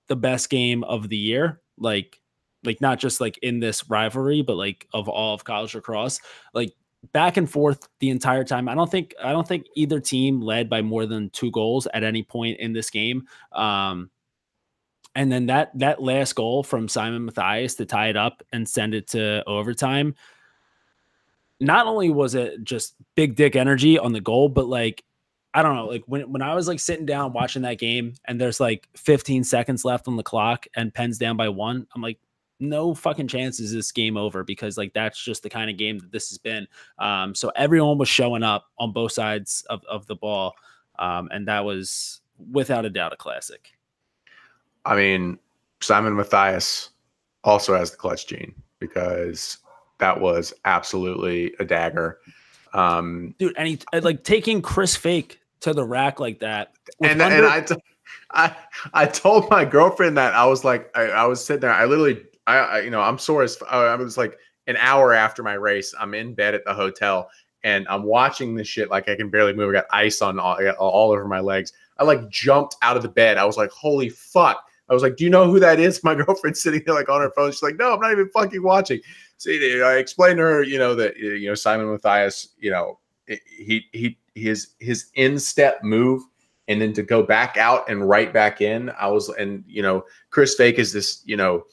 the 0.07 0.15
best 0.15 0.49
game 0.49 0.83
of 0.85 1.07
the 1.07 1.15
year. 1.15 1.61
Like, 1.77 2.19
like 2.63 2.81
not 2.81 2.97
just 2.97 3.21
like 3.21 3.37
in 3.43 3.59
this 3.59 3.87
rivalry, 3.91 4.41
but 4.41 4.55
like 4.55 4.87
of 4.91 5.07
all 5.07 5.35
of 5.35 5.43
college 5.43 5.75
lacrosse. 5.75 6.19
Like 6.51 6.73
back 7.13 7.37
and 7.37 7.47
forth 7.47 7.87
the 7.99 8.09
entire 8.09 8.43
time. 8.43 8.67
I 8.67 8.73
don't 8.73 8.89
think 8.89 9.13
I 9.23 9.33
don't 9.33 9.47
think 9.47 9.67
either 9.75 9.99
team 9.99 10.41
led 10.41 10.67
by 10.67 10.81
more 10.81 11.05
than 11.05 11.29
two 11.29 11.51
goals 11.51 11.87
at 11.93 12.03
any 12.03 12.23
point 12.23 12.59
in 12.59 12.73
this 12.73 12.89
game. 12.89 13.27
Um, 13.51 14.09
and 15.13 15.31
then 15.31 15.45
that 15.45 15.69
that 15.77 16.01
last 16.01 16.33
goal 16.33 16.63
from 16.63 16.87
Simon 16.87 17.23
Mathias 17.23 17.75
to 17.75 17.85
tie 17.85 18.07
it 18.07 18.17
up 18.17 18.41
and 18.51 18.67
send 18.67 18.95
it 18.95 19.09
to 19.09 19.43
overtime. 19.45 20.15
Not 21.59 21.85
only 21.85 22.09
was 22.09 22.33
it 22.33 22.63
just 22.63 22.95
big 23.13 23.35
dick 23.35 23.55
energy 23.55 23.99
on 23.99 24.11
the 24.11 24.21
goal, 24.21 24.49
but 24.49 24.65
like 24.65 25.03
I 25.55 25.63
don't 25.63 25.73
know, 25.73 25.85
like 25.85 26.03
when 26.05 26.29
when 26.33 26.41
I 26.41 26.53
was 26.53 26.67
like 26.67 26.81
sitting 26.81 27.05
down 27.05 27.31
watching 27.31 27.61
that 27.61 27.79
game 27.79 28.15
and 28.25 28.39
there's 28.39 28.59
like 28.59 28.89
15 28.97 29.45
seconds 29.45 29.85
left 29.85 30.05
on 30.09 30.17
the 30.17 30.23
clock 30.23 30.67
and 30.75 30.93
Penn's 30.93 31.17
down 31.17 31.37
by 31.37 31.47
one, 31.47 31.87
I'm 31.95 32.01
like, 32.01 32.19
no 32.59 32.93
fucking 32.93 33.29
chance 33.29 33.61
is 33.61 33.71
this 33.71 33.93
game 33.93 34.17
over 34.17 34.43
because 34.43 34.77
like 34.77 34.93
that's 34.93 35.23
just 35.23 35.43
the 35.43 35.49
kind 35.49 35.69
of 35.69 35.77
game 35.77 35.97
that 35.99 36.11
this 36.11 36.27
has 36.27 36.37
been. 36.37 36.67
Um, 36.99 37.33
so 37.33 37.53
everyone 37.55 37.97
was 37.97 38.09
showing 38.09 38.43
up 38.43 38.65
on 38.79 38.91
both 38.91 39.13
sides 39.13 39.65
of, 39.69 39.81
of 39.85 40.05
the 40.07 40.15
ball. 40.15 40.55
Um, 40.99 41.29
and 41.31 41.47
that 41.47 41.63
was 41.63 42.19
without 42.51 42.83
a 42.83 42.89
doubt 42.89 43.13
a 43.13 43.17
classic. 43.17 43.71
I 44.83 44.97
mean, 44.97 45.39
Simon 45.79 46.15
Mathias 46.15 46.89
also 47.45 47.77
has 47.77 47.91
the 47.91 47.97
clutch 47.97 48.27
gene 48.27 48.53
because 48.79 49.59
that 49.99 50.19
was 50.19 50.53
absolutely 50.65 51.53
a 51.59 51.65
dagger. 51.65 52.19
Um, 52.73 53.35
dude, 53.39 53.55
and 53.57 53.69
he 53.69 53.79
like 54.01 54.25
taking 54.25 54.61
Chris 54.61 54.97
Fake 54.97 55.39
to 55.61 55.73
the 55.73 55.83
rack 55.83 56.19
like 56.19 56.39
that. 56.39 56.73
And 57.01 57.21
under- 57.21 57.35
and 57.37 57.45
I, 57.45 57.61
t- 57.61 57.75
I 58.31 58.55
I 58.93 59.05
told 59.05 59.49
my 59.49 59.65
girlfriend 59.65 60.17
that 60.17 60.33
I 60.33 60.45
was 60.45 60.63
like 60.63 60.95
I, 60.95 61.03
I 61.03 61.25
was 61.25 61.43
sitting 61.43 61.61
there. 61.61 61.73
I 61.73 61.85
literally 61.85 62.23
I, 62.47 62.57
I, 62.57 62.79
you 62.81 62.89
know 62.89 63.01
I'm 63.01 63.17
sore 63.17 63.43
as 63.43 63.57
I 63.69 63.95
was 63.95 64.17
like 64.17 64.37
an 64.67 64.77
hour 64.77 65.13
after 65.13 65.43
my 65.43 65.53
race. 65.53 65.93
I'm 65.99 66.13
in 66.13 66.33
bed 66.33 66.55
at 66.55 66.65
the 66.65 66.73
hotel 66.73 67.29
and 67.63 67.87
I'm 67.89 68.03
watching 68.03 68.55
this 68.55 68.67
shit 68.67 68.91
like 68.91 69.09
I 69.09 69.15
can 69.15 69.29
barely 69.29 69.53
move. 69.53 69.69
I 69.69 69.73
got 69.73 69.85
ice 69.91 70.21
on 70.21 70.39
all, 70.39 70.57
all 70.77 71.11
over 71.11 71.27
my 71.27 71.39
legs. 71.39 71.73
I 71.97 72.03
like 72.03 72.29
jumped 72.29 72.75
out 72.83 72.95
of 72.95 73.03
the 73.03 73.09
bed. 73.09 73.37
I 73.37 73.45
was 73.45 73.57
like, 73.57 73.71
holy 73.71 74.09
fuck. 74.09 74.63
I 74.87 74.93
was 74.93 75.01
like, 75.01 75.15
do 75.15 75.23
you 75.23 75.31
know 75.31 75.49
who 75.49 75.59
that 75.59 75.79
is? 75.79 76.03
My 76.03 76.13
girlfriend's 76.13 76.61
sitting 76.61 76.83
there 76.85 76.93
like 76.93 77.09
on 77.09 77.21
her 77.21 77.31
phone. 77.35 77.51
She's 77.51 77.63
like, 77.63 77.77
no, 77.77 77.93
I'm 77.93 77.99
not 77.99 78.11
even 78.11 78.29
fucking 78.29 78.61
watching. 78.61 79.01
So 79.37 79.49
I 79.49 79.97
explained 79.97 80.37
to 80.37 80.43
her, 80.43 80.63
you 80.63 80.77
know, 80.77 80.93
that 80.95 81.17
you 81.17 81.47
know 81.47 81.55
Simon 81.55 81.87
Mathias, 81.87 82.49
you 82.59 82.69
know, 82.71 82.99
he 83.27 83.85
he 83.91 84.17
his 84.35 84.69
his 84.79 85.07
instep 85.15 85.83
move 85.83 86.23
and 86.67 86.81
then 86.81 86.93
to 86.93 87.03
go 87.03 87.21
back 87.23 87.57
out 87.57 87.89
and 87.89 88.07
right 88.07 88.33
back 88.33 88.61
in. 88.61 88.91
I 88.99 89.07
was 89.07 89.29
and 89.29 89.63
you 89.67 89.81
know 89.81 90.05
Chris 90.29 90.55
Fake 90.55 90.79
is 90.79 90.93
this 90.93 91.21
you 91.25 91.37
know 91.37 91.63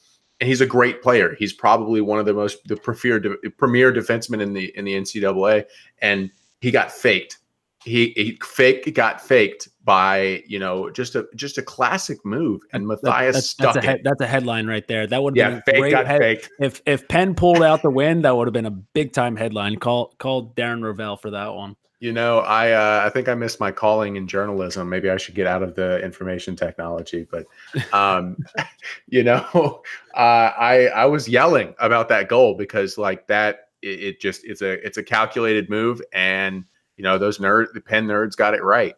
and 0.40 0.48
he's 0.48 0.60
a 0.60 0.66
great 0.66 1.02
player. 1.02 1.36
He's 1.38 1.52
probably 1.52 2.00
one 2.00 2.18
of 2.18 2.26
the 2.26 2.34
most 2.34 2.66
the 2.66 2.76
premier 2.76 3.20
premier 3.58 3.92
defensemen 3.92 4.40
in 4.40 4.52
the 4.52 4.76
in 4.76 4.84
the 4.84 4.94
NCAA 4.94 5.64
and 6.00 6.30
he 6.60 6.70
got 6.70 6.90
faked. 6.90 7.38
He, 7.84 8.10
he 8.10 8.38
fake 8.42 8.94
got 8.94 9.20
faked 9.20 9.68
by 9.84 10.42
you 10.46 10.58
know 10.58 10.90
just 10.90 11.14
a 11.14 11.26
just 11.34 11.58
a 11.58 11.62
classic 11.62 12.24
move 12.24 12.60
and 12.72 12.86
Mathias 12.86 13.34
that's, 13.34 13.50
stuck 13.50 13.74
that's 13.74 13.86
a, 13.86 13.92
he- 13.92 14.02
that's 14.04 14.20
a 14.20 14.26
headline 14.26 14.66
right 14.66 14.86
there. 14.86 15.06
That 15.06 15.22
would 15.22 15.36
yeah 15.36 15.60
been 15.66 15.82
fake 15.82 15.90
got 15.90 16.06
head- 16.06 16.20
faked. 16.20 16.50
If 16.60 16.82
if 16.86 17.08
Penn 17.08 17.34
pulled 17.34 17.62
out 17.62 17.82
the 17.82 17.90
win, 17.90 18.22
that 18.22 18.36
would 18.36 18.46
have 18.46 18.52
been 18.52 18.66
a 18.66 18.70
big 18.70 19.12
time 19.12 19.36
headline. 19.36 19.76
Call 19.76 20.14
call 20.18 20.52
Darren 20.54 20.80
Rovell 20.82 21.16
for 21.20 21.30
that 21.30 21.54
one. 21.54 21.76
You 22.02 22.12
know, 22.12 22.40
I 22.40 22.72
uh, 22.72 23.06
I 23.06 23.10
think 23.10 23.28
I 23.28 23.34
missed 23.34 23.60
my 23.60 23.70
calling 23.70 24.16
in 24.16 24.26
journalism. 24.26 24.88
Maybe 24.88 25.08
I 25.08 25.16
should 25.16 25.36
get 25.36 25.46
out 25.46 25.62
of 25.62 25.76
the 25.76 26.02
information 26.02 26.56
technology. 26.56 27.28
But, 27.30 27.46
um, 27.92 28.36
you 29.06 29.22
know, 29.22 29.82
uh, 30.14 30.50
I 30.58 30.88
I 30.88 31.04
was 31.04 31.28
yelling 31.28 31.76
about 31.78 32.08
that 32.08 32.28
goal 32.28 32.54
because 32.56 32.98
like 32.98 33.28
that 33.28 33.68
it, 33.82 34.02
it, 34.02 34.20
just 34.20 34.44
it's 34.44 34.62
a 34.62 34.84
it's 34.84 34.98
a 34.98 35.02
calculated 35.04 35.70
move, 35.70 36.02
and 36.12 36.64
you 36.96 37.04
know 37.04 37.18
those 37.18 37.38
nerd 37.38 37.66
the 37.72 37.80
Penn 37.80 38.08
nerds 38.08 38.36
got 38.36 38.54
it 38.54 38.64
right. 38.64 38.96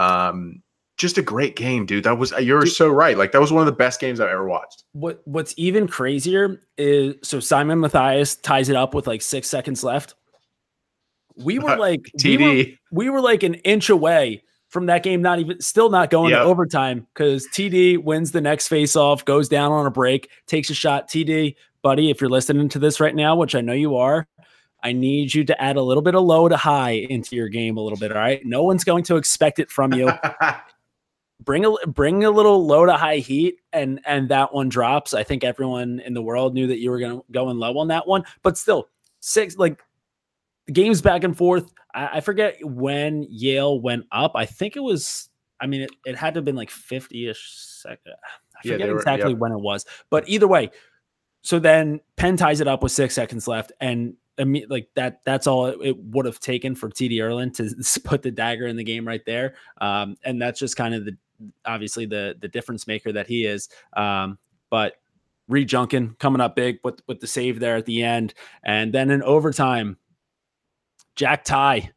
Um, 0.00 0.62
just 0.96 1.16
a 1.16 1.22
great 1.22 1.56
game, 1.56 1.86
dude. 1.86 2.04
That 2.04 2.18
was 2.18 2.32
you're 2.40 2.60
dude, 2.60 2.72
so 2.72 2.88
right. 2.88 3.16
Like 3.16 3.32
that 3.32 3.40
was 3.40 3.52
one 3.52 3.62
of 3.62 3.66
the 3.66 3.72
best 3.72 4.00
games 4.00 4.20
I've 4.20 4.28
ever 4.28 4.46
watched. 4.46 4.84
What 4.92 5.22
What's 5.24 5.54
even 5.56 5.88
crazier 5.88 6.62
is 6.76 7.16
so 7.22 7.40
Simon 7.40 7.80
Mathias 7.80 8.36
ties 8.36 8.68
it 8.68 8.76
up 8.76 8.94
with 8.94 9.06
like 9.06 9.22
six 9.22 9.48
seconds 9.48 9.82
left 9.82 10.14
we 11.36 11.58
were 11.58 11.76
like 11.78 12.02
TD. 12.18 12.38
We 12.38 12.46
were, 12.46 13.04
we 13.04 13.10
were, 13.10 13.20
like 13.20 13.42
an 13.42 13.54
inch 13.54 13.90
away 13.90 14.42
from 14.68 14.86
that 14.86 15.02
game, 15.02 15.22
not 15.22 15.38
even 15.38 15.60
still 15.60 15.90
not 15.90 16.10
going 16.10 16.30
yep. 16.30 16.40
to 16.40 16.44
overtime 16.44 17.06
because 17.14 17.46
TD 17.48 18.02
wins 18.02 18.32
the 18.32 18.40
next 18.40 18.68
face 18.68 18.94
off, 18.96 19.24
goes 19.24 19.48
down 19.48 19.72
on 19.72 19.86
a 19.86 19.90
break, 19.90 20.30
takes 20.46 20.70
a 20.70 20.74
shot. 20.74 21.08
TD, 21.08 21.56
buddy, 21.82 22.10
if 22.10 22.20
you're 22.20 22.30
listening 22.30 22.68
to 22.70 22.78
this 22.78 23.00
right 23.00 23.14
now, 23.14 23.36
which 23.36 23.54
I 23.54 23.60
know 23.60 23.72
you 23.72 23.96
are, 23.96 24.26
I 24.82 24.92
need 24.92 25.34
you 25.34 25.44
to 25.44 25.62
add 25.62 25.76
a 25.76 25.82
little 25.82 26.02
bit 26.02 26.14
of 26.14 26.22
low 26.22 26.48
to 26.48 26.56
high 26.56 26.92
into 26.92 27.36
your 27.36 27.48
game 27.48 27.76
a 27.76 27.80
little 27.80 27.98
bit. 27.98 28.12
All 28.12 28.18
right. 28.18 28.44
No 28.44 28.64
one's 28.64 28.84
going 28.84 29.04
to 29.04 29.16
expect 29.16 29.58
it 29.58 29.70
from 29.70 29.92
you. 29.92 30.10
bring 31.44 31.64
a 31.64 31.86
bring 31.86 32.24
a 32.24 32.30
little 32.30 32.66
low 32.66 32.86
to 32.86 32.96
high 32.96 33.16
heat 33.16 33.56
and 33.72 34.00
and 34.06 34.28
that 34.28 34.52
one 34.54 34.68
drops. 34.68 35.14
I 35.14 35.22
think 35.24 35.44
everyone 35.44 36.00
in 36.00 36.14
the 36.14 36.22
world 36.22 36.54
knew 36.54 36.66
that 36.66 36.78
you 36.78 36.90
were 36.90 36.98
gonna 36.98 37.20
go 37.30 37.50
in 37.50 37.58
low 37.58 37.78
on 37.78 37.88
that 37.88 38.06
one, 38.06 38.24
but 38.42 38.58
still 38.58 38.88
six 39.20 39.56
like 39.56 39.82
games 40.72 41.02
back 41.02 41.24
and 41.24 41.36
forth. 41.36 41.72
I, 41.94 42.18
I, 42.18 42.20
forget 42.20 42.56
when 42.64 43.26
Yale 43.28 43.80
went 43.80 44.06
up. 44.12 44.32
I 44.34 44.46
think 44.46 44.76
it 44.76 44.80
was, 44.80 45.28
I 45.60 45.66
mean, 45.66 45.82
it, 45.82 45.90
it 46.06 46.16
had 46.16 46.34
to 46.34 46.38
have 46.38 46.44
been 46.44 46.54
like 46.56 46.70
50 46.70 47.28
ish 47.28 47.50
second. 47.50 48.12
I 48.56 48.62
forget 48.62 48.88
yeah, 48.88 48.94
exactly 48.94 49.34
were, 49.34 49.40
when 49.40 49.52
it 49.52 49.60
was, 49.60 49.84
but 50.10 50.28
either 50.28 50.46
way. 50.46 50.70
So 51.42 51.58
then 51.58 52.00
Penn 52.16 52.36
ties 52.36 52.60
it 52.60 52.68
up 52.68 52.82
with 52.82 52.92
six 52.92 53.14
seconds 53.14 53.48
left, 53.48 53.72
and 53.80 54.14
like 54.68 54.88
that. 54.94 55.20
That's 55.24 55.46
all 55.46 55.66
it, 55.66 55.96
would 55.98 56.26
have 56.26 56.40
taken 56.40 56.74
for 56.74 56.88
TD 56.88 57.12
Ierlan 57.12 57.54
to 57.54 58.00
put 58.04 58.22
the 58.22 58.30
dagger 58.30 58.66
in 58.66 58.76
the 58.76 58.84
game 58.84 59.06
right 59.06 59.24
there. 59.26 59.54
Um, 59.80 60.16
and 60.24 60.40
that's 60.40 60.58
just 60.58 60.76
kind 60.76 60.94
of 60.94 61.04
the 61.04 61.16
obviously 61.64 62.06
the 62.06 62.36
the 62.40 62.48
difference 62.48 62.86
maker 62.86 63.12
that 63.12 63.26
he 63.26 63.46
is. 63.46 63.68
Um, 63.94 64.38
but 64.70 64.94
Reed 65.48 65.68
Junkin 65.68 66.16
coming 66.18 66.40
up 66.40 66.56
big 66.56 66.78
with 66.84 67.02
with 67.06 67.20
the 67.20 67.26
save 67.26 67.60
there 67.60 67.76
at 67.76 67.86
the 67.86 68.02
end, 68.02 68.34
and 68.64 68.92
then 68.92 69.10
in 69.10 69.22
overtime, 69.22 69.96
Jack 71.16 71.44
Tigh 71.44 71.90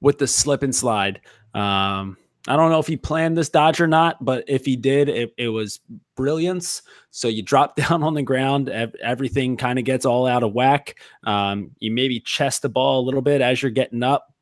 with 0.00 0.18
the 0.18 0.26
slip 0.26 0.62
and 0.62 0.74
slide. 0.74 1.20
Um, 1.54 2.16
I 2.46 2.56
don't 2.56 2.70
know 2.70 2.78
if 2.78 2.86
he 2.86 2.96
planned 2.96 3.38
this 3.38 3.48
dodge 3.48 3.80
or 3.80 3.86
not, 3.86 4.22
but 4.22 4.44
if 4.46 4.66
he 4.66 4.76
did, 4.76 5.08
it, 5.08 5.32
it 5.38 5.48
was 5.48 5.80
brilliance. 6.14 6.82
So 7.10 7.28
you 7.28 7.42
drop 7.42 7.76
down 7.76 8.02
on 8.02 8.14
the 8.14 8.22
ground, 8.22 8.68
everything 8.68 9.56
kind 9.56 9.78
of 9.78 9.84
gets 9.84 10.04
all 10.04 10.26
out 10.26 10.42
of 10.42 10.52
whack. 10.52 10.96
Um, 11.24 11.70
you 11.78 11.90
maybe 11.90 12.20
chest 12.20 12.62
the 12.62 12.68
ball 12.68 13.00
a 13.00 13.04
little 13.06 13.22
bit 13.22 13.40
as 13.40 13.62
you're 13.62 13.70
getting 13.70 14.02
up, 14.02 14.32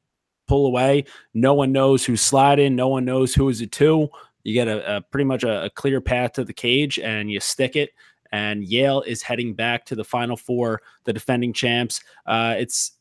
pull 0.49 0.67
away. 0.67 1.05
No 1.33 1.55
one 1.55 1.71
knows 1.71 2.05
who's 2.05 2.21
sliding. 2.21 2.75
No 2.75 2.88
one 2.88 3.05
knows 3.05 3.35
who 3.35 3.49
is 3.49 3.61
it 3.61 3.73
to. 3.73 4.09
You 4.43 4.55
get 4.55 4.67
a, 4.67 4.97
a 4.97 5.01
pretty 5.01 5.25
much 5.25 5.45
a, 5.45 5.67
a, 5.67 5.71
clear 5.71 6.01
path 6.01 6.33
to 6.33 6.45
the 6.45 6.53
cage 6.53 6.99
and 6.99 7.31
you 7.31 7.38
stick 7.38 7.77
it. 7.77 7.91
And 8.33 8.65
Yale 8.65 9.03
is 9.03 9.23
heading 9.23 9.55
back 9.55 9.85
to 9.87 9.95
the 9.95 10.05
Final 10.05 10.37
Four, 10.37 10.83
the 11.05 11.12
defending 11.12 11.53
champs. 11.53 12.03
Uh, 12.27 12.57
it's 12.59 12.93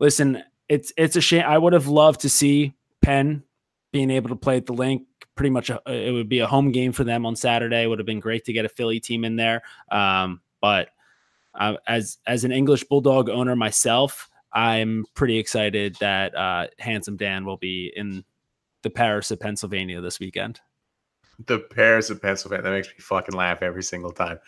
listen, 0.00 0.42
it's 0.68 0.92
it's 0.96 1.14
a 1.14 1.20
shame. 1.20 1.44
I 1.46 1.58
would 1.58 1.74
have 1.74 1.86
loved 1.86 2.22
to 2.22 2.30
see 2.30 2.74
Penn 3.02 3.44
being 3.96 4.10
able 4.10 4.28
to 4.28 4.36
play 4.36 4.58
at 4.58 4.66
the 4.66 4.74
Linc 4.74 5.04
pretty 5.36 5.48
much 5.48 5.70
a, 5.70 5.80
it 5.86 6.12
would 6.12 6.28
be 6.28 6.40
a 6.40 6.46
home 6.46 6.70
game 6.70 6.92
for 6.92 7.02
them 7.02 7.24
on 7.24 7.34
Saturday. 7.34 7.84
It 7.84 7.86
would 7.86 7.98
have 7.98 8.04
been 8.04 8.20
great 8.20 8.44
to 8.44 8.52
get 8.52 8.66
a 8.66 8.68
Philly 8.68 9.00
team 9.00 9.24
in 9.24 9.36
there. 9.36 9.62
Um, 9.90 10.42
but 10.60 10.90
uh, 11.54 11.76
as 11.86 12.18
as 12.26 12.44
an 12.44 12.52
English 12.52 12.84
Bulldog 12.84 13.30
owner 13.30 13.56
myself, 13.56 14.28
I'm 14.52 15.06
pretty 15.14 15.38
excited 15.38 15.96
that 16.00 16.34
uh, 16.34 16.66
Handsome 16.78 17.16
Dan 17.16 17.46
will 17.46 17.56
be 17.56 17.90
in 17.96 18.22
the 18.82 18.90
Paris 18.90 19.30
of 19.30 19.40
Pennsylvania 19.40 20.02
this 20.02 20.20
weekend. 20.20 20.60
The 21.46 21.60
Paris 21.60 22.10
of 22.10 22.20
Pennsylvania 22.20 22.62
that 22.62 22.70
makes 22.70 22.88
me 22.88 22.96
fucking 22.98 23.34
laugh 23.34 23.62
every 23.62 23.82
single 23.82 24.12
time. 24.12 24.38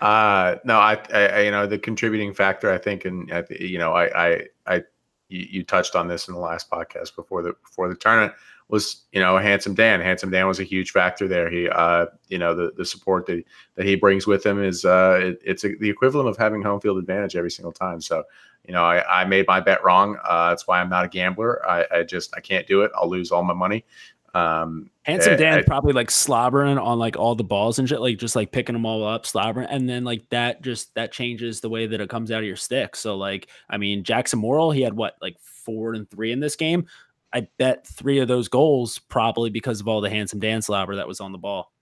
Uh, 0.00 0.56
no, 0.64 0.78
I, 0.78 0.98
I, 1.12 1.40
you 1.40 1.50
know, 1.50 1.66
the 1.66 1.78
contributing 1.78 2.32
factor, 2.32 2.72
I 2.72 2.78
think, 2.78 3.04
and 3.04 3.30
you 3.50 3.76
know, 3.76 3.92
I, 3.92 4.28
I, 4.28 4.40
I, 4.66 4.76
you, 5.28 5.46
you 5.50 5.62
touched 5.62 5.94
on 5.94 6.08
this 6.08 6.26
in 6.26 6.32
the 6.32 6.40
last 6.40 6.70
podcast 6.70 7.14
before 7.14 7.42
the 7.42 7.52
before 7.62 7.90
the 7.90 7.96
tournament 7.96 8.32
was 8.68 9.04
you 9.12 9.20
know 9.20 9.36
handsome 9.38 9.74
Dan. 9.74 10.00
Handsome 10.00 10.30
Dan 10.30 10.46
was 10.46 10.60
a 10.60 10.64
huge 10.64 10.90
factor 10.90 11.28
there. 11.28 11.50
He 11.50 11.68
uh, 11.68 12.06
you 12.28 12.38
know 12.38 12.54
the 12.54 12.72
the 12.76 12.84
support 12.84 13.26
that 13.26 13.44
that 13.76 13.86
he 13.86 13.96
brings 13.96 14.26
with 14.26 14.44
him 14.44 14.62
is 14.62 14.84
uh, 14.84 15.18
it, 15.22 15.38
it's 15.44 15.64
a, 15.64 15.74
the 15.76 15.90
equivalent 15.90 16.28
of 16.28 16.36
having 16.36 16.62
home 16.62 16.80
field 16.80 16.98
advantage 16.98 17.36
every 17.36 17.50
single 17.50 17.72
time. 17.72 18.00
So 18.00 18.24
you 18.66 18.72
know 18.72 18.84
I, 18.84 19.22
I 19.22 19.24
made 19.24 19.46
my 19.46 19.60
bet 19.60 19.84
wrong. 19.84 20.18
Uh, 20.24 20.50
that's 20.50 20.66
why 20.66 20.80
I'm 20.80 20.88
not 20.88 21.04
a 21.04 21.08
gambler. 21.08 21.66
I, 21.68 21.86
I 21.92 22.02
just 22.04 22.34
I 22.36 22.40
can't 22.40 22.66
do 22.66 22.82
it. 22.82 22.90
I'll 22.96 23.08
lose 23.08 23.30
all 23.30 23.44
my 23.44 23.54
money. 23.54 23.84
Um, 24.34 24.90
Handsome 25.04 25.36
Dan 25.36 25.62
probably 25.64 25.92
like 25.92 26.10
slobbering 26.10 26.76
on 26.76 26.98
like 26.98 27.16
all 27.16 27.36
the 27.36 27.44
balls 27.44 27.78
and 27.78 27.88
shit, 27.88 28.00
like 28.00 28.18
just 28.18 28.34
like 28.34 28.50
picking 28.50 28.72
them 28.72 28.84
all 28.84 29.06
up, 29.06 29.26
slobbering, 29.26 29.68
and 29.68 29.88
then 29.88 30.02
like 30.02 30.28
that 30.30 30.60
just 30.62 30.92
that 30.94 31.12
changes 31.12 31.60
the 31.60 31.68
way 31.68 31.86
that 31.86 32.00
it 32.00 32.08
comes 32.08 32.32
out 32.32 32.40
of 32.40 32.44
your 32.44 32.56
stick. 32.56 32.96
So 32.96 33.16
like, 33.16 33.48
I 33.70 33.76
mean, 33.76 34.02
Jackson 34.02 34.40
Morrill, 34.40 34.72
he 34.72 34.82
had 34.82 34.94
what 34.94 35.16
like 35.22 35.38
four 35.40 35.94
and 35.94 36.10
three 36.10 36.32
in 36.32 36.40
this 36.40 36.56
game. 36.56 36.86
I 37.34 37.48
bet 37.58 37.84
three 37.84 38.20
of 38.20 38.28
those 38.28 38.46
goals 38.46 39.00
probably 39.00 39.50
because 39.50 39.80
of 39.80 39.88
all 39.88 40.00
the 40.00 40.08
handsome 40.08 40.38
Dan 40.38 40.62
slobber 40.62 40.94
that 40.94 41.08
was 41.08 41.20
on 41.20 41.32
the 41.32 41.38
ball. 41.38 41.72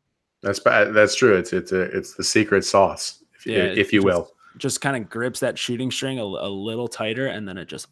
That's 0.42 0.58
bad. 0.58 0.94
That's 0.94 1.14
true. 1.14 1.36
It's 1.36 1.52
it's 1.52 1.72
a, 1.72 1.82
it's 1.82 2.14
the 2.14 2.24
secret 2.24 2.64
sauce, 2.64 3.22
if, 3.34 3.46
yeah, 3.46 3.64
if 3.64 3.92
you 3.92 4.00
just, 4.00 4.06
will. 4.06 4.30
Just 4.56 4.80
kind 4.80 4.96
of 4.96 5.10
grips 5.10 5.40
that 5.40 5.58
shooting 5.58 5.90
string 5.90 6.18
a, 6.18 6.22
a, 6.22 6.48
little 6.48 6.88
tighter, 6.88 7.26
and 7.26 7.46
then 7.46 7.58
it 7.58 7.66
just. 7.66 7.88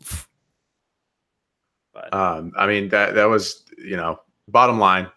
But. 1.92 2.12
Um, 2.14 2.52
I 2.56 2.66
mean 2.66 2.88
that 2.88 3.14
that 3.14 3.26
was 3.26 3.64
you 3.76 3.96
know 3.96 4.20
bottom 4.48 4.78
line, 4.78 5.08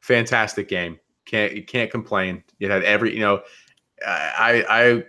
fantastic 0.00 0.68
game. 0.68 0.98
Can't 1.24 1.54
you 1.54 1.64
can't 1.64 1.90
complain. 1.90 2.42
You 2.58 2.70
had 2.70 2.82
every 2.82 3.14
you 3.14 3.20
know, 3.20 3.42
I 4.04 4.64
I 4.68 5.04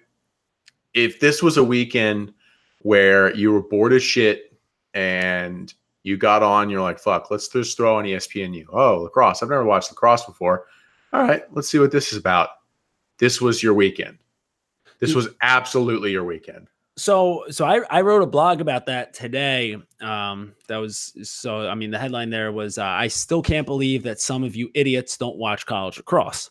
if 0.94 1.20
this 1.20 1.42
was 1.42 1.58
a 1.58 1.64
weekend 1.64 2.34
where 2.82 3.36
you 3.36 3.52
were 3.52 3.62
bored 3.62 3.94
as 3.94 4.04
shit 4.04 4.58
and 4.94 5.74
you 6.08 6.16
got 6.16 6.42
on, 6.42 6.70
you're 6.70 6.82
like, 6.82 7.00
fuck, 7.00 7.30
let's 7.30 7.50
just 7.50 7.76
throw 7.76 7.98
on 7.98 8.06
ESPNU. 8.06 8.66
Oh, 8.72 9.02
lacrosse. 9.02 9.44
I've 9.44 9.50
never 9.50 9.66
watched 9.66 9.92
lacrosse 9.92 10.24
before. 10.24 10.66
All 11.12 11.22
right, 11.22 11.44
let's 11.54 11.68
see 11.68 11.80
what 11.80 11.92
this 11.92 12.14
is 12.14 12.18
about. 12.18 12.50
This 13.18 13.42
was 13.42 13.62
your 13.62 13.74
weekend. 13.74 14.18
This 15.00 15.14
was 15.14 15.28
absolutely 15.42 16.12
your 16.12 16.24
weekend. 16.24 16.70
So, 16.96 17.44
so 17.50 17.66
I, 17.66 17.82
I 17.90 18.02
wrote 18.02 18.24
a 18.24 18.28
blog 18.28 18.62
about 18.62 18.86
that 18.86 19.14
today. 19.14 19.76
Um, 20.02 20.56
that 20.68 20.78
was 20.78 21.14
so. 21.22 21.68
I 21.68 21.76
mean, 21.76 21.92
the 21.92 22.00
headline 22.00 22.32
there 22.32 22.52
was, 22.52 22.78
uh, 22.80 22.86
"I 22.86 23.08
still 23.08 23.44
can't 23.44 23.68
believe 23.68 24.02
that 24.04 24.20
some 24.20 24.44
of 24.44 24.56
you 24.56 24.72
idiots 24.74 25.18
don't 25.18 25.38
watch 25.38 25.68
college 25.68 25.98
lacrosse." 25.98 26.50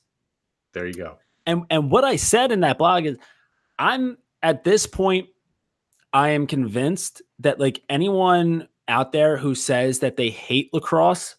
There 0.73 0.87
you 0.87 0.95
go. 0.95 1.19
And 1.47 1.65
and 1.71 1.91
what 1.91 2.05
I 2.05 2.15
said 2.15 2.53
in 2.53 2.61
that 2.61 2.79
blog 2.79 3.07
is, 3.07 3.17
I'm 3.79 4.19
at 4.43 4.63
this 4.63 4.87
point, 4.87 5.29
I 6.13 6.29
am 6.31 6.47
convinced 6.47 7.23
that 7.41 7.59
like 7.59 7.83
anyone 7.89 8.69
out 8.89 9.13
there 9.13 9.37
who 9.37 9.55
says 9.55 9.99
that 10.01 10.17
they 10.17 10.31
hate 10.31 10.73
lacrosse 10.73 11.37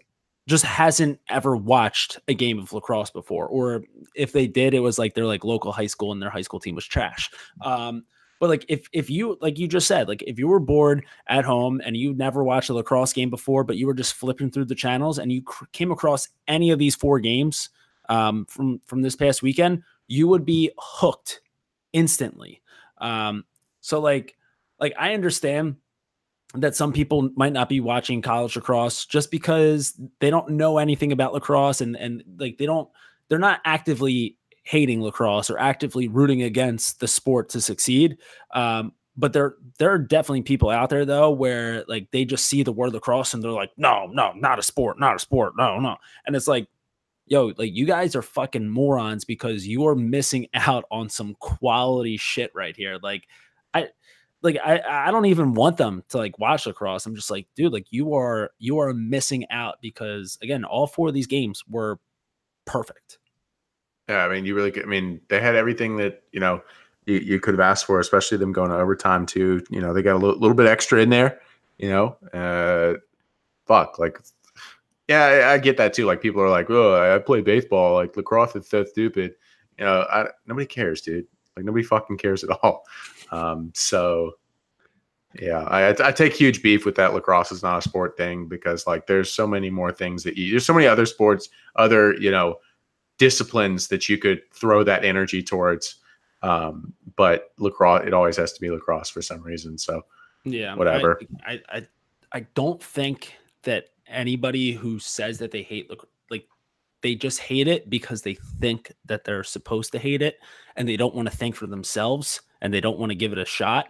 just 0.48 0.64
hasn't 0.64 1.20
ever 1.30 1.56
watched 1.56 2.20
a 2.28 2.34
game 2.34 2.58
of 2.58 2.72
lacrosse 2.72 3.12
before. 3.12 3.48
Or 3.48 3.84
if 4.16 4.32
they 4.32 4.48
did 4.48 4.74
it 4.74 4.80
was 4.80 4.98
like 4.98 5.14
their 5.14 5.26
like 5.26 5.44
local 5.44 5.72
high 5.72 5.88
school 5.88 6.12
and 6.12 6.22
their 6.22 6.30
high 6.30 6.42
school 6.42 6.60
team 6.60 6.76
was 6.76 6.86
trash. 6.86 7.30
Um 7.62 8.06
but 8.40 8.50
like 8.50 8.66
if 8.70 8.88
if 8.94 9.10
you 9.10 9.38
like 9.42 9.58
you 9.58 9.68
just 9.68 9.88
said 9.88 10.08
like 10.08 10.22
if 10.24 10.40
you 10.40 10.48
were 10.48 10.60
bored 10.60 11.04
at 11.28 11.44
home 11.44 11.82
and 11.84 11.98
you 11.98 12.14
never 12.14 12.44
watched 12.44 12.70
a 12.70 12.74
lacrosse 12.74 13.14
game 13.14 13.30
before 13.30 13.64
but 13.64 13.78
you 13.78 13.88
were 13.88 13.94
just 13.94 14.14
flipping 14.14 14.52
through 14.52 14.66
the 14.66 14.76
channels 14.76 15.18
and 15.20 15.32
you 15.32 15.42
cr- 15.42 15.66
came 15.72 15.92
across 15.92 16.30
any 16.48 16.70
of 16.70 16.80
these 16.80 16.96
four 16.96 17.20
games 17.20 17.70
um 18.10 18.46
from 18.46 18.80
from 18.86 19.02
this 19.02 19.16
past 19.16 19.42
weekend 19.42 19.82
you 20.08 20.28
would 20.28 20.46
be 20.46 20.72
hooked 20.78 21.42
instantly. 21.94 22.62
Um 23.00 23.44
so 23.82 24.00
like 24.00 24.38
like 24.80 24.94
i 25.00 25.14
understand 25.14 25.76
that 26.54 26.76
some 26.76 26.94
people 26.94 27.30
might 27.36 27.54
not 27.54 27.70
be 27.70 27.80
watching 27.80 28.22
college 28.22 28.56
lacrosse 28.56 29.06
just 29.06 29.32
because 29.32 30.00
they 30.20 30.30
don't 30.30 30.50
know 30.50 30.78
anything 30.78 31.12
about 31.12 31.34
lacrosse 31.34 31.82
and 31.82 31.96
and 31.98 32.24
like 32.38 32.58
they 32.58 32.66
don't 32.66 32.90
they're 33.28 33.40
not 33.40 33.60
actively 33.66 34.38
hating 34.64 35.02
lacrosse 35.02 35.50
or 35.50 35.58
actively 35.60 36.08
rooting 36.08 36.42
against 36.42 37.00
the 37.00 37.08
sport 37.08 37.48
to 37.50 37.62
succeed. 37.62 38.18
Um, 38.54 38.94
but 39.16 39.34
there 39.34 39.56
there 39.80 39.92
are 39.92 39.98
definitely 39.98 40.44
people 40.44 40.70
out 40.70 40.90
there 40.90 41.06
though 41.06 41.32
where 41.32 41.84
like 41.88 42.12
they 42.12 42.24
just 42.24 42.46
see 42.46 42.64
the 42.64 42.72
word 42.72 42.94
lacrosse 42.94 43.34
and 43.34 43.44
they're 43.44 43.52
like 43.52 43.72
no 43.78 44.08
no 44.12 44.32
not 44.34 44.60
a 44.60 44.64
sport 44.64 45.00
not 45.00 45.16
a 45.16 45.20
sport 45.20 45.54
no 45.58 45.80
no. 45.80 45.98
And 46.26 46.36
it's 46.36 46.48
like 46.48 46.68
yo 47.26 47.54
like 47.58 47.74
you 47.74 47.86
guys 47.86 48.16
are 48.16 48.22
fucking 48.22 48.70
morons 48.70 49.26
because 49.26 49.68
you 49.68 49.88
are 49.88 49.96
missing 49.96 50.48
out 50.54 50.86
on 50.92 51.10
some 51.10 51.36
quality 51.40 52.18
shit 52.18 52.52
right 52.54 52.76
here. 52.76 53.00
Like 53.02 53.28
i 53.74 53.88
like 54.48 54.58
I 54.64 55.08
I 55.08 55.12
don't 55.12 55.26
even 55.26 55.54
want 55.54 55.78
them 55.78 56.04
to 56.10 56.18
like 56.18 56.40
watch 56.40 56.66
lacrosse. 56.66 57.06
I'm 57.06 57.16
just 57.16 57.30
like, 57.30 57.48
dude, 57.56 57.74
like 57.74 57.86
you 57.90 58.14
are 58.16 58.52
you 58.58 58.80
are 58.80 58.94
missing 58.94 59.46
out 59.50 59.76
because 59.82 60.38
again, 60.42 60.64
all 60.64 60.88
four 60.88 61.08
of 61.10 61.14
these 61.14 61.28
games 61.28 61.64
were 61.68 62.00
perfect. 62.66 63.20
Yeah, 64.10 64.26
I 64.26 64.30
mean, 64.30 64.46
you 64.46 64.56
really. 64.56 64.74
I 64.82 64.86
mean, 64.86 65.22
they 65.30 65.42
had 65.42 65.56
everything 65.56 65.98
that 65.98 66.24
you 66.32 66.40
know 66.40 66.62
you, 67.08 67.16
you 67.16 67.40
could 67.40 67.54
have 67.54 67.62
asked 67.62 67.86
for, 67.86 68.00
especially 68.00 68.38
them 68.38 68.52
going 68.54 68.70
to 68.70 68.78
overtime 68.78 69.26
too. 69.26 69.64
You 69.70 69.82
know, 69.82 69.94
they 69.94 70.02
got 70.02 70.16
a 70.16 70.20
little, 70.20 70.40
little 70.40 70.56
bit 70.56 70.68
extra 70.68 71.02
in 71.02 71.10
there. 71.10 71.40
You 71.78 71.90
know, 71.90 72.18
uh, 72.34 73.00
fuck, 73.66 74.00
like, 74.00 74.20
yeah, 75.08 75.26
I, 75.26 75.54
I, 75.54 75.58
get 75.60 75.78
that 75.78 75.94
too. 75.94 76.06
Like, 76.06 76.22
people 76.22 76.42
are 76.42 76.50
like, 76.50 76.70
oh, 76.70 77.16
I 77.16 77.20
play 77.20 77.42
baseball. 77.42 77.94
Like, 77.94 78.18
lacrosse 78.18 78.56
is 78.56 78.68
so 78.68 78.84
stupid. 78.84 79.36
You 79.78 79.86
know, 79.86 80.08
I, 80.12 80.26
nobody 80.48 80.66
cares, 80.66 81.02
dude. 81.02 81.28
Like, 81.58 81.66
nobody 81.66 81.84
fucking 81.84 82.18
cares 82.18 82.44
at 82.44 82.50
all. 82.64 82.86
Um, 83.32 83.72
so 83.76 84.34
yeah, 85.40 85.64
I, 85.64 85.90
I 85.90 86.12
take 86.12 86.34
huge 86.34 86.64
beef 86.64 86.86
with 86.86 86.96
that 86.96 87.14
lacrosse 87.14 87.52
is 87.52 87.64
not 87.64 87.80
a 87.80 87.82
sport 87.88 88.18
thing 88.18 88.48
because 88.48 88.88
like 88.88 89.08
there's 89.08 89.32
so 89.32 89.46
many 89.46 89.70
more 89.70 89.92
things 89.92 90.24
that 90.24 90.38
you 90.38 90.52
there's 90.52 90.66
so 90.66 90.74
many 90.74 90.88
other 90.88 91.06
sports, 91.06 91.50
other 91.76 92.14
you 92.16 92.32
know 92.32 92.58
disciplines 93.18 93.88
that 93.88 94.08
you 94.08 94.18
could 94.18 94.42
throw 94.54 94.84
that 94.84 95.04
energy 95.04 95.44
towards. 95.44 95.96
Um, 96.44 96.94
but 97.16 97.52
lacrosse, 97.58 98.06
it 98.06 98.14
always 98.14 98.38
has 98.38 98.54
to 98.54 98.62
be 98.62 98.70
lacrosse 98.70 99.10
for 99.10 99.22
some 99.22 99.42
reason. 99.44 99.78
So 99.78 100.04
yeah, 100.44 100.76
whatever. 100.76 101.20
I 101.46 101.62
I 101.70 101.88
I 102.32 102.40
don't 102.54 102.82
think 102.82 103.34
that 103.64 103.90
anybody 104.08 104.72
who 104.72 104.98
says 104.98 105.40
that 105.40 105.52
they 105.52 105.62
hate 105.62 105.90
like 105.90 106.00
they 107.02 107.16
just 107.16 107.40
hate 107.40 107.68
it 107.68 107.90
because 107.90 108.22
they 108.22 108.36
think 108.60 108.92
that 109.06 109.24
they're 109.24 109.44
supposed 109.44 109.92
to 109.92 110.00
hate 110.00 110.22
it 110.22 110.40
and 110.76 110.88
they 110.88 110.98
don't 110.98 111.16
want 111.16 111.30
to 111.30 111.36
think 111.36 111.56
for 111.56 111.68
themselves 111.68 112.42
and 112.62 112.74
they 112.74 112.82
don't 112.82 113.00
want 113.00 113.12
to 113.12 113.16
give 113.16 113.32
it 113.32 113.38
a 113.38 113.46
shot. 113.46 113.88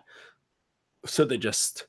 So 1.05 1.25
they 1.25 1.37
just 1.37 1.87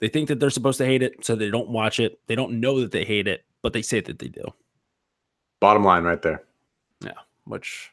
they 0.00 0.08
think 0.08 0.28
that 0.28 0.40
they're 0.40 0.50
supposed 0.50 0.78
to 0.78 0.84
hate 0.84 1.02
it, 1.02 1.24
so 1.24 1.34
they 1.34 1.50
don't 1.50 1.70
watch 1.70 2.00
it. 2.00 2.18
They 2.26 2.34
don't 2.34 2.60
know 2.60 2.80
that 2.80 2.90
they 2.90 3.04
hate 3.04 3.28
it, 3.28 3.44
but 3.62 3.72
they 3.72 3.82
say 3.82 4.00
that 4.00 4.18
they 4.18 4.28
do. 4.28 4.44
Bottom 5.60 5.84
line 5.84 6.04
right 6.04 6.20
there. 6.20 6.42
Yeah, 7.00 7.12
which 7.44 7.92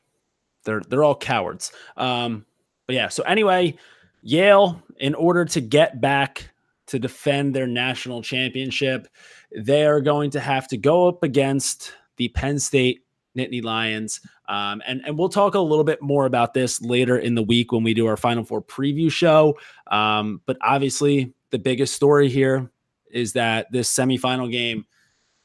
they're 0.65 0.81
they're 0.89 1.03
all 1.03 1.15
cowards. 1.15 1.71
Um, 1.95 2.45
but 2.87 2.95
yeah, 2.95 3.07
so 3.07 3.23
anyway, 3.23 3.77
Yale, 4.21 4.81
in 4.97 5.15
order 5.15 5.45
to 5.45 5.61
get 5.61 6.01
back 6.01 6.49
to 6.87 6.99
defend 6.99 7.55
their 7.55 7.67
national 7.67 8.21
championship, 8.21 9.07
they 9.55 9.85
are 9.85 10.01
going 10.01 10.31
to 10.31 10.39
have 10.39 10.67
to 10.69 10.77
go 10.77 11.07
up 11.07 11.23
against 11.23 11.93
the 12.17 12.29
Penn 12.29 12.59
State 12.59 13.03
Nittany 13.37 13.63
Lions. 13.63 14.21
Um, 14.47 14.81
and, 14.85 15.01
and 15.05 15.17
we'll 15.17 15.29
talk 15.29 15.55
a 15.55 15.59
little 15.59 15.83
bit 15.83 16.01
more 16.01 16.25
about 16.25 16.53
this 16.53 16.81
later 16.81 17.17
in 17.17 17.35
the 17.35 17.43
week 17.43 17.71
when 17.71 17.83
we 17.83 17.93
do 17.93 18.07
our 18.07 18.17
Final 18.17 18.43
Four 18.43 18.61
preview 18.61 19.11
show. 19.11 19.57
Um, 19.87 20.41
but 20.45 20.57
obviously, 20.61 21.33
the 21.51 21.59
biggest 21.59 21.93
story 21.93 22.29
here 22.29 22.69
is 23.11 23.33
that 23.33 23.71
this 23.71 23.93
semifinal 23.93 24.51
game, 24.51 24.85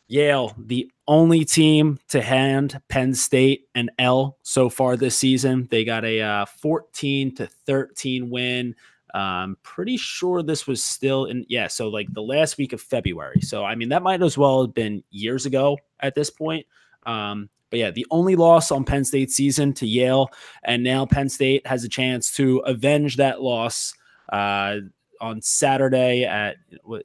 Yale, 0.08 0.54
the 0.58 0.90
only 1.06 1.44
team 1.44 1.98
to 2.08 2.22
hand 2.22 2.80
Penn 2.88 3.14
State 3.14 3.68
an 3.74 3.90
L 3.98 4.38
so 4.42 4.68
far 4.68 4.96
this 4.96 5.16
season. 5.16 5.68
They 5.70 5.84
got 5.84 6.04
a 6.04 6.20
uh, 6.20 6.46
14 6.46 7.34
to 7.36 7.46
13 7.46 8.30
win. 8.30 8.74
Um, 9.14 9.56
pretty 9.62 9.96
sure 9.96 10.42
this 10.42 10.66
was 10.66 10.82
still 10.82 11.26
in, 11.26 11.44
yeah, 11.48 11.66
so 11.66 11.88
like 11.88 12.12
the 12.12 12.22
last 12.22 12.58
week 12.58 12.72
of 12.72 12.80
February. 12.80 13.40
So, 13.40 13.64
I 13.64 13.74
mean, 13.74 13.88
that 13.90 14.02
might 14.02 14.22
as 14.22 14.36
well 14.36 14.62
have 14.62 14.74
been 14.74 15.02
years 15.10 15.46
ago 15.46 15.78
at 16.00 16.14
this 16.14 16.30
point. 16.30 16.66
Um, 17.06 17.48
but 17.70 17.78
yeah, 17.78 17.90
the 17.90 18.06
only 18.10 18.34
loss 18.36 18.70
on 18.70 18.84
Penn 18.84 19.04
State 19.04 19.30
season 19.30 19.72
to 19.74 19.86
Yale, 19.86 20.30
and 20.64 20.82
now 20.82 21.04
Penn 21.04 21.28
State 21.28 21.66
has 21.66 21.84
a 21.84 21.88
chance 21.88 22.32
to 22.36 22.58
avenge 22.60 23.16
that 23.16 23.42
loss 23.42 23.94
uh, 24.32 24.76
on 25.20 25.42
Saturday 25.42 26.24
at 26.24 26.56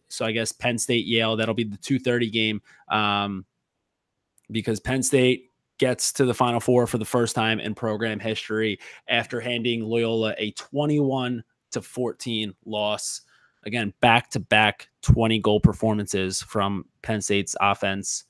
so 0.07 0.25
I 0.25 0.31
guess 0.31 0.51
Penn 0.51 0.77
State 0.77 1.05
Yale. 1.05 1.35
That'll 1.35 1.53
be 1.53 1.65
the 1.65 1.77
two 1.77 1.99
thirty 1.99 2.29
game 2.29 2.61
um, 2.89 3.45
because 4.51 4.79
Penn 4.79 5.03
State 5.03 5.49
gets 5.79 6.13
to 6.13 6.25
the 6.25 6.33
Final 6.33 6.59
Four 6.59 6.87
for 6.87 6.97
the 6.97 7.05
first 7.05 7.35
time 7.35 7.59
in 7.59 7.75
program 7.75 8.19
history 8.19 8.79
after 9.09 9.41
handing 9.41 9.81
Loyola 9.81 10.33
a 10.37 10.51
twenty 10.51 10.99
one 10.99 11.43
to 11.71 11.81
fourteen 11.81 12.53
loss. 12.65 13.21
Again, 13.65 13.93
back 13.99 14.29
to 14.31 14.39
back 14.39 14.87
twenty 15.01 15.39
goal 15.39 15.59
performances 15.59 16.41
from 16.41 16.85
Penn 17.01 17.21
State's 17.21 17.55
offense. 17.59 18.25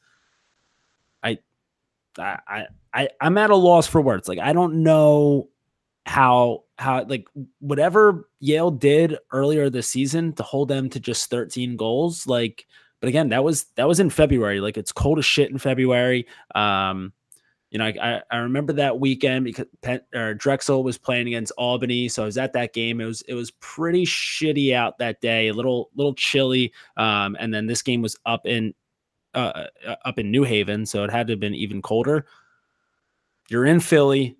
I 2.19 2.67
I, 2.93 3.09
I'm 3.21 3.37
at 3.37 3.49
a 3.49 3.55
loss 3.55 3.87
for 3.87 4.01
words. 4.01 4.27
Like 4.27 4.39
I 4.39 4.53
don't 4.53 4.83
know 4.83 5.49
how 6.05 6.63
how 6.77 7.05
like 7.05 7.27
whatever 7.59 8.29
Yale 8.39 8.71
did 8.71 9.17
earlier 9.31 9.69
this 9.69 9.87
season 9.87 10.33
to 10.33 10.43
hold 10.43 10.67
them 10.67 10.89
to 10.89 10.99
just 10.99 11.29
13 11.29 11.77
goals. 11.77 12.27
Like, 12.27 12.65
but 12.99 13.07
again, 13.07 13.29
that 13.29 13.43
was 13.43 13.65
that 13.75 13.87
was 13.87 13.99
in 13.99 14.09
February. 14.09 14.59
Like 14.59 14.77
it's 14.77 14.91
cold 14.91 15.19
as 15.19 15.25
shit 15.25 15.51
in 15.51 15.57
February. 15.57 16.27
Um, 16.55 17.13
you 17.71 17.79
know, 17.79 17.85
I, 17.85 18.21
I 18.29 18.37
remember 18.37 18.73
that 18.73 18.99
weekend 18.99 19.45
because 19.45 19.65
Penn, 19.81 20.01
Drexel 20.37 20.83
was 20.83 20.99
playing 20.99 21.25
against 21.27 21.51
Albany, 21.57 22.07
so 22.07 22.21
I 22.21 22.27
was 22.27 22.37
at 22.37 22.53
that 22.53 22.71
game. 22.71 23.01
It 23.01 23.05
was 23.05 23.23
it 23.23 23.33
was 23.33 23.49
pretty 23.49 24.05
shitty 24.05 24.73
out 24.73 24.99
that 24.99 25.21
day, 25.21 25.47
a 25.47 25.53
little 25.53 25.89
little 25.95 26.13
chilly. 26.13 26.71
Um, 26.97 27.35
and 27.39 27.51
then 27.51 27.65
this 27.65 27.81
game 27.81 28.03
was 28.03 28.15
up 28.27 28.45
in 28.45 28.75
uh, 29.33 29.65
uh, 29.87 29.95
up 30.05 30.19
in 30.19 30.31
New 30.31 30.43
Haven, 30.43 30.85
so 30.85 31.03
it 31.03 31.11
had 31.11 31.27
to 31.27 31.33
have 31.33 31.39
been 31.39 31.55
even 31.55 31.81
colder. 31.81 32.25
You're 33.49 33.65
in 33.65 33.79
Philly, 33.79 34.37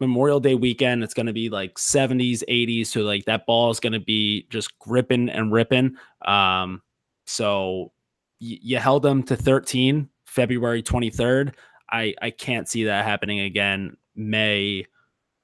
Memorial 0.00 0.40
Day 0.40 0.54
weekend. 0.54 1.02
It's 1.04 1.14
going 1.14 1.26
to 1.26 1.32
be 1.32 1.48
like 1.48 1.74
70s, 1.74 2.42
80s, 2.48 2.88
so 2.88 3.02
like 3.02 3.24
that 3.26 3.46
ball 3.46 3.70
is 3.70 3.80
going 3.80 3.92
to 3.92 4.00
be 4.00 4.46
just 4.50 4.78
gripping 4.78 5.28
and 5.28 5.52
ripping. 5.52 5.96
Um, 6.24 6.82
so 7.26 7.92
y- 8.40 8.58
you 8.60 8.78
held 8.78 9.02
them 9.02 9.22
to 9.24 9.36
13 9.36 10.08
February 10.26 10.82
23rd. 10.82 11.54
I 11.90 12.14
I 12.20 12.30
can't 12.30 12.68
see 12.68 12.84
that 12.84 13.04
happening 13.04 13.40
again. 13.40 13.96
May, 14.16 14.86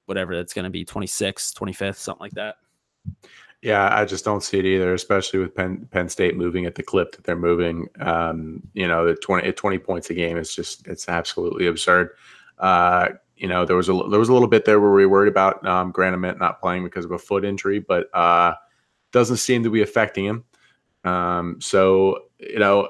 whatever 0.07 0.37
that's 0.37 0.53
going 0.55 0.65
to 0.65 0.71
be, 0.71 0.85
26th, 0.85 1.55
25th, 1.55 1.97
something 1.97 2.21
like 2.21 2.33
that. 2.33 2.57
Yeah, 3.63 3.95
I 3.95 4.07
just 4.07 4.25
don't 4.25 4.43
see 4.43 4.59
it 4.59 4.65
either, 4.65 4.95
especially 4.95 5.39
with 5.39 5.55
Penn, 5.55 5.87
Penn 5.91 6.09
State 6.09 6.35
moving 6.35 6.65
at 6.65 6.77
the 6.77 6.83
clip 6.83 7.13
that 7.13 7.25
they're 7.25 7.37
moving. 7.37 7.89
Um, 8.01 8.63
you 8.73 8.89
know, 8.89 9.07
the 9.07 9.15
20, 9.17 9.53
20 9.53 9.79
points 9.79 10.09
a 10.09 10.15
game 10.15 10.39
is 10.39 10.55
just 10.55 10.87
it's 10.89 11.11
absolutely 11.11 11.67
absurd. 11.67 12.11
Uh, 12.59 13.09
you 13.37 13.49
know, 13.49 13.67
there 13.67 13.77
was 13.77 13.89
a 13.89 13.93
there 13.93 14.19
was 14.19 14.31
a 14.31 14.33
little 14.33 14.49
bit 14.49 14.65
there 14.65 14.81
where 14.81 14.93
we 14.93 15.05
were 15.05 15.13
worried 15.13 15.31
about 15.31 15.65
um, 15.67 15.93
Grant 15.93 16.15
Ament 16.15 16.39
not 16.39 16.61
playing 16.61 16.85
because 16.85 17.05
of 17.05 17.11
a 17.11 17.19
foot 17.19 17.45
injury, 17.45 17.81
but 17.81 18.15
uh, 18.15 18.55
doesn't 19.13 19.39
seem 19.39 19.63
to 19.63 19.71
be 19.71 19.83
affecting 19.83 20.25
him. 20.25 20.45
Um, 21.05 21.61
so 21.61 22.25
you 22.39 22.59
know, 22.59 22.89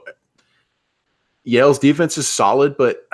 Yale's 1.43 1.81
defense 1.81 2.16
is 2.16 2.29
solid, 2.29 2.77
but 2.77 3.07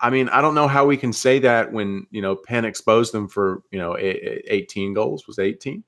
I 0.00 0.08
mean, 0.08 0.30
I 0.30 0.40
don't 0.40 0.54
know 0.54 0.68
how 0.68 0.86
we 0.86 0.96
can 0.96 1.12
say 1.12 1.38
that 1.40 1.72
when 1.72 2.06
you 2.10 2.22
know 2.22 2.36
Penn 2.36 2.64
exposed 2.64 3.12
them 3.12 3.28
for 3.28 3.62
you 3.70 3.78
know 3.78 3.98
18 3.98 4.94
goals 4.94 5.26
was 5.26 5.38
18 5.38 5.84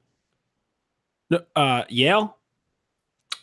uh, 1.56 1.84
Yale. 1.88 2.36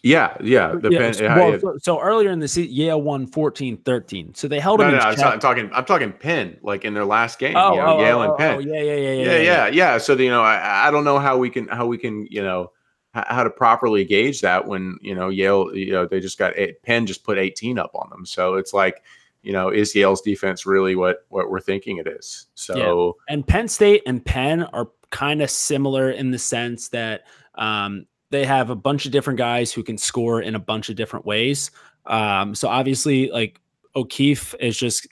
Yeah, 0.03 0.35
yeah. 0.41 0.73
The 0.81 0.89
yeah, 0.89 0.97
pen, 0.97 1.13
so, 1.13 1.23
yeah, 1.23 1.35
well, 1.35 1.51
yeah. 1.51 1.59
so, 1.59 1.77
so 1.79 1.99
earlier 1.99 2.31
in 2.31 2.39
the 2.39 2.47
season, 2.47 2.73
Yale 2.73 3.01
won 3.01 3.27
14-13. 3.27 4.35
So 4.35 4.47
they 4.47 4.59
held 4.59 4.79
No, 4.79 4.85
them. 4.89 4.95
no, 4.95 5.13
no. 5.13 5.29
I'm 5.29 5.39
talking. 5.39 5.69
I'm 5.73 5.85
talking 5.85 6.11
Penn, 6.11 6.57
like 6.63 6.85
in 6.85 6.95
their 6.95 7.05
last 7.05 7.37
game. 7.37 7.55
Oh, 7.55 7.73
you 7.73 7.79
know, 7.79 7.97
oh, 7.97 8.01
Yale 8.01 8.17
oh, 8.17 8.21
and 8.23 8.31
oh, 8.31 8.35
Penn. 8.35 8.55
oh, 8.55 8.59
yeah, 8.59 8.81
yeah, 8.81 8.95
yeah, 8.95 9.11
yeah, 9.11 9.37
yeah, 9.37 9.67
yeah. 9.67 9.97
So 9.99 10.13
you 10.13 10.29
know, 10.29 10.41
I, 10.41 10.87
I 10.87 10.91
don't 10.91 11.03
know 11.03 11.19
how 11.19 11.37
we 11.37 11.51
can 11.51 11.67
how 11.67 11.85
we 11.85 11.99
can 11.99 12.25
you 12.31 12.41
know 12.41 12.71
how 13.13 13.43
to 13.43 13.49
properly 13.49 14.05
gauge 14.05 14.41
that 14.41 14.65
when 14.65 14.97
you 15.01 15.13
know 15.13 15.29
Yale 15.29 15.75
you 15.75 15.91
know 15.91 16.05
they 16.05 16.19
just 16.19 16.37
got 16.37 16.57
eight, 16.57 16.81
Penn 16.81 17.05
just 17.05 17.23
put 17.23 17.37
18 17.37 17.77
up 17.77 17.91
on 17.93 18.09
them. 18.09 18.25
So 18.25 18.55
it's 18.55 18.73
like 18.73 19.03
you 19.43 19.51
know 19.51 19.69
is 19.69 19.93
Yale's 19.93 20.21
defense 20.21 20.65
really 20.65 20.95
what 20.95 21.25
what 21.29 21.51
we're 21.51 21.59
thinking 21.59 21.97
it 21.97 22.07
is? 22.07 22.47
So 22.55 23.17
And 23.27 23.45
Penn 23.45 23.67
State 23.67 24.01
and 24.07 24.23
Penn 24.23 24.63
are 24.63 24.89
kind 25.11 25.41
of 25.41 25.49
similar 25.51 26.09
in 26.11 26.31
the 26.31 26.39
sense 26.39 26.87
that 26.89 27.25
um, 27.55 28.05
they 28.29 28.45
have 28.45 28.69
a 28.69 28.75
bunch 28.75 29.05
of 29.05 29.11
different 29.11 29.37
guys 29.37 29.71
who 29.71 29.83
can 29.83 29.97
score 29.97 30.41
in 30.41 30.55
a 30.55 30.59
bunch 30.59 30.89
of 30.89 30.95
different 30.95 31.25
ways. 31.25 31.71
Um, 32.05 32.55
so 32.55 32.67
obviously, 32.67 33.29
like 33.29 33.59
O'Keefe 33.95 34.55
is 34.59 34.77
just 34.77 35.07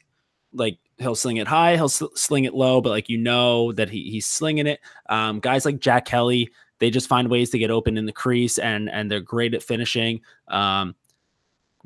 like 0.54 0.78
he'll 0.98 1.16
sling 1.16 1.38
it 1.38 1.48
high, 1.48 1.76
he'll 1.76 1.90
sl- 1.90 2.16
sling 2.16 2.46
it 2.46 2.54
low, 2.54 2.82
but 2.82 2.90
like 2.90 3.10
you 3.10 3.18
know 3.18 3.72
that 3.74 3.90
he, 3.90 4.10
he's 4.10 4.26
slinging 4.26 4.68
it. 4.68 4.80
Um, 5.10 5.40
guys 5.40 5.66
like 5.66 5.80
Jack 5.80 6.06
Kelly, 6.06 6.50
they 6.80 6.90
just 6.90 7.10
find 7.10 7.30
ways 7.30 7.50
to 7.52 7.60
get 7.60 7.72
open 7.72 7.98
in 7.98 8.06
the 8.06 8.12
crease 8.12 8.58
and 8.58 8.90
and 8.90 9.12
they're 9.12 9.20
great 9.20 9.54
at 9.54 9.64
finishing. 9.64 10.22
Um, 10.48 10.96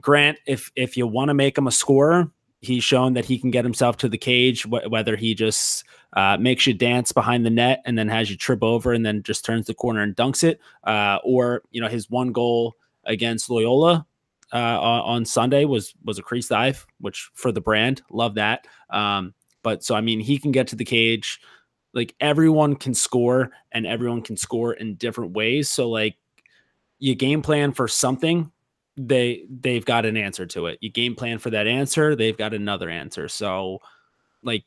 Grant, 0.02 0.38
if 0.46 0.72
if 0.76 0.98
you 0.98 1.08
want 1.08 1.30
to 1.30 1.34
make 1.34 1.58
him 1.58 1.68
a 1.68 1.72
scorer, 1.72 2.30
he's 2.64 2.84
shown 2.84 3.14
that 3.14 3.26
he 3.26 3.38
can 3.38 3.52
get 3.52 3.66
himself 3.66 3.98
to 3.98 4.10
the 4.10 4.18
cage, 4.18 4.64
wh- 4.64 4.90
whether 4.90 5.16
he 5.16 5.36
just 5.36 5.84
uh, 6.14 6.38
makes 6.40 6.66
you 6.66 6.74
dance 6.74 7.12
behind 7.12 7.46
the 7.46 7.50
net 7.50 7.82
and 7.86 7.98
then 7.98 8.08
has 8.08 8.30
you 8.30 8.38
trip 8.38 8.64
over 8.64 8.94
and 8.94 9.06
then 9.06 9.22
just 9.22 9.44
turns 9.44 9.68
the 9.68 9.74
corner 9.74 10.02
and 10.02 10.16
dunks 10.16 10.44
it, 10.44 10.60
uh, 10.86 11.20
or 11.24 11.62
you 11.72 11.82
know 11.82 11.88
his 11.90 12.10
one 12.10 12.32
goal 12.32 12.76
against 13.06 13.50
Loyola 13.50 14.06
uh, 14.54 14.80
on, 15.04 15.26
Sunday 15.26 15.66
was 15.66 15.94
was 16.06 16.20
a 16.20 16.22
crease 16.22 16.48
dive, 16.48 16.86
which 17.00 17.30
for 17.34 17.52
the 17.52 17.62
brand, 17.62 18.02
love 18.10 18.36
that. 18.36 18.68
Um, 18.90 19.34
but 19.64 19.84
so 19.84 19.96
I 19.96 20.02
mean, 20.02 20.20
he 20.20 20.38
can 20.38 20.52
get 20.52 20.68
to 20.68 20.76
the 20.76 20.86
cage. 20.86 21.42
Like 21.94 22.16
everyone 22.20 22.76
can 22.76 22.94
score, 22.94 23.52
and 23.72 23.86
everyone 23.86 24.22
can 24.22 24.38
score 24.38 24.74
in 24.74 24.96
different 24.96 25.34
ways. 25.34 25.70
So 25.70 25.90
like, 25.90 26.16
you 27.00 27.16
game 27.16 27.42
plan 27.42 27.74
for 27.74 27.88
something, 27.88 28.52
they 28.96 29.46
they've 29.50 29.86
got 29.86 30.06
an 30.06 30.18
answer 30.18 30.46
to 30.48 30.68
it. 30.68 30.78
You 30.82 30.90
game 30.90 31.16
plan 31.16 31.40
for 31.40 31.50
that 31.50 31.68
answer, 31.68 32.16
they've 32.16 32.38
got 32.38 32.54
another 32.54 32.90
answer. 32.90 33.28
So 33.28 33.80
like, 34.44 34.64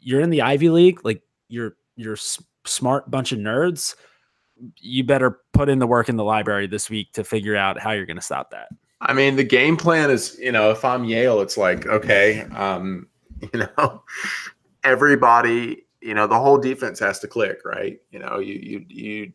you're 0.00 0.20
in 0.20 0.30
the 0.30 0.42
Ivy 0.42 0.70
League, 0.70 1.04
like 1.04 1.22
you're 1.48 1.76
you're 1.96 2.14
s- 2.14 2.42
smart 2.64 3.10
bunch 3.10 3.32
of 3.32 3.38
nerds. 3.38 3.94
You 4.80 5.04
better 5.04 5.40
put 5.52 5.68
in 5.68 5.78
the 5.78 5.86
work 5.86 6.08
in 6.08 6.16
the 6.16 6.24
library 6.24 6.66
this 6.66 6.90
week 6.90 7.12
to 7.12 7.22
figure 7.22 7.56
out 7.56 7.78
how 7.78 7.92
you're 7.92 8.06
going 8.06 8.16
to 8.16 8.22
stop 8.22 8.50
that. 8.50 8.68
I 9.00 9.12
mean, 9.12 9.36
the 9.36 9.44
game 9.44 9.76
plan 9.76 10.10
is, 10.10 10.36
you 10.40 10.50
know, 10.50 10.70
if 10.70 10.84
I'm 10.84 11.04
Yale, 11.04 11.40
it's 11.40 11.56
like, 11.56 11.86
okay, 11.86 12.40
um, 12.56 13.06
you 13.52 13.60
know, 13.60 14.02
everybody, 14.82 15.84
you 16.00 16.14
know, 16.14 16.26
the 16.26 16.38
whole 16.38 16.58
defense 16.58 16.98
has 16.98 17.20
to 17.20 17.28
click, 17.28 17.60
right? 17.64 17.98
You 18.10 18.18
know, 18.18 18.38
you 18.38 18.54
you 18.54 18.84
you 18.88 19.32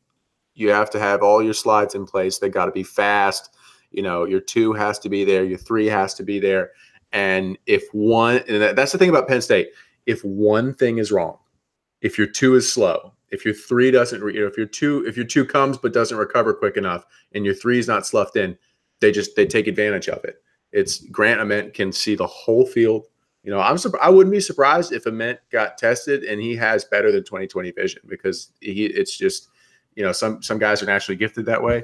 you 0.56 0.70
have 0.70 0.89
to 0.91 0.99
have 0.99 1.24
all 1.24 1.41
your 1.41 1.54
slides 1.54 1.95
in 1.95 2.06
place. 2.06 2.38
They 2.38 2.49
got 2.49 2.66
to 2.66 2.72
be 2.72 2.84
fast. 2.84 3.56
You 3.94 4.04
know, 4.04 4.26
your 4.26 4.39
two 4.39 4.74
has 4.74 5.00
to 5.00 5.10
be 5.10 5.24
there, 5.24 5.44
your 5.44 5.58
three 5.58 5.88
has 5.88 6.14
to 6.16 6.24
be 6.24 6.39
there. 6.39 6.72
And 7.12 7.58
if 7.68 7.84
one, 7.94 8.44
and 8.48 8.78
that's 8.78 8.91
the 8.91 8.98
thing 8.98 9.10
about 9.10 9.28
Penn 9.28 9.41
State, 9.41 9.70
if 10.06 10.24
one 10.24 10.74
thing 10.74 10.98
is 10.98 11.12
wrong, 11.12 11.38
if 12.02 12.18
your 12.18 12.28
two 12.28 12.56
is 12.56 12.72
slow, 12.72 13.14
if 13.30 13.46
your 13.46 13.54
three 13.54 13.91
doesn't, 13.91 14.22
re- 14.22 14.38
if 14.38 14.58
your 14.58 14.66
two, 14.66 15.06
if 15.08 15.16
your 15.16 15.26
two 15.26 15.46
comes 15.46 15.78
but 15.78 15.94
doesn't 15.94 16.18
recover 16.18 16.54
quick 16.54 16.76
enough, 16.76 17.06
and 17.34 17.46
your 17.46 17.54
three 17.54 17.80
is 17.80 17.88
not 17.88 18.06
sloughed 18.06 18.36
in, 18.36 18.58
they 19.00 19.12
just 19.12 19.36
they 19.36 19.46
take 19.46 19.68
advantage 19.68 20.10
of 20.10 20.24
it. 20.24 20.41
It's 20.72 21.00
Grant 21.08 21.39
Ament 21.39 21.74
can 21.74 21.91
see 21.91 22.16
the 22.16 22.28
whole 22.28 22.66
field. 22.66 23.08
You 23.44 23.52
know, 23.52 23.60
I'm 23.60 23.78
I 24.02 24.10
wouldn't 24.10 24.32
be 24.32 24.39
surprised 24.39 24.91
if 24.91 25.06
Ament 25.06 25.39
got 25.52 25.78
tested 25.78 26.24
and 26.24 26.41
he 26.41 26.56
has 26.56 26.86
better 26.86 27.12
than 27.12 27.24
2020 27.24 27.72
vision 27.72 28.02
because 28.08 28.52
he 28.62 28.86
it's 28.86 29.18
just 29.18 29.50
you 29.96 30.04
know 30.04 30.12
some 30.12 30.41
some 30.41 30.58
guys 30.58 30.82
are 30.82 30.88
naturally 30.88 31.18
gifted 31.18 31.46
that 31.46 31.62
way. 31.62 31.84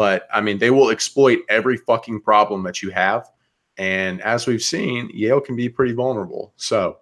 But 0.00 0.26
I 0.32 0.40
mean, 0.40 0.56
they 0.56 0.70
will 0.70 0.88
exploit 0.88 1.40
every 1.50 1.76
fucking 1.76 2.22
problem 2.22 2.62
that 2.62 2.80
you 2.80 2.88
have. 2.88 3.28
And 3.76 4.22
as 4.22 4.46
we've 4.46 4.62
seen, 4.62 5.10
Yale 5.12 5.42
can 5.42 5.56
be 5.56 5.68
pretty 5.68 5.92
vulnerable. 5.92 6.54
So, 6.56 7.00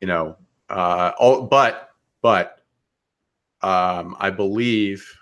you 0.00 0.06
know, 0.06 0.36
uh, 0.68 1.10
all, 1.18 1.42
but 1.42 1.90
but 2.22 2.62
um, 3.62 4.14
I 4.20 4.30
believe, 4.30 5.12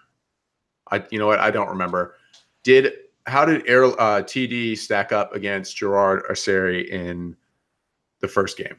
I 0.91 1.03
you 1.09 1.19
know 1.19 1.27
what 1.27 1.39
I 1.39 1.51
don't 1.51 1.71
remember. 1.71 2.17
Did 2.63 2.93
how 3.27 3.47
did 3.47 3.67
Air, 3.67 3.85
uh, 3.85 4.21
TD 4.21 4.77
stack 4.77 5.11
up 5.11 5.35
against 5.35 5.79
Gerard 5.79 6.25
Arceri 6.31 6.89
in 6.89 7.35
the 8.21 8.29
first 8.29 8.59
game? 8.59 8.77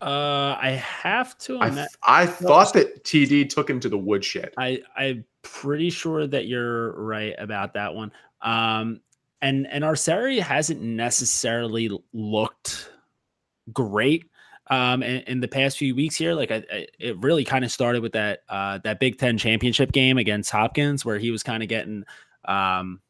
Uh, 0.00 0.56
I 0.60 0.70
have 0.70 1.38
to. 1.38 1.60
I, 1.60 1.86
I 2.02 2.26
thought 2.26 2.72
that 2.72 3.04
TD 3.04 3.48
took 3.48 3.70
him 3.70 3.78
to 3.78 3.88
the 3.88 3.98
woodshed. 3.98 4.50
I 4.58 4.82
I'm 4.96 5.24
pretty 5.52 5.90
sure 5.90 6.26
that 6.26 6.46
you're 6.46 6.92
right 6.92 7.34
about 7.38 7.74
that 7.74 7.94
one. 7.94 8.12
Um, 8.42 9.00
and 9.40 9.66
and 9.68 9.84
Arceri 9.84 10.40
hasn't 10.40 10.80
necessarily 10.80 11.90
looked 12.12 12.90
great 13.72 14.24
um 14.70 15.02
in, 15.02 15.20
in, 15.22 15.40
the 15.40 15.48
past 15.48 15.78
few 15.78 15.94
weeks 15.94 16.16
here 16.16 16.34
like 16.34 16.50
I, 16.50 16.62
I, 16.72 16.86
it 16.98 17.18
really 17.18 17.44
kind 17.44 17.64
of 17.64 17.70
started 17.70 18.02
with 18.02 18.12
that 18.12 18.40
uh 18.48 18.78
that 18.84 19.00
big 19.00 19.18
10 19.18 19.38
championship 19.38 19.92
game 19.92 20.18
against 20.18 20.50
hopkins 20.50 21.04
where 21.04 21.18
he 21.18 21.30
was 21.30 21.42
kind 21.42 21.62
of 21.62 21.68
getting 21.68 22.04
um 22.46 23.00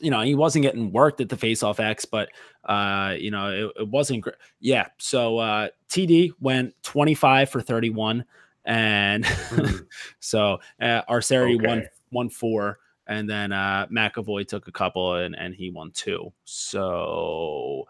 you 0.00 0.10
know 0.10 0.20
he 0.20 0.34
wasn't 0.34 0.62
getting 0.62 0.92
worked 0.92 1.20
at 1.20 1.28
the 1.28 1.36
face-off 1.36 1.80
x 1.80 2.04
but 2.04 2.28
uh 2.64 3.14
you 3.18 3.30
know 3.30 3.50
it, 3.50 3.82
it 3.82 3.88
wasn't 3.88 4.20
great 4.20 4.36
yeah 4.60 4.86
so 4.98 5.38
uh 5.38 5.68
td 5.88 6.32
went 6.40 6.74
25 6.82 7.48
for 7.48 7.60
31 7.60 8.24
and 8.64 9.24
mm. 9.24 9.86
so 10.20 10.58
uh 10.80 11.02
arceri 11.08 11.56
okay. 11.56 11.66
won 11.66 11.88
won 12.10 12.28
four 12.28 12.78
and 13.06 13.28
then 13.28 13.52
uh 13.52 13.86
mcavoy 13.90 14.46
took 14.46 14.68
a 14.68 14.72
couple 14.72 15.16
and 15.16 15.36
and 15.36 15.54
he 15.54 15.70
won 15.70 15.90
two 15.90 16.32
so 16.44 17.86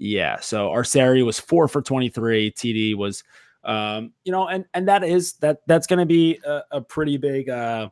yeah. 0.00 0.40
So 0.40 0.70
Arceri 0.70 1.24
was 1.24 1.38
four 1.38 1.68
for 1.68 1.82
23. 1.82 2.50
TD 2.52 2.96
was, 2.96 3.22
um, 3.62 4.12
you 4.24 4.32
know, 4.32 4.48
and 4.48 4.64
and 4.72 4.88
that 4.88 5.04
is 5.04 5.34
that 5.34 5.58
that's 5.66 5.86
going 5.86 5.98
to 5.98 6.06
be 6.06 6.40
a, 6.44 6.62
a, 6.72 6.80
pretty 6.80 7.18
big, 7.18 7.50
uh, 7.50 7.90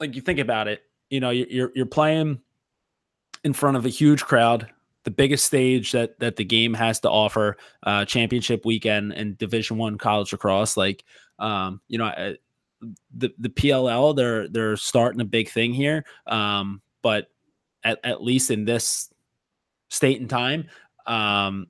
like 0.00 0.16
you 0.16 0.22
think 0.22 0.38
about 0.38 0.66
it, 0.66 0.80
you 1.10 1.20
know, 1.20 1.28
you're 1.28 1.70
you're 1.74 1.84
playing 1.84 2.40
in 3.44 3.52
front 3.52 3.76
of 3.76 3.84
a 3.84 3.90
huge 3.90 4.24
crowd, 4.24 4.66
the 5.04 5.10
biggest 5.10 5.46
stage 5.46 5.92
that 5.92 6.18
that 6.18 6.36
the 6.36 6.44
game 6.44 6.74
has 6.74 7.00
to 7.00 7.10
offer, 7.10 7.56
uh, 7.82 8.04
championship 8.04 8.64
weekend 8.64 9.12
and 9.12 9.38
Division 9.38 9.76
One 9.76 9.98
college 9.98 10.32
lacrosse. 10.32 10.76
Like, 10.76 11.04
um, 11.38 11.80
you 11.88 11.98
know, 11.98 12.06
uh, 12.06 12.34
the 13.14 13.30
the 13.38 13.50
PLL 13.50 14.16
they're 14.16 14.48
they're 14.48 14.76
starting 14.76 15.20
a 15.20 15.26
big 15.26 15.48
thing 15.48 15.72
here, 15.72 16.04
um, 16.26 16.82
but 17.02 17.28
at, 17.84 18.00
at 18.02 18.22
least 18.22 18.50
in 18.50 18.64
this 18.64 19.10
state 19.90 20.20
and 20.20 20.28
time. 20.28 20.68
Um, 21.06 21.68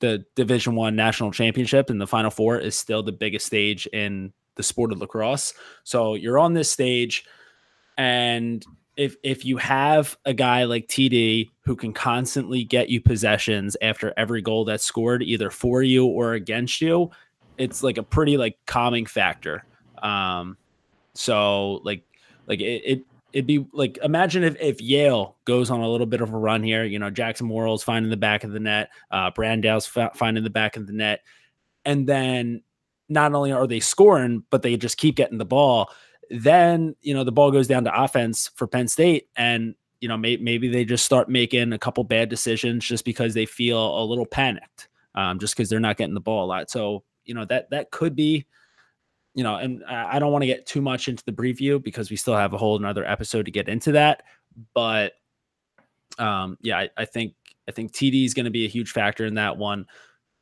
the 0.00 0.24
Division 0.36 0.76
One 0.76 0.94
national 0.94 1.32
championship 1.32 1.90
and 1.90 2.00
the 2.00 2.06
Final 2.06 2.30
Four 2.30 2.58
is 2.58 2.76
still 2.76 3.02
the 3.02 3.12
biggest 3.12 3.46
stage 3.46 3.86
in 3.88 4.32
the 4.54 4.62
sport 4.62 4.92
of 4.92 4.98
lacrosse. 4.98 5.54
So 5.84 6.14
you're 6.14 6.38
on 6.38 6.52
this 6.52 6.70
stage, 6.70 7.24
and 7.96 8.64
if 8.98 9.16
if 9.22 9.44
you 9.44 9.56
have 9.58 10.18
a 10.26 10.34
guy 10.34 10.64
like 10.64 10.88
TD 10.88 11.50
who 11.60 11.76
can 11.76 11.92
constantly 11.92 12.64
get 12.64 12.90
you 12.90 13.00
possessions 13.00 13.76
after 13.80 14.12
every 14.16 14.42
goal 14.42 14.64
that's 14.64 14.84
scored, 14.84 15.22
either 15.22 15.50
for 15.50 15.82
you 15.82 16.04
or 16.04 16.34
against 16.34 16.80
you, 16.80 17.10
it's 17.56 17.84
like 17.84 17.96
a 17.96 18.02
pretty 18.02 18.36
like 18.36 18.58
calming 18.66 19.06
factor. 19.06 19.64
Um, 20.02 20.56
so 21.14 21.74
like 21.84 22.02
like 22.48 22.60
it, 22.60 22.82
it 22.84 23.04
it'd 23.32 23.46
be 23.46 23.64
like 23.72 23.98
imagine 24.02 24.42
if, 24.42 24.56
if 24.60 24.80
Yale 24.80 25.36
goes 25.44 25.70
on 25.70 25.80
a 25.80 25.88
little 25.88 26.06
bit 26.06 26.20
of 26.20 26.32
a 26.34 26.36
run 26.36 26.64
here. 26.64 26.82
You 26.84 26.98
know, 26.98 27.08
Jackson 27.08 27.46
Morrill's 27.46 27.84
finding 27.84 28.10
the 28.10 28.16
back 28.16 28.42
of 28.42 28.50
the 28.50 28.60
net, 28.60 28.90
uh, 29.12 29.30
Brandau's 29.30 29.88
f- 29.96 30.16
finding 30.16 30.42
the 30.42 30.50
back 30.50 30.76
of 30.76 30.88
the 30.88 30.92
net, 30.92 31.20
and 31.84 32.04
then 32.04 32.62
not 33.08 33.32
only 33.32 33.52
are 33.52 33.68
they 33.68 33.80
scoring, 33.80 34.42
but 34.50 34.62
they 34.62 34.76
just 34.76 34.96
keep 34.98 35.14
getting 35.14 35.38
the 35.38 35.44
ball. 35.44 35.88
Then 36.30 36.94
you 37.00 37.14
know 37.14 37.24
the 37.24 37.32
ball 37.32 37.50
goes 37.50 37.68
down 37.68 37.84
to 37.84 38.02
offense 38.02 38.50
for 38.54 38.66
Penn 38.66 38.88
State, 38.88 39.28
and 39.36 39.74
you 40.00 40.08
know 40.08 40.16
may- 40.16 40.36
maybe 40.36 40.68
they 40.68 40.84
just 40.84 41.04
start 41.04 41.28
making 41.28 41.72
a 41.72 41.78
couple 41.78 42.04
bad 42.04 42.28
decisions 42.28 42.84
just 42.84 43.04
because 43.04 43.34
they 43.34 43.46
feel 43.46 43.98
a 43.98 44.04
little 44.04 44.26
panicked, 44.26 44.88
um, 45.14 45.38
just 45.38 45.56
because 45.56 45.68
they're 45.68 45.80
not 45.80 45.96
getting 45.96 46.14
the 46.14 46.20
ball 46.20 46.44
a 46.44 46.46
lot. 46.46 46.70
So 46.70 47.04
you 47.24 47.34
know 47.34 47.44
that 47.46 47.70
that 47.70 47.90
could 47.90 48.14
be 48.14 48.46
you 49.38 49.44
know, 49.44 49.54
and 49.54 49.84
I 49.84 50.18
don't 50.18 50.32
want 50.32 50.42
to 50.42 50.48
get 50.48 50.66
too 50.66 50.80
much 50.80 51.06
into 51.06 51.24
the 51.24 51.30
preview 51.30 51.80
because 51.80 52.10
we 52.10 52.16
still 52.16 52.34
have 52.34 52.54
a 52.54 52.58
whole 52.58 52.76
another 52.76 53.04
episode 53.06 53.44
to 53.44 53.52
get 53.52 53.68
into 53.68 53.92
that. 53.92 54.24
But 54.74 55.12
um, 56.18 56.58
yeah, 56.60 56.76
I, 56.78 56.88
I 56.96 57.04
think 57.04 57.34
I 57.68 57.70
think 57.70 57.92
TD 57.92 58.24
is 58.24 58.34
going 58.34 58.46
to 58.46 58.50
be 58.50 58.64
a 58.64 58.68
huge 58.68 58.90
factor 58.90 59.24
in 59.26 59.34
that 59.34 59.56
one. 59.56 59.86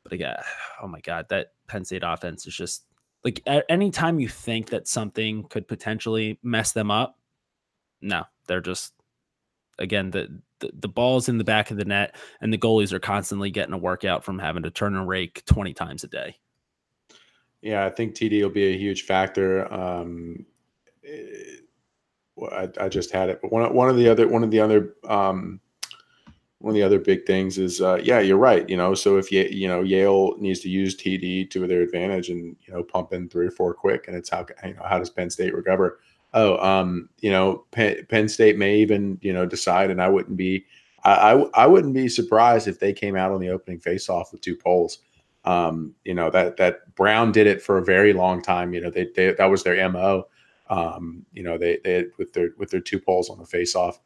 But 0.02 0.14
again, 0.14 0.36
oh 0.82 0.88
my 0.88 1.00
god, 1.00 1.26
that 1.28 1.48
Penn 1.66 1.84
State 1.84 2.04
offense 2.06 2.46
is 2.46 2.56
just 2.56 2.85
like 3.26 3.42
at 3.44 3.64
any 3.68 3.90
time 3.90 4.20
you 4.20 4.28
think 4.28 4.70
that 4.70 4.86
something 4.86 5.42
could 5.48 5.66
potentially 5.66 6.38
mess 6.44 6.70
them 6.70 6.92
up, 6.92 7.18
no, 8.00 8.22
they're 8.46 8.60
just 8.60 8.92
again 9.80 10.12
the, 10.12 10.40
the 10.60 10.70
the 10.72 10.88
ball's 10.88 11.28
in 11.28 11.36
the 11.36 11.42
back 11.42 11.72
of 11.72 11.76
the 11.76 11.84
net 11.84 12.14
and 12.40 12.52
the 12.52 12.58
goalies 12.58 12.92
are 12.92 13.00
constantly 13.00 13.50
getting 13.50 13.74
a 13.74 13.78
workout 13.78 14.22
from 14.22 14.38
having 14.38 14.62
to 14.62 14.70
turn 14.70 14.94
and 14.94 15.08
rake 15.08 15.44
20 15.46 15.74
times 15.74 16.04
a 16.04 16.06
day. 16.06 16.36
Yeah, 17.62 17.84
I 17.84 17.90
think 17.90 18.14
TD 18.14 18.42
will 18.42 18.48
be 18.48 18.72
a 18.72 18.78
huge 18.78 19.02
factor. 19.02 19.72
Um, 19.74 20.46
it, 21.02 21.64
eh, 22.40 22.46
I, 22.52 22.84
I, 22.84 22.88
just 22.88 23.10
had 23.10 23.28
it, 23.28 23.40
but 23.42 23.50
one 23.50 23.74
one 23.74 23.88
of 23.88 23.96
the 23.96 24.08
other 24.08 24.28
one 24.28 24.44
of 24.44 24.52
the 24.52 24.60
other 24.60 24.94
um, 25.08 25.60
one 26.66 26.74
of 26.74 26.74
the 26.74 26.82
other 26.82 26.98
big 26.98 27.26
things 27.26 27.58
is 27.58 27.80
uh, 27.80 28.00
yeah, 28.02 28.18
you're 28.18 28.36
right. 28.36 28.68
You 28.68 28.76
know, 28.76 28.92
so 28.92 29.18
if 29.18 29.30
you 29.30 29.42
you 29.42 29.68
know 29.68 29.82
Yale 29.82 30.34
needs 30.38 30.58
to 30.60 30.68
use 30.68 30.96
TD 30.96 31.48
to 31.52 31.64
their 31.64 31.80
advantage 31.80 32.28
and 32.28 32.56
you 32.66 32.74
know 32.74 32.82
pump 32.82 33.12
in 33.12 33.28
three 33.28 33.46
or 33.46 33.52
four 33.52 33.72
quick, 33.72 34.08
and 34.08 34.16
it's 34.16 34.30
how 34.30 34.44
you 34.64 34.74
know 34.74 34.82
how 34.84 34.98
does 34.98 35.08
Penn 35.08 35.30
State 35.30 35.54
recover? 35.54 36.00
Oh, 36.34 36.58
um, 36.58 37.08
you 37.20 37.30
know, 37.30 37.64
Penn, 37.70 38.04
Penn 38.08 38.28
State 38.28 38.58
may 38.58 38.78
even 38.78 39.16
you 39.22 39.32
know 39.32 39.46
decide, 39.46 39.92
and 39.92 40.02
I 40.02 40.08
wouldn't 40.08 40.36
be 40.36 40.66
I, 41.04 41.34
I, 41.34 41.44
I 41.54 41.66
wouldn't 41.68 41.94
be 41.94 42.08
surprised 42.08 42.66
if 42.66 42.80
they 42.80 42.92
came 42.92 43.14
out 43.14 43.30
on 43.30 43.40
the 43.40 43.50
opening 43.50 43.78
faceoff 43.78 44.32
with 44.32 44.40
two 44.40 44.56
poles. 44.56 44.98
Um, 45.44 45.94
you 46.04 46.14
know 46.14 46.30
that 46.30 46.56
that 46.56 46.96
Brown 46.96 47.30
did 47.30 47.46
it 47.46 47.62
for 47.62 47.78
a 47.78 47.84
very 47.84 48.12
long 48.12 48.42
time. 48.42 48.74
You 48.74 48.80
know 48.80 48.90
they, 48.90 49.06
they 49.14 49.30
that 49.34 49.46
was 49.46 49.62
their 49.62 49.88
mo. 49.88 50.26
Um, 50.68 51.24
you 51.32 51.44
know 51.44 51.58
they 51.58 51.78
they 51.84 52.06
with 52.18 52.32
their 52.32 52.48
with 52.58 52.70
their 52.70 52.80
two 52.80 52.98
poles 52.98 53.30
on 53.30 53.38
the 53.38 53.46
face 53.46 53.76
off, 53.76 54.00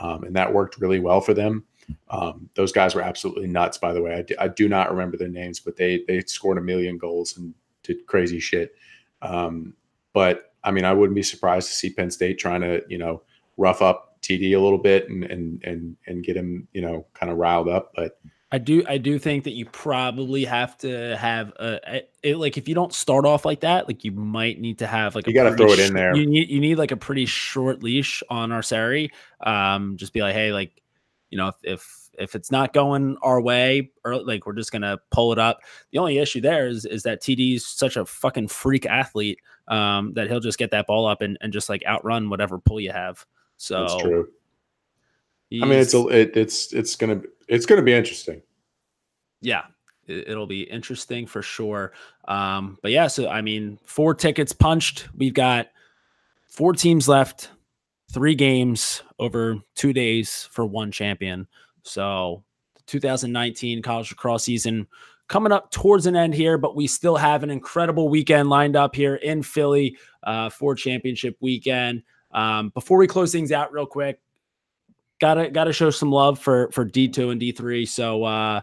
um, 0.00 0.22
and 0.22 0.36
that 0.36 0.52
worked 0.52 0.78
really 0.78 1.00
well 1.00 1.20
for 1.20 1.34
them. 1.34 1.64
Um, 2.08 2.48
those 2.54 2.72
guys 2.72 2.94
were 2.94 3.02
absolutely 3.02 3.46
nuts. 3.46 3.78
By 3.78 3.92
the 3.92 4.02
way, 4.02 4.24
I 4.38 4.48
do, 4.48 4.68
not 4.68 4.90
remember 4.90 5.16
their 5.16 5.28
names, 5.28 5.60
but 5.60 5.76
they 5.76 6.04
they 6.06 6.20
scored 6.22 6.58
a 6.58 6.62
million 6.62 6.98
goals 6.98 7.36
and 7.36 7.54
did 7.82 8.06
crazy 8.06 8.40
shit. 8.40 8.74
Um, 9.22 9.74
but 10.12 10.54
I 10.62 10.70
mean, 10.70 10.84
I 10.84 10.92
wouldn't 10.92 11.14
be 11.14 11.22
surprised 11.22 11.68
to 11.68 11.74
see 11.74 11.90
Penn 11.90 12.10
State 12.10 12.38
trying 12.38 12.60
to 12.62 12.82
you 12.88 12.98
know 12.98 13.22
rough 13.56 13.82
up 13.82 14.20
TD 14.22 14.56
a 14.56 14.58
little 14.58 14.78
bit 14.78 15.08
and 15.08 15.24
and 15.24 15.62
and 15.64 15.96
and 16.06 16.24
get 16.24 16.36
him 16.36 16.68
you 16.72 16.80
know 16.80 17.06
kind 17.14 17.30
of 17.30 17.38
riled 17.38 17.68
up. 17.68 17.92
But 17.94 18.18
I 18.54 18.58
do 18.58 18.84
I 18.86 18.98
do 18.98 19.18
think 19.18 19.42
that 19.44 19.54
you 19.54 19.64
probably 19.66 20.44
have 20.44 20.78
to 20.78 21.16
have 21.16 21.48
a, 21.58 22.02
a, 22.22 22.34
like 22.34 22.56
if 22.56 22.68
you 22.68 22.74
don't 22.76 22.92
start 22.92 23.26
off 23.26 23.44
like 23.44 23.60
that, 23.60 23.88
like 23.88 24.04
you 24.04 24.12
might 24.12 24.60
need 24.60 24.78
to 24.78 24.86
have 24.86 25.16
like 25.16 25.26
you 25.26 25.34
got 25.34 25.50
to 25.50 25.56
throw 25.56 25.72
it 25.72 25.80
in 25.80 25.92
there. 25.92 26.14
You 26.14 26.24
need 26.24 26.48
you 26.48 26.60
need 26.60 26.76
like 26.76 26.92
a 26.92 26.96
pretty 26.96 27.26
short 27.26 27.82
leash 27.82 28.22
on 28.30 28.50
Arceri. 28.50 29.10
Um, 29.40 29.96
just 29.96 30.12
be 30.12 30.22
like, 30.22 30.34
hey, 30.34 30.52
like 30.52 30.80
you 31.34 31.38
know, 31.38 31.48
if 31.48 31.56
if, 31.64 32.10
if 32.16 32.34
it's 32.36 32.52
not 32.52 32.72
going 32.72 33.16
our 33.20 33.40
way, 33.40 33.90
or 34.04 34.22
like 34.22 34.46
we're 34.46 34.52
just 34.52 34.70
gonna 34.70 34.98
pull 35.10 35.32
it 35.32 35.38
up. 35.40 35.58
The 35.90 35.98
only 35.98 36.18
issue 36.18 36.40
there 36.40 36.68
is 36.68 36.84
is 36.84 37.02
that 37.02 37.20
TD's 37.20 37.66
such 37.66 37.96
a 37.96 38.06
fucking 38.06 38.46
freak 38.46 38.86
athlete 38.86 39.40
um, 39.66 40.12
that 40.14 40.28
he'll 40.28 40.38
just 40.38 40.56
get 40.56 40.70
that 40.70 40.86
ball 40.86 41.08
up 41.08 41.22
and, 41.22 41.36
and 41.40 41.52
just 41.52 41.68
like 41.68 41.82
outrun 41.86 42.30
whatever 42.30 42.60
pull 42.60 42.78
you 42.78 42.92
have. 42.92 43.26
So 43.56 43.80
that's 43.80 43.96
true. 43.96 44.28
I 45.60 45.66
mean, 45.66 45.80
it's 45.80 45.92
a, 45.92 46.06
it, 46.06 46.36
it's 46.36 46.72
it's 46.72 46.94
gonna 46.94 47.20
it's 47.48 47.66
gonna 47.66 47.82
be 47.82 47.94
interesting. 47.94 48.40
Yeah, 49.40 49.62
it, 50.06 50.38
will 50.38 50.46
be 50.46 50.62
interesting 50.62 51.26
for 51.26 51.42
sure. 51.42 51.94
Um, 52.28 52.78
but 52.80 52.92
yeah, 52.92 53.08
so 53.08 53.28
I 53.28 53.40
mean, 53.40 53.80
four 53.86 54.14
tickets 54.14 54.52
punched. 54.52 55.08
We've 55.16 55.34
got 55.34 55.66
four 56.46 56.74
teams 56.74 57.08
left, 57.08 57.50
three 58.14 58.36
games 58.36 59.02
over 59.18 59.56
two 59.74 59.92
days 59.92 60.48
for 60.52 60.64
one 60.64 60.92
champion. 60.92 61.48
So, 61.82 62.44
2019 62.86 63.82
college 63.82 64.10
lacrosse 64.10 64.44
season 64.44 64.86
coming 65.26 65.52
up 65.52 65.70
towards 65.72 66.06
an 66.06 66.14
end 66.14 66.32
here, 66.32 66.56
but 66.56 66.76
we 66.76 66.86
still 66.86 67.16
have 67.16 67.42
an 67.42 67.50
incredible 67.50 68.08
weekend 68.08 68.48
lined 68.48 68.76
up 68.76 68.94
here 68.94 69.16
in 69.16 69.42
Philly 69.42 69.96
uh, 70.22 70.48
for 70.48 70.74
championship 70.74 71.36
weekend. 71.40 72.02
Um, 72.30 72.68
before 72.70 72.98
we 72.98 73.06
close 73.08 73.32
things 73.32 73.50
out, 73.50 73.72
real 73.72 73.86
quick, 73.86 74.20
gotta 75.20 75.50
gotta 75.50 75.72
show 75.72 75.90
some 75.90 76.10
love 76.12 76.38
for 76.38 76.70
for 76.72 76.84
D2 76.84 77.32
and 77.32 77.40
D3. 77.40 77.88
So 77.88 78.24
uh 78.24 78.60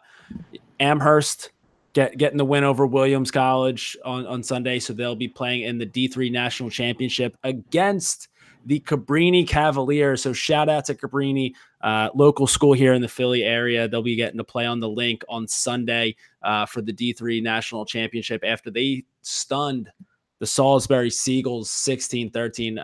Amherst 0.80 1.52
get 1.94 2.18
getting 2.18 2.38
the 2.38 2.46
win 2.46 2.64
over 2.64 2.86
Williams 2.86 3.32
College 3.32 3.98
on, 4.04 4.26
on 4.28 4.44
Sunday. 4.44 4.80
So 4.80 4.94
they'll 4.94 5.16
be 5.16 5.28
playing 5.28 5.64
in 5.64 5.78
the 5.78 5.86
D3 5.86 6.32
National 6.32 6.70
Championship 6.70 7.38
against 7.44 8.28
the 8.66 8.80
Cabrini 8.80 9.48
Cavaliers. 9.48 10.22
So 10.22 10.34
shout 10.34 10.70
out 10.70 10.86
to 10.86 10.96
Cabrini, 10.96 11.54
uh, 11.82 12.10
local 12.14 12.48
school 12.48 12.74
here 12.74 12.94
in 12.94 13.02
the 13.02 13.08
Philly 13.08 13.44
area. 13.44 13.88
They'll 13.88 14.02
be 14.02 14.16
getting 14.16 14.38
to 14.38 14.44
play 14.44 14.66
on 14.66 14.80
the 14.80 14.90
Linc 14.90 15.24
on 15.30 15.48
Sunday 15.48 16.16
uh, 16.44 16.66
for 16.66 16.82
the 16.82 16.94
D3 16.94 17.42
National 17.42 17.86
Championship 17.86 18.44
after 18.46 18.70
they 18.72 19.04
stunned 19.22 19.92
the 20.40 20.48
Salisbury 20.48 21.10
Seagulls 21.10 21.70
16 21.70 22.32
13. 22.32 22.80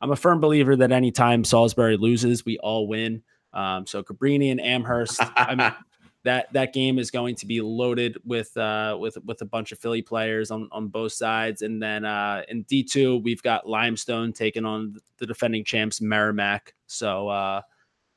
I'm 0.00 0.10
a 0.10 0.16
firm 0.16 0.40
believer 0.40 0.76
that 0.76 0.92
anytime 0.92 1.44
Salisbury 1.44 1.96
loses, 1.96 2.44
we 2.44 2.58
all 2.58 2.86
win. 2.86 3.22
Um, 3.54 3.86
so 3.86 4.02
Cabrini 4.02 4.50
and 4.50 4.60
Amherst, 4.60 5.20
I 5.36 5.54
mean, 5.54 5.72
that 6.24 6.50
that 6.54 6.72
game 6.72 6.98
is 6.98 7.10
going 7.10 7.34
to 7.36 7.46
be 7.46 7.60
loaded 7.60 8.16
with 8.24 8.56
uh, 8.56 8.96
with 8.98 9.16
with 9.24 9.42
a 9.42 9.46
bunch 9.46 9.72
of 9.72 9.78
Philly 9.78 10.02
players 10.02 10.50
on 10.50 10.68
on 10.72 10.88
both 10.88 11.12
sides, 11.12 11.62
and 11.62 11.82
then 11.82 12.04
uh, 12.04 12.42
in 12.48 12.62
D 12.62 12.82
two 12.82 13.18
we've 13.18 13.42
got 13.42 13.68
Limestone 13.68 14.32
taking 14.32 14.64
on 14.64 14.96
the 15.18 15.26
defending 15.26 15.64
champs 15.64 16.00
Merrimack. 16.00 16.74
So, 16.86 17.28
uh, 17.28 17.60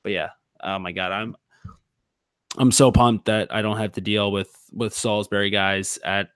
but 0.04 0.14
yeah, 0.14 0.30
oh 0.64 0.80
my 0.80 0.94
god, 0.94 1.12
I'm 1.12 1.36
I'm 2.58 2.72
so 2.72 2.92
pumped 2.92 3.26
that 3.26 3.54
I 3.54 3.62
don't 3.62 3.78
have 3.78 3.92
to 3.94 4.02
deal 4.02 4.32
with 4.32 4.56
with 4.72 4.94
Salisbury 4.94 5.50
guys 5.50 6.00
at 6.04 6.30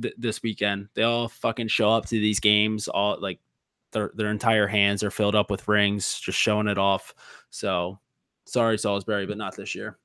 th- 0.00 0.14
this 0.18 0.42
weekend. 0.42 0.88
They 0.94 1.04
all 1.04 1.28
fucking 1.28 1.68
show 1.68 1.90
up 1.90 2.06
to 2.06 2.18
these 2.18 2.40
games, 2.40 2.88
all 2.88 3.20
like 3.20 3.38
their 3.92 4.10
their 4.16 4.32
entire 4.32 4.66
hands 4.66 5.04
are 5.04 5.12
filled 5.12 5.36
up 5.36 5.48
with 5.48 5.68
rings, 5.68 6.18
just 6.18 6.38
showing 6.38 6.66
it 6.66 6.76
off. 6.76 7.14
So 7.50 8.00
sorry, 8.46 8.78
Salisbury, 8.78 9.26
but 9.26 9.38
not 9.38 9.54
this 9.54 9.76
year 9.76 9.96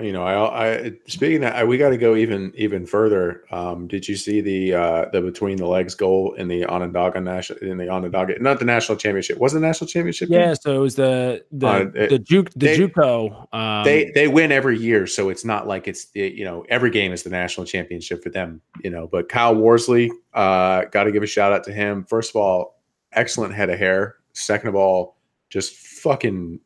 you 0.00 0.12
know, 0.12 0.24
I, 0.24 0.86
I 0.86 0.92
speaking 1.06 1.42
that, 1.42 1.54
I, 1.54 1.62
we 1.62 1.78
got 1.78 1.90
to 1.90 1.96
go 1.96 2.16
even 2.16 2.52
even 2.56 2.84
further. 2.84 3.44
Um, 3.52 3.86
did 3.86 4.08
you 4.08 4.16
see 4.16 4.40
the 4.40 4.74
uh, 4.74 5.04
the 5.12 5.20
between 5.20 5.56
the 5.56 5.66
legs 5.66 5.94
goal 5.94 6.34
in 6.34 6.48
the 6.48 6.64
Onondaga 6.66 7.20
national 7.20 7.60
in 7.60 7.78
the 7.78 7.88
Onondaga 7.88 8.36
not 8.40 8.58
the 8.58 8.64
national 8.64 8.98
championship 8.98 9.38
was 9.38 9.52
the 9.52 9.60
national 9.60 9.86
championship? 9.86 10.28
Yeah, 10.30 10.46
game? 10.46 10.56
so 10.56 10.74
it 10.74 10.78
was 10.78 10.96
the 10.96 11.44
the 11.52 11.66
uh, 11.66 11.90
it, 11.94 12.10
the 12.10 12.18
juke 12.18 12.50
the 12.54 12.66
they, 12.66 12.78
JUCO. 12.78 13.54
Um, 13.54 13.84
they 13.84 14.10
they 14.16 14.26
win 14.26 14.50
every 14.50 14.78
year, 14.78 15.06
so 15.06 15.28
it's 15.28 15.44
not 15.44 15.68
like 15.68 15.86
it's 15.86 16.08
it, 16.14 16.32
you 16.34 16.44
know 16.44 16.64
every 16.68 16.90
game 16.90 17.12
is 17.12 17.22
the 17.22 17.30
national 17.30 17.64
championship 17.64 18.20
for 18.22 18.30
them. 18.30 18.60
You 18.82 18.90
know, 18.90 19.06
but 19.06 19.28
Kyle 19.28 19.54
Worsley, 19.54 20.10
uh, 20.32 20.86
got 20.86 21.04
to 21.04 21.12
give 21.12 21.22
a 21.22 21.26
shout 21.26 21.52
out 21.52 21.62
to 21.64 21.72
him. 21.72 22.04
First 22.04 22.30
of 22.30 22.36
all, 22.36 22.80
excellent 23.12 23.54
head 23.54 23.70
of 23.70 23.78
hair. 23.78 24.16
Second 24.32 24.70
of 24.70 24.74
all, 24.74 25.18
just 25.50 25.76
fucking 25.76 26.58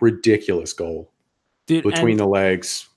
ridiculous 0.00 0.72
goal 0.72 1.09
Dude, 1.70 1.84
between 1.84 2.12
and, 2.12 2.20
the 2.20 2.26
legs. 2.26 2.88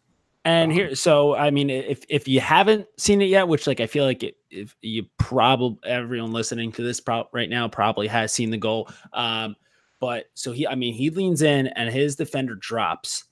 And 0.45 0.71
um, 0.71 0.75
here, 0.75 0.95
so 0.95 1.35
I 1.35 1.51
mean, 1.51 1.69
if 1.69 2.03
if 2.09 2.27
you 2.27 2.41
haven't 2.41 2.87
seen 2.97 3.21
it 3.21 3.25
yet, 3.25 3.47
which 3.47 3.67
like 3.67 3.79
I 3.79 3.87
feel 3.87 4.03
like 4.03 4.23
it, 4.23 4.35
if 4.49 4.75
you 4.81 5.05
probably 5.17 5.77
everyone 5.89 6.33
listening 6.33 6.71
to 6.73 6.83
this 6.83 6.99
pro- 6.99 7.29
right 7.31 7.49
now 7.49 7.67
probably 7.67 8.07
has 8.07 8.33
seen 8.33 8.49
the 8.49 8.57
goal. 8.57 8.89
Um, 9.13 9.55
but 10.01 10.25
so 10.33 10.51
he, 10.51 10.67
I 10.67 10.75
mean, 10.75 10.93
he 10.93 11.09
leans 11.11 11.41
in 11.41 11.67
and 11.67 11.89
his 11.89 12.17
defender 12.17 12.55
drops, 12.55 13.23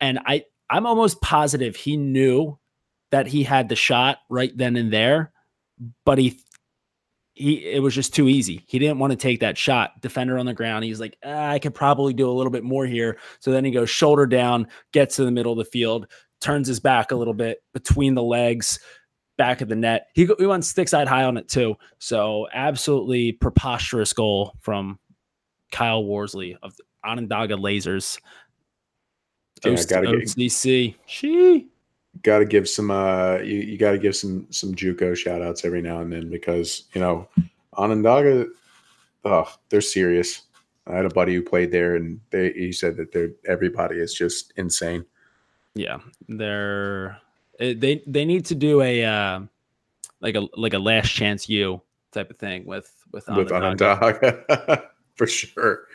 and 0.00 0.18
I 0.26 0.44
I'm 0.68 0.86
almost 0.86 1.22
positive 1.22 1.74
he 1.74 1.96
knew 1.96 2.58
that 3.10 3.26
he 3.26 3.44
had 3.44 3.68
the 3.68 3.76
shot 3.76 4.18
right 4.28 4.54
then 4.54 4.76
and 4.76 4.92
there, 4.92 5.32
but 6.04 6.18
he 6.18 6.38
he 7.38 7.64
it 7.64 7.82
was 7.82 7.94
just 7.94 8.14
too 8.14 8.28
easy. 8.28 8.64
He 8.66 8.78
didn't 8.78 8.98
want 8.98 9.12
to 9.12 9.16
take 9.16 9.40
that 9.40 9.56
shot. 9.56 10.00
Defender 10.00 10.38
on 10.38 10.46
the 10.46 10.54
ground. 10.54 10.84
He's 10.84 11.00
like, 11.00 11.16
ah, 11.24 11.50
I 11.50 11.58
could 11.58 11.74
probably 11.74 12.12
do 12.12 12.28
a 12.28 12.32
little 12.32 12.50
bit 12.50 12.64
more 12.64 12.86
here. 12.86 13.18
So 13.38 13.52
then 13.52 13.64
he 13.64 13.70
goes 13.70 13.88
shoulder 13.88 14.26
down, 14.26 14.66
gets 14.92 15.16
to 15.16 15.24
the 15.24 15.30
middle 15.30 15.52
of 15.52 15.58
the 15.58 15.64
field, 15.64 16.08
turns 16.40 16.68
his 16.68 16.80
back 16.80 17.12
a 17.12 17.16
little 17.16 17.34
bit 17.34 17.62
between 17.72 18.14
the 18.14 18.22
legs, 18.22 18.78
back 19.36 19.60
of 19.60 19.68
the 19.68 19.76
net. 19.76 20.08
He 20.14 20.28
he 20.38 20.46
went 20.46 20.64
stick 20.64 20.88
side 20.88 21.08
high 21.08 21.24
on 21.24 21.36
it 21.36 21.48
too. 21.48 21.76
So 21.98 22.48
absolutely 22.52 23.32
preposterous 23.32 24.12
goal 24.12 24.54
from 24.60 24.98
Kyle 25.70 26.04
Worsley 26.04 26.56
of 26.62 26.74
Onondaga 27.04 27.56
Lazers. 27.56 28.18
Yeah, 29.64 29.82
gotta 29.88 30.08
OCC. 30.08 30.94
She 31.06 31.68
got 32.22 32.38
to 32.38 32.44
give 32.44 32.68
some 32.68 32.90
uh 32.90 33.38
you, 33.38 33.56
you 33.56 33.78
got 33.78 33.92
to 33.92 33.98
give 33.98 34.16
some 34.16 34.46
some 34.50 34.74
JUCO 34.74 35.16
shout 35.16 35.42
outs 35.42 35.64
every 35.64 35.82
now 35.82 36.00
and 36.00 36.12
then 36.12 36.30
because 36.30 36.84
you 36.92 37.00
know 37.00 37.28
Onondaga 37.74 38.46
oh 39.24 39.52
they're 39.68 39.80
serious. 39.80 40.42
I 40.86 40.96
had 40.96 41.04
a 41.04 41.10
buddy 41.10 41.34
who 41.34 41.42
played 41.42 41.70
there 41.70 41.96
and 41.96 42.20
they 42.30 42.52
he 42.52 42.72
said 42.72 42.96
that 42.96 43.12
they're 43.12 43.32
everybody 43.46 43.96
is 43.96 44.14
just 44.14 44.52
insane. 44.56 45.04
Yeah, 45.74 45.98
they're 46.28 47.18
eh, 47.60 47.74
they 47.76 48.02
they 48.06 48.24
need 48.24 48.46
to 48.46 48.54
do 48.54 48.82
a 48.82 49.04
uh 49.04 49.40
like 50.20 50.34
a 50.34 50.48
like 50.56 50.74
a 50.74 50.78
last 50.78 51.10
chance 51.10 51.48
you 51.48 51.82
type 52.12 52.30
of 52.30 52.38
thing 52.38 52.64
with 52.64 52.92
with 53.12 53.28
Onondaga. 53.28 53.54
with 53.54 53.62
Onondaga 53.62 54.90
for 55.14 55.26
sure. 55.26 55.86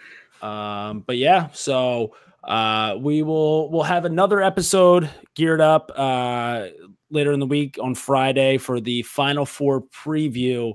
Um, 0.42 1.00
but 1.08 1.18
yeah, 1.18 1.48
so 1.54 2.16
uh, 2.44 2.98
we 3.00 3.24
will 3.24 3.72
we'll 3.72 3.84
have 3.84 4.06
another 4.06 4.42
episode 4.42 5.10
geared 5.36 5.62
up 5.62 5.92
uh, 5.96 6.68
later 7.10 7.32
in 7.32 7.40
the 7.40 7.46
week 7.46 7.78
on 7.82 7.96
Friday 7.96 8.58
for 8.58 8.82
the 8.82 9.02
Final 9.04 9.46
Four 9.46 9.84
preview. 9.84 10.74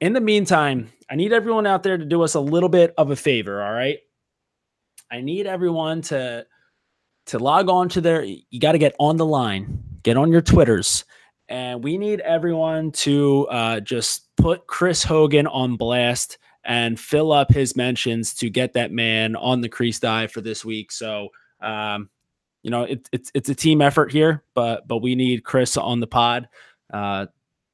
In 0.00 0.14
the 0.14 0.20
meantime, 0.20 0.90
I 1.10 1.16
need 1.16 1.32
everyone 1.32 1.66
out 1.66 1.82
there 1.82 1.98
to 1.98 2.04
do 2.04 2.22
us 2.22 2.34
a 2.34 2.40
little 2.40 2.68
bit 2.68 2.94
of 2.96 3.10
a 3.10 3.16
favor. 3.16 3.62
All 3.62 3.72
right, 3.72 3.98
I 5.10 5.20
need 5.20 5.46
everyone 5.46 6.00
to 6.02 6.46
to 7.26 7.38
log 7.38 7.68
on 7.68 7.88
to 7.90 8.00
their. 8.00 8.24
You 8.24 8.60
got 8.60 8.72
to 8.72 8.78
get 8.78 8.94
on 8.98 9.18
the 9.18 9.26
line, 9.26 9.82
get 10.02 10.16
on 10.16 10.32
your 10.32 10.40
Twitters, 10.40 11.04
and 11.48 11.84
we 11.84 11.98
need 11.98 12.20
everyone 12.20 12.90
to 12.92 13.46
uh, 13.48 13.80
just 13.80 14.34
put 14.38 14.66
Chris 14.66 15.04
Hogan 15.04 15.46
on 15.46 15.76
blast 15.76 16.38
and 16.64 16.98
fill 16.98 17.32
up 17.32 17.52
his 17.52 17.76
mentions 17.76 18.34
to 18.34 18.50
get 18.50 18.74
that 18.74 18.92
man 18.92 19.36
on 19.36 19.60
the 19.60 19.68
crease 19.68 19.98
dive 19.98 20.30
for 20.30 20.40
this 20.40 20.64
week. 20.64 20.92
So, 20.92 21.28
um, 21.60 22.08
you 22.62 22.70
know, 22.70 22.84
it, 22.84 23.08
it's 23.12 23.30
it's 23.34 23.48
a 23.48 23.54
team 23.54 23.80
effort 23.80 24.12
here, 24.12 24.44
but 24.54 24.86
but 24.86 24.98
we 24.98 25.14
need 25.14 25.44
Chris 25.44 25.76
on 25.76 26.00
the 26.00 26.06
pod 26.06 26.48
uh, 26.92 27.26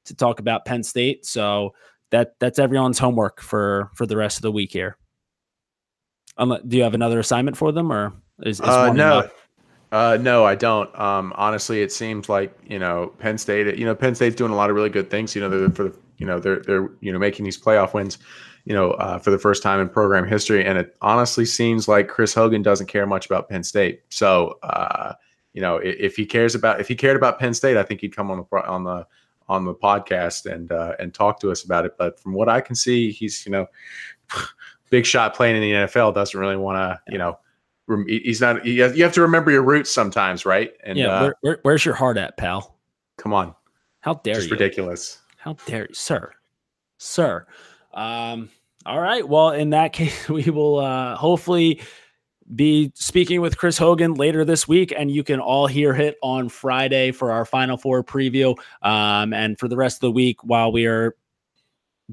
to 0.07 0.15
talk 0.15 0.41
about 0.41 0.65
Penn 0.65 0.83
State. 0.83 1.27
So 1.27 1.75
that 2.11 2.35
that's 2.41 2.59
everyone's 2.59 2.99
homework 2.99 3.41
for 3.41 3.91
for 3.95 4.07
the 4.07 4.17
rest 4.17 4.39
of 4.39 4.43
the 4.43 4.53
week 4.53 4.73
here. 4.73 4.97
Um, 6.39 6.59
do 6.67 6.77
you 6.77 6.85
have 6.85 6.95
another 6.95 7.19
assignment 7.19 7.57
for 7.57 7.73
them, 7.73 7.93
or 7.93 8.15
is, 8.43 8.61
is 8.61 8.67
uh, 8.67 8.93
no? 8.93 9.29
Uh, 9.91 10.19
no, 10.21 10.45
I 10.45 10.55
don't. 10.55 10.99
Um, 10.99 11.33
honestly, 11.37 11.83
it 11.83 11.93
seems 11.93 12.29
like 12.29 12.57
you 12.67 12.79
know 12.79 13.13
Penn 13.19 13.37
State. 13.37 13.77
You 13.77 13.85
know, 13.85 13.95
Penn 13.95 14.15
State's 14.15 14.37
doing 14.37 14.53
a 14.53 14.57
lot 14.57 14.71
of 14.71 14.77
really 14.77 14.91
good 14.91 15.11
things. 15.11 15.35
You 15.35 15.43
know, 15.43 15.51
they're 15.51 15.71
for 15.71 15.85
the 15.85 15.99
you 16.19 16.27
know 16.27 16.39
they're 16.39 16.61
they're 16.61 16.91
you 17.01 17.13
know 17.13 17.19
making 17.19 17.45
these 17.45 17.59
playoff 17.59 17.95
wins 17.95 18.19
you 18.69 18.75
know, 18.75 18.91
uh, 18.93 19.19
for 19.19 19.31
the 19.31 19.39
first 19.39 19.63
time 19.63 19.81
in 19.81 19.89
program 19.89 20.29
history. 20.29 20.63
And 20.63 20.77
it 20.77 20.95
honestly 21.01 21.47
seems 21.47 21.89
like 21.89 22.07
Chris 22.07 22.35
Hogan 22.35 22.61
doesn't 22.61 22.87
care 22.87 23.07
much 23.07 23.25
about 23.25 23.49
Penn 23.49 23.65
State. 23.65 24.03
So, 24.11 24.59
uh, 24.63 25.15
you 25.55 25.63
know, 25.63 25.79
if, 25.79 25.97
if, 25.99 26.17
he 26.17 26.27
cares 26.27 26.55
about, 26.55 26.79
if 26.79 26.87
he 26.87 26.95
cared 26.95 27.17
about 27.17 27.39
Penn 27.39 27.55
State, 27.55 27.79
I 27.79 27.83
think 27.83 28.03
he'd 28.03 28.15
come 28.15 28.31
on 28.31 28.47
the 28.51 28.67
on 28.67 28.85
the 28.85 29.07
on 29.49 29.65
the 29.65 29.75
podcast 29.75 30.45
and 30.45 30.71
uh, 30.71 30.93
and 30.99 31.15
talk 31.15 31.41
to 31.41 31.51
us 31.51 31.65
about 31.65 31.87
it. 31.87 31.97
But 31.97 32.21
from 32.21 32.35
what 32.35 32.51
I 32.51 32.61
can 32.61 32.77
see, 32.77 33.11
he's 33.11 33.47
you 33.47 33.53
know, 33.53 33.67
big 34.91 35.07
shot 35.07 35.35
playing 35.35 35.57
in 35.57 35.63
the 35.63 35.73
NFL 35.73 36.15
doesn't 36.15 36.39
really 36.39 36.57
want 36.57 36.77
to, 36.77 37.13
you 37.13 37.19
know. 37.19 37.39
He's 38.07 38.43
not. 38.43 38.67
You 38.67 38.83
have 38.83 39.15
to 39.15 39.23
remember 39.23 39.51
your 39.51 39.63
roots 39.63 39.91
sometimes, 39.91 40.45
right? 40.45 40.75
And 40.85 40.99
yeah, 40.99 41.23
where, 41.23 41.35
where, 41.41 41.59
where's 41.63 41.87
your 41.87 41.95
heart 41.95 42.19
at, 42.19 42.37
pal? 42.37 42.77
Come 43.17 43.33
on, 43.33 43.55
how 44.01 44.15
dare 44.17 44.35
Just 44.35 44.49
you? 44.49 44.53
Ridiculous. 44.53 45.21
How 45.39 45.55
dare 45.65 45.87
you, 45.89 45.95
sir, 45.95 46.35
sir? 46.99 47.47
Um, 47.95 48.51
all 48.87 49.01
right. 49.01 49.27
Well, 49.27 49.51
in 49.51 49.71
that 49.71 49.93
case, 49.93 50.29
we 50.29 50.51
will 50.51 50.79
uh, 50.79 51.17
hopefully 51.17 51.81
be 52.55 52.91
speaking 52.95 53.41
with 53.41 53.59
Chris 53.59 53.77
Hogan 53.77 54.15
later 54.15 54.45
this 54.45 54.67
week, 54.67 54.93
and 54.97 55.11
you 55.11 55.23
can 55.23 55.41
all 55.41 55.67
hear 55.67 55.95
it 55.95 56.17
on 56.23 56.49
Friday 56.49 57.13
for 57.13 57.31
our 57.31 57.45
Final 57.45 57.77
Four 57.77 58.03
preview. 58.03 58.57
Um, 58.83 59.33
and 59.35 59.59
for 59.59 59.69
the 59.69 59.77
rest 59.77 59.99
of 59.99 60.01
the 60.01 60.11
week, 60.11 60.43
while 60.43 60.73
we 60.73 60.87
are 60.87 61.15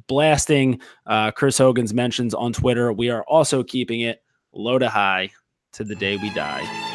blasting 0.07 0.81
uh, 1.05 1.31
Chris 1.31 1.57
Hogan's 1.57 1.93
mentions 1.93 2.33
on 2.33 2.51
Twitter, 2.51 2.91
we 2.91 3.09
are 3.09 3.23
also 3.23 3.63
keeping 3.63 4.01
it 4.01 4.21
low 4.51 4.77
to 4.77 4.89
high 4.89 5.29
to 5.73 5.83
the 5.83 5.95
day 5.95 6.17
we 6.17 6.29
die. 6.31 6.94